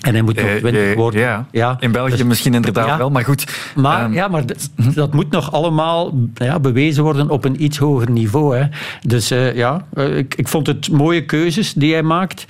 En 0.00 0.12
hij 0.12 0.22
moet 0.22 0.34
nog 0.34 0.44
20 0.44 0.72
uh, 0.72 0.90
uh, 0.90 0.96
worden. 0.96 1.20
Ja. 1.20 1.46
ja. 1.50 1.76
In 1.80 1.92
België 1.92 2.10
dus, 2.10 2.22
misschien 2.22 2.54
inderdaad 2.54 2.86
ja. 2.86 2.98
wel, 2.98 3.10
maar 3.10 3.24
goed. 3.24 3.72
Maar, 3.74 4.04
um, 4.04 4.12
ja, 4.12 4.28
maar 4.28 4.46
dat, 4.46 4.70
dat, 4.94 5.14
moet 5.14 5.30
nog 5.30 5.52
allemaal 5.52 6.14
ja, 6.34 6.60
bewezen 6.60 7.02
worden 7.02 7.30
op 7.30 7.44
een 7.44 7.62
iets 7.62 7.78
hoger 7.78 8.10
niveau. 8.10 8.56
Hè. 8.56 8.66
Dus 9.00 9.32
uh, 9.32 9.54
ja, 9.54 9.84
ik, 9.94 10.34
ik, 10.34 10.48
vond 10.48 10.66
het 10.66 10.90
mooie 10.90 11.24
keuzes 11.24 11.72
die 11.72 11.92
hij 11.92 12.02
maakt. 12.02 12.46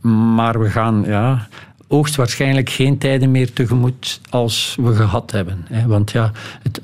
maar 0.00 0.60
we 0.60 0.70
gaan 0.70 1.04
ja, 1.06 1.48
hoogstwaarschijnlijk 1.88 2.70
geen 2.70 2.98
tijden 2.98 3.30
meer 3.30 3.52
tegemoet 3.52 4.20
als 4.30 4.76
we 4.80 4.94
gehad 4.94 5.30
hebben. 5.30 5.66
Hè. 5.68 5.86
Want 5.86 6.10
ja, 6.10 6.32
het 6.62 6.80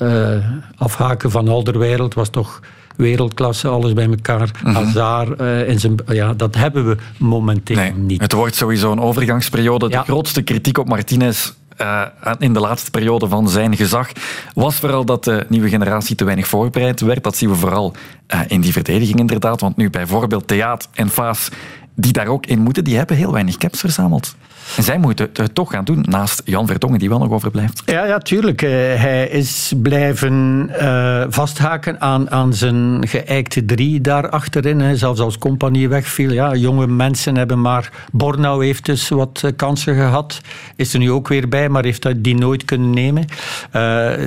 afhaken 0.76 1.30
van 1.30 1.48
Alderwereld 1.48 2.14
was 2.14 2.28
toch 2.28 2.60
wereldklasse, 2.96 3.68
alles 3.68 3.92
bij 3.92 4.08
elkaar. 4.08 4.50
Mm 4.64 4.74
-hmm. 4.74 4.84
Hazard, 4.84 5.40
uh, 5.40 5.68
in 5.68 5.80
zijn, 5.80 5.94
ja, 6.06 6.34
dat 6.34 6.54
hebben 6.54 6.86
we 6.86 6.96
momenteel 7.18 7.76
nee, 7.76 7.92
niet. 7.92 8.20
Het 8.20 8.32
wordt 8.32 8.54
sowieso 8.54 8.92
een 8.92 9.00
overgangsperiode. 9.00 9.88
Ja. 9.88 9.98
De 9.98 10.04
grootste 10.04 10.42
kritiek 10.42 10.78
op 10.78 10.88
Martinez 10.88 11.52
uh, 11.80 12.02
in 12.38 12.52
de 12.52 12.60
laatste 12.60 12.90
periode 12.90 13.28
van 13.28 13.48
zijn 13.48 13.76
gezag 13.76 14.12
was 14.54 14.76
vooral 14.76 15.04
dat 15.04 15.24
de 15.24 15.46
nieuwe 15.48 15.68
generatie 15.68 16.16
te 16.16 16.24
weinig 16.24 16.46
voorbereid 16.46 17.00
werd. 17.00 17.24
Dat 17.24 17.36
zien 17.36 17.48
we 17.48 17.54
vooral 17.54 17.94
uh, 18.34 18.40
in 18.46 18.60
die 18.60 18.72
verdediging 18.72 19.18
inderdaad. 19.18 19.60
Want 19.60 19.76
nu 19.76 19.90
bijvoorbeeld 19.90 20.46
Theaat 20.46 20.88
en 20.92 21.08
Faas, 21.08 21.48
die 21.94 22.12
daar 22.12 22.26
ook 22.26 22.46
in 22.46 22.60
moeten, 22.60 22.84
die 22.84 22.96
hebben 22.96 23.16
heel 23.16 23.32
weinig 23.32 23.56
caps 23.56 23.80
verzameld. 23.80 24.36
Zij 24.78 24.98
moeten 24.98 25.30
het 25.32 25.54
toch 25.54 25.70
gaan 25.70 25.84
doen, 25.84 26.04
naast 26.08 26.42
Jan 26.44 26.66
Vertongen, 26.66 26.98
die 26.98 27.08
wel 27.08 27.18
nog 27.18 27.30
overblijft. 27.30 27.82
Ja, 27.86 28.04
ja 28.04 28.18
tuurlijk. 28.18 28.62
Uh, 28.62 28.70
hij 28.70 29.28
is 29.28 29.72
blijven 29.82 30.70
uh, 30.80 31.24
vasthaken 31.28 32.00
aan, 32.00 32.30
aan 32.30 32.54
zijn 32.54 33.08
geëikte 33.08 33.64
drie 33.64 34.00
daar 34.00 34.28
achterin. 34.28 34.80
Hè. 34.80 34.96
Zelfs 34.96 35.20
als 35.20 35.38
compagnie 35.38 35.88
wegviel. 35.88 36.32
Ja, 36.32 36.54
jonge 36.54 36.86
mensen 36.86 37.36
hebben 37.36 37.60
maar... 37.60 37.90
Bornau 38.12 38.64
heeft 38.64 38.84
dus 38.84 39.08
wat 39.08 39.42
uh, 39.44 39.50
kansen 39.56 39.94
gehad. 39.94 40.40
Is 40.76 40.92
er 40.92 40.98
nu 40.98 41.10
ook 41.10 41.28
weer 41.28 41.48
bij, 41.48 41.68
maar 41.68 41.84
heeft 41.84 42.24
die 42.24 42.34
nooit 42.34 42.64
kunnen 42.64 42.90
nemen. 42.90 43.24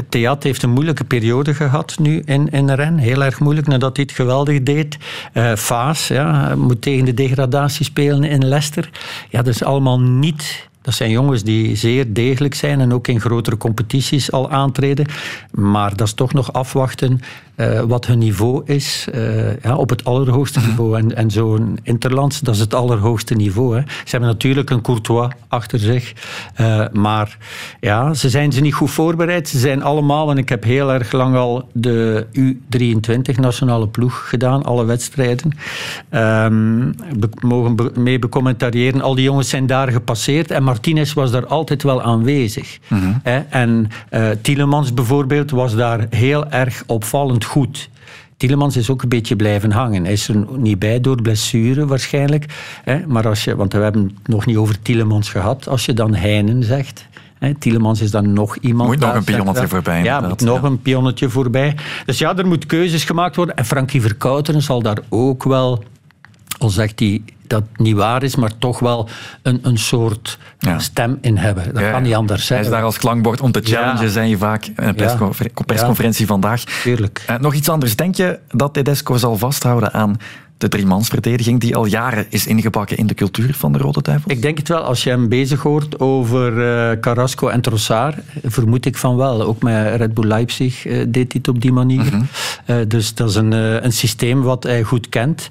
Theat 0.10 0.44
heeft 0.44 0.64
een 0.64 0.70
moeilijke 0.70 1.04
periode 1.04 1.54
gehad 1.54 1.96
nu 2.00 2.22
in, 2.26 2.50
in 2.50 2.70
Ren. 2.70 2.98
Heel 2.98 3.24
erg 3.24 3.40
moeilijk, 3.40 3.68
nadat 3.68 3.96
hij 3.96 4.06
het 4.08 4.16
geweldig 4.16 4.64
deed. 4.64 4.98
Faas 5.56 6.08
ja, 6.08 6.56
moet 6.56 6.82
tegen 6.82 7.06
de 7.06 7.14
degradatie 7.14 7.86
spelen 7.86 8.24
in 8.24 8.48
Leicester. 8.48 8.90
Ja, 9.30 9.42
dat 9.42 9.54
is 9.54 9.64
allemaal 9.64 10.00
niet 10.00 10.27
Dat 10.82 10.96
zijn 10.96 11.10
jongens 11.10 11.44
die 11.44 11.76
zeer 11.76 12.14
degelijk 12.14 12.54
zijn 12.54 12.80
en 12.80 12.94
ook 12.94 13.08
in 13.08 13.20
grotere 13.20 13.58
competities 13.58 14.32
al 14.32 14.50
aantreden. 14.50 15.06
Maar 15.52 15.96
dat 15.96 16.08
is 16.08 16.14
toch 16.14 16.34
nog 16.34 16.54
afwachten 16.54 17.20
uh, 17.58 17.82
wat 17.82 18.05
hun 18.05 18.18
niveau 18.18 18.62
is 18.66 19.08
uh, 19.16 19.58
ja, 19.62 19.76
op 19.76 19.89
het 19.89 20.03
allerhoogste 20.03 20.60
niveau. 20.60 20.97
En, 20.97 21.16
en 21.16 21.32
zo'n 21.32 21.80
Interlands, 21.84 22.39
dat 22.39 22.53
is 22.53 22.60
het 22.60 22.74
allerhoogste 22.74 23.34
niveau. 23.34 23.76
Hè. 23.76 23.82
Ze 23.82 24.10
hebben 24.12 24.30
natuurlijk 24.30 24.70
een 24.70 24.82
Courtois 24.82 25.32
achter 25.47 25.80
zich. 25.80 26.14
Uh, 26.62 26.86
maar 26.93 27.38
ja, 27.80 28.14
ze 28.14 28.30
zijn 28.30 28.51
ze 28.51 28.62
niet 28.62 28.74
goed 28.74 28.91
voorbereid. 28.91 29.49
Ze 29.49 29.60
zijn 29.60 29.84
allemaal, 29.84 30.30
en 30.32 30.38
ik 30.38 30.49
heb 30.49 30.64
heel 30.64 30.93
erg 30.93 31.12
lang 31.12 31.36
al 31.36 31.70
de 31.74 32.26
U23 32.39 33.36
nationale 33.36 33.88
ploeg 33.88 34.30
gedaan, 34.30 34.64
alle 34.64 34.86
wedstrijden. 34.86 35.51
Um, 36.12 36.95
be, 37.20 37.30
mogen 37.39 37.76
be, 37.76 37.91
mee 37.95 38.20
becommentariëren. 38.20 39.01
Al 39.01 39.16
die 39.16 39.24
jongens 39.24 39.49
zijn 39.49 39.68
daar 39.68 39.88
gepasseerd. 39.88 40.51
En 40.51 40.64
Martinez 40.64 41.14
was 41.14 41.32
daar 41.32 41.47
altijd 41.47 41.84
wel 41.84 42.01
aanwezig. 42.01 42.78
-hmm. 42.88 43.20
Hè. 43.24 43.39
En 43.39 43.88
Tielemans 44.41 44.93
bijvoorbeeld 44.93 45.51
was 45.51 45.76
daar 45.76 46.05
heel 46.10 46.49
erg 46.49 46.84
opvallend 46.88 47.45
goed. 47.48 47.89
Tielemans 48.38 48.78
is 48.78 48.89
ook 48.89 49.02
een 49.02 49.10
beetje 49.10 49.36
blijven 49.36 49.72
hangen. 49.72 50.04
Hij 50.04 50.14
is 50.14 50.28
er 50.28 50.45
niet 50.58 50.80
bij 50.80 51.02
door 51.02 51.22
blessure 51.22 51.86
waarschijnlijk. 51.86 52.45
Hè? 52.84 53.08
Maar 53.08 53.28
als 53.28 53.43
je, 53.43 53.56
want 53.56 53.74
we 53.74 53.80
hebben 53.80 54.04
het 54.04 54.28
nog 54.28 54.45
niet 54.45 54.58
over 54.58 54.82
Tielemans 54.82 55.30
gehad. 55.30 55.68
Als 55.68 55.86
je 55.86 55.93
dan 55.93 56.14
Heinen 56.14 56.64
zegt... 56.64 57.08
Hè, 57.39 57.54
Tielemans 57.54 58.02
is 58.02 58.12
dan 58.12 58.34
nog 58.34 58.58
iemand... 58.58 58.89
Moet 58.89 59.00
nog 59.00 59.16
een 59.16 59.24
pionnetje 59.24 59.68
voorbij. 59.68 60.04
Ja, 60.04 60.20
moet 60.20 60.41
nog 60.41 60.62
ja. 60.62 60.68
een 60.68 60.82
pionnetje 60.82 61.30
voorbij. 61.30 61.76
Dus 62.06 62.18
ja, 62.18 62.38
er 62.38 62.48
moeten 62.48 62.70
keuzes 62.70 63.04
gemaakt 63.04 63.36
worden. 63.36 63.56
En 63.56 63.66
Frankie 63.66 64.02
Verkouteren 64.02 64.62
zal 64.62 64.82
daar 64.82 64.98
ook 65.10 65.43
wel... 65.43 65.84
Al 66.58 66.70
zegt 66.70 66.99
hij 66.99 67.22
dat 67.47 67.64
niet 67.76 67.95
waar 67.95 68.24
is, 68.24 68.36
maar 68.36 68.58
toch 68.58 68.80
wel 68.80 69.10
een, 69.41 69.60
een 69.62 69.78
soort 69.78 70.38
ja. 70.60 70.80
stem 70.80 71.18
in 71.22 71.38
hebben. 71.38 71.74
Dat 71.74 71.84
ja, 71.84 71.91
kan 71.91 72.03
niet 72.03 72.14
anders 72.16 72.45
zijn. 72.45 72.60
Hij 72.60 72.68
is 72.68 72.74
daar 72.76 72.84
als 72.84 72.97
klankbord 72.97 73.41
om 73.41 73.51
te 73.51 73.62
challengen, 73.64 74.03
ja. 74.03 74.10
zei 74.10 74.30
je 74.30 74.38
vaak 74.38 74.66
in 74.66 74.74
een 74.76 74.95
persconfer 74.95 75.51
persconferentie 75.66 76.26
vandaag. 76.26 76.64
Tuurlijk. 76.64 77.26
Uh, 77.30 77.38
nog 77.38 77.53
iets 77.53 77.70
anders. 77.70 77.95
Denk 77.95 78.16
je 78.16 78.39
dat 78.47 78.74
Tedesco 78.74 79.18
zal 79.18 79.38
vasthouden 79.38 79.93
aan 79.93 80.18
de 80.58 80.68
driemansverdediging 80.68 81.60
die 81.60 81.76
al 81.76 81.86
jaren 81.86 82.26
is 82.30 82.47
ingebakken 82.47 82.97
in 82.97 83.08
de 83.08 83.14
cultuur 83.14 83.53
van 83.53 83.72
de 83.72 83.78
Rode 83.78 84.01
Duivels? 84.01 84.34
Ik 84.34 84.41
denk 84.41 84.58
het 84.58 84.68
wel. 84.68 84.82
Als 84.82 85.03
je 85.03 85.10
hem 85.10 85.30
bezig 85.30 85.62
hoort 85.62 85.99
over 85.99 86.53
uh, 86.53 86.99
Carrasco 86.99 87.47
en 87.47 87.62
Trossard, 87.62 88.18
vermoed 88.43 88.86
ik 88.86 88.97
van 88.97 89.16
wel. 89.16 89.41
Ook 89.41 89.62
met 89.62 89.95
Red 89.95 90.14
Bull 90.14 90.28
Leipzig 90.28 90.86
uh, 90.86 90.93
deed 91.08 91.32
hij 91.32 91.41
het 91.43 91.47
op 91.47 91.62
die 91.62 91.72
manier. 91.72 92.05
-hmm. 92.10 92.28
uh, 92.68 92.76
dus 92.88 93.14
dat 93.14 93.30
is 93.30 93.36
een, 93.36 93.51
een 93.51 93.91
systeem 93.91 94.41
wat 94.41 94.64
hij 94.64 94.84
goed 94.84 95.10
kent, 95.10 95.49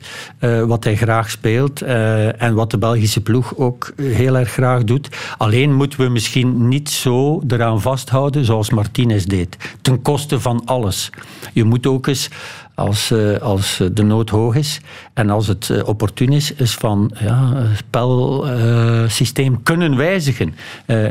wat 0.67 0.85
hij 0.85 0.97
graag 0.97 1.31
speelt 1.31 1.83
en 1.83 2.55
wat 2.55 2.71
de 2.71 2.79
Belgische 2.79 3.21
ploeg 3.21 3.57
ook 3.57 3.93
heel 4.03 4.37
erg 4.37 4.51
graag 4.51 4.85
doet. 4.85 5.09
Alleen 5.39 5.75
moeten 5.75 6.01
we 6.01 6.09
misschien 6.09 6.69
niet 6.69 6.91
zo 6.91 7.43
eraan 7.49 7.81
vasthouden 7.81 8.45
zoals 8.45 8.71
Martinez 8.71 9.25
deed. 9.25 9.57
Ten 9.83 10.03
koste 10.03 10.41
van 10.41 10.63
alles. 10.65 11.11
Je 11.53 11.65
moet 11.65 11.87
ook 11.87 12.07
eens 12.07 12.29
als, 12.77 13.11
uh, 13.11 13.39
als 13.39 13.81
de 13.93 14.03
nood 14.03 14.31
hoog 14.31 14.55
is 14.55 14.81
en 15.15 15.31
als 15.31 15.47
het 15.47 15.69
uh, 15.69 15.89
opportun 15.89 16.33
is, 16.33 16.53
is 16.53 16.75
van 16.75 17.11
ja, 17.19 17.67
spelsysteem 17.77 19.53
uh, 19.53 19.59
kunnen 19.63 19.97
wijzigen. 19.97 20.55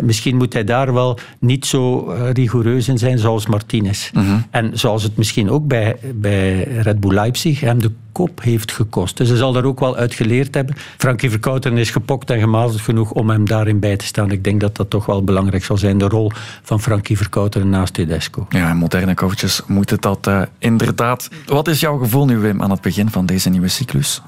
misschien 0.01 0.37
moet 0.37 0.53
hij 0.53 0.63
daar 0.63 0.93
wel 0.93 1.19
niet 1.39 1.65
zo 1.65 1.99
rigoureus 2.33 2.87
in 2.87 2.97
zijn 2.97 3.19
zoals 3.19 3.47
Martinez. 3.47 4.11
Mm 4.11 4.25
-hmm. 4.25 4.45
En 4.49 4.77
zoals 4.77 5.03
het 5.03 5.17
misschien 5.17 5.49
ook 5.49 5.67
bij, 5.67 5.97
bij 6.15 6.63
Red 6.63 6.99
Bull 6.99 7.13
Leipzig, 7.13 7.59
hem 7.59 7.81
de 7.81 7.91
kop 8.15 8.41
heeft 8.41 8.71
gekost. 8.71 9.17
Dus 9.17 9.27
hij 9.27 9.37
zal 9.37 9.51
daar 9.51 9.63
ook 9.63 9.79
wel 9.79 9.95
uit 9.95 10.13
geleerd 10.13 10.55
hebben. 10.55 10.75
Frankie 10.97 11.29
Verkouteren 11.29 11.77
is 11.77 11.89
gepokt 11.89 12.29
en 12.29 12.39
gemazeld 12.39 12.81
genoeg 12.81 13.11
om 13.11 13.29
hem 13.29 13.45
daarin 13.47 13.79
bij 13.79 13.97
te 13.97 14.05
staan. 14.05 14.31
Ik 14.31 14.43
denk 14.43 14.61
dat 14.61 14.75
dat 14.75 14.89
toch 14.89 15.05
wel 15.05 15.23
belangrijk 15.23 15.63
zal 15.63 15.77
zijn, 15.77 15.97
de 15.97 16.07
rol 16.07 16.31
van 16.63 16.81
Frankie 16.81 17.17
Verkouteren 17.17 17.69
naast 17.69 17.93
Tedesco. 17.93 18.45
Ja, 18.49 18.73
moderne 18.73 19.13
coaches 19.13 19.61
moeten 19.67 20.01
dat 20.01 20.27
uh, 20.27 20.41
inderdaad. 20.59 21.29
Wat 21.45 21.67
is 21.67 21.79
jouw 21.79 21.97
gevoel 21.97 22.25
nu, 22.25 22.37
Wim, 22.37 22.61
aan 22.61 22.71
het 22.71 22.81
begin 22.81 23.09
van 23.09 23.25
deze 23.25 23.49
nieuwe 23.49 23.67
cyclus? 23.67 24.21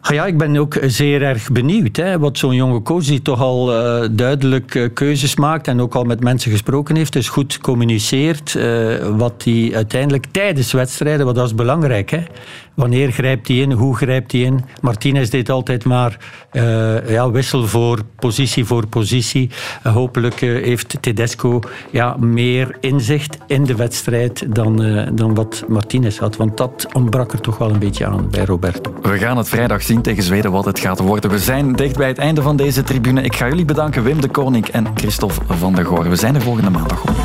Ah 0.00 0.14
ja, 0.14 0.26
ik 0.26 0.38
ben 0.38 0.56
ook 0.56 0.78
zeer 0.82 1.22
erg 1.22 1.52
benieuwd. 1.52 1.96
Hè, 1.96 2.18
wat 2.18 2.38
zo'n 2.38 2.54
jonge 2.54 2.82
coach 2.82 3.04
die 3.04 3.22
toch 3.22 3.40
al 3.40 3.72
uh, 3.74 4.08
duidelijk 4.12 4.74
uh, 4.74 4.88
keuzes 4.94 5.36
maakt 5.36 5.68
en 5.68 5.80
ook 5.80 5.94
al 5.94 6.04
met 6.04 6.20
mensen 6.20 6.50
gesproken 6.50 6.96
heeft, 6.96 7.12
dus 7.12 7.28
goed 7.28 7.58
communiceert 7.58 8.54
uh, 8.54 9.16
wat 9.16 9.42
hij 9.44 9.70
uiteindelijk 9.74 10.26
tijdens 10.30 10.72
wedstrijden, 10.72 11.24
want 11.24 11.36
dat 11.36 11.46
is 11.46 11.54
belangrijk. 11.54 12.10
Hè, 12.10 12.22
Wanneer 12.78 13.12
grijpt 13.12 13.48
hij 13.48 13.56
in? 13.56 13.72
Hoe 13.72 13.96
grijpt 13.96 14.32
hij 14.32 14.40
in? 14.40 14.64
Martinez 14.80 15.28
deed 15.28 15.50
altijd 15.50 15.84
maar 15.84 16.18
uh, 16.52 17.10
ja, 17.10 17.30
wissel 17.30 17.66
voor 17.66 17.98
positie 18.18 18.64
voor 18.64 18.86
positie. 18.86 19.50
Uh, 19.86 19.92
hopelijk 19.92 20.40
uh, 20.40 20.64
heeft 20.64 20.96
Tedesco 21.00 21.60
ja, 21.90 22.16
meer 22.16 22.76
inzicht 22.80 23.38
in 23.46 23.64
de 23.64 23.74
wedstrijd 23.74 24.54
dan, 24.54 24.76
dan 25.14 25.34
wat 25.34 25.64
Martinez 25.68 26.18
had. 26.18 26.36
Want 26.36 26.56
dat 26.56 26.86
ontbrak 26.92 27.32
er 27.32 27.40
toch 27.40 27.58
wel 27.58 27.70
een 27.70 27.78
beetje 27.78 28.06
aan 28.06 28.30
bij 28.30 28.44
Roberto. 28.44 28.94
We 29.02 29.18
gaan 29.18 29.36
het 29.36 29.48
vrijdag 29.48 29.82
zien 29.82 30.02
tegen 30.02 30.22
Zweden 30.22 30.50
wat 30.50 30.64
het 30.64 30.78
gaat 30.78 30.98
worden. 30.98 31.30
We 31.30 31.38
zijn 31.38 31.72
dicht 31.72 31.96
bij 31.96 32.08
het 32.08 32.18
einde 32.18 32.42
van 32.42 32.56
deze 32.56 32.82
tribune. 32.82 33.22
Ik 33.22 33.36
ga 33.36 33.48
jullie 33.48 33.64
bedanken, 33.64 34.02
Wim 34.02 34.20
de 34.20 34.28
Koning 34.28 34.66
en 34.66 34.86
Christophe 34.94 35.40
van 35.48 35.74
der 35.74 35.86
Goor. 35.86 36.08
We 36.08 36.16
zijn 36.16 36.34
er 36.34 36.42
volgende 36.42 36.70
maandag. 36.70 37.02
Op. 37.02 37.16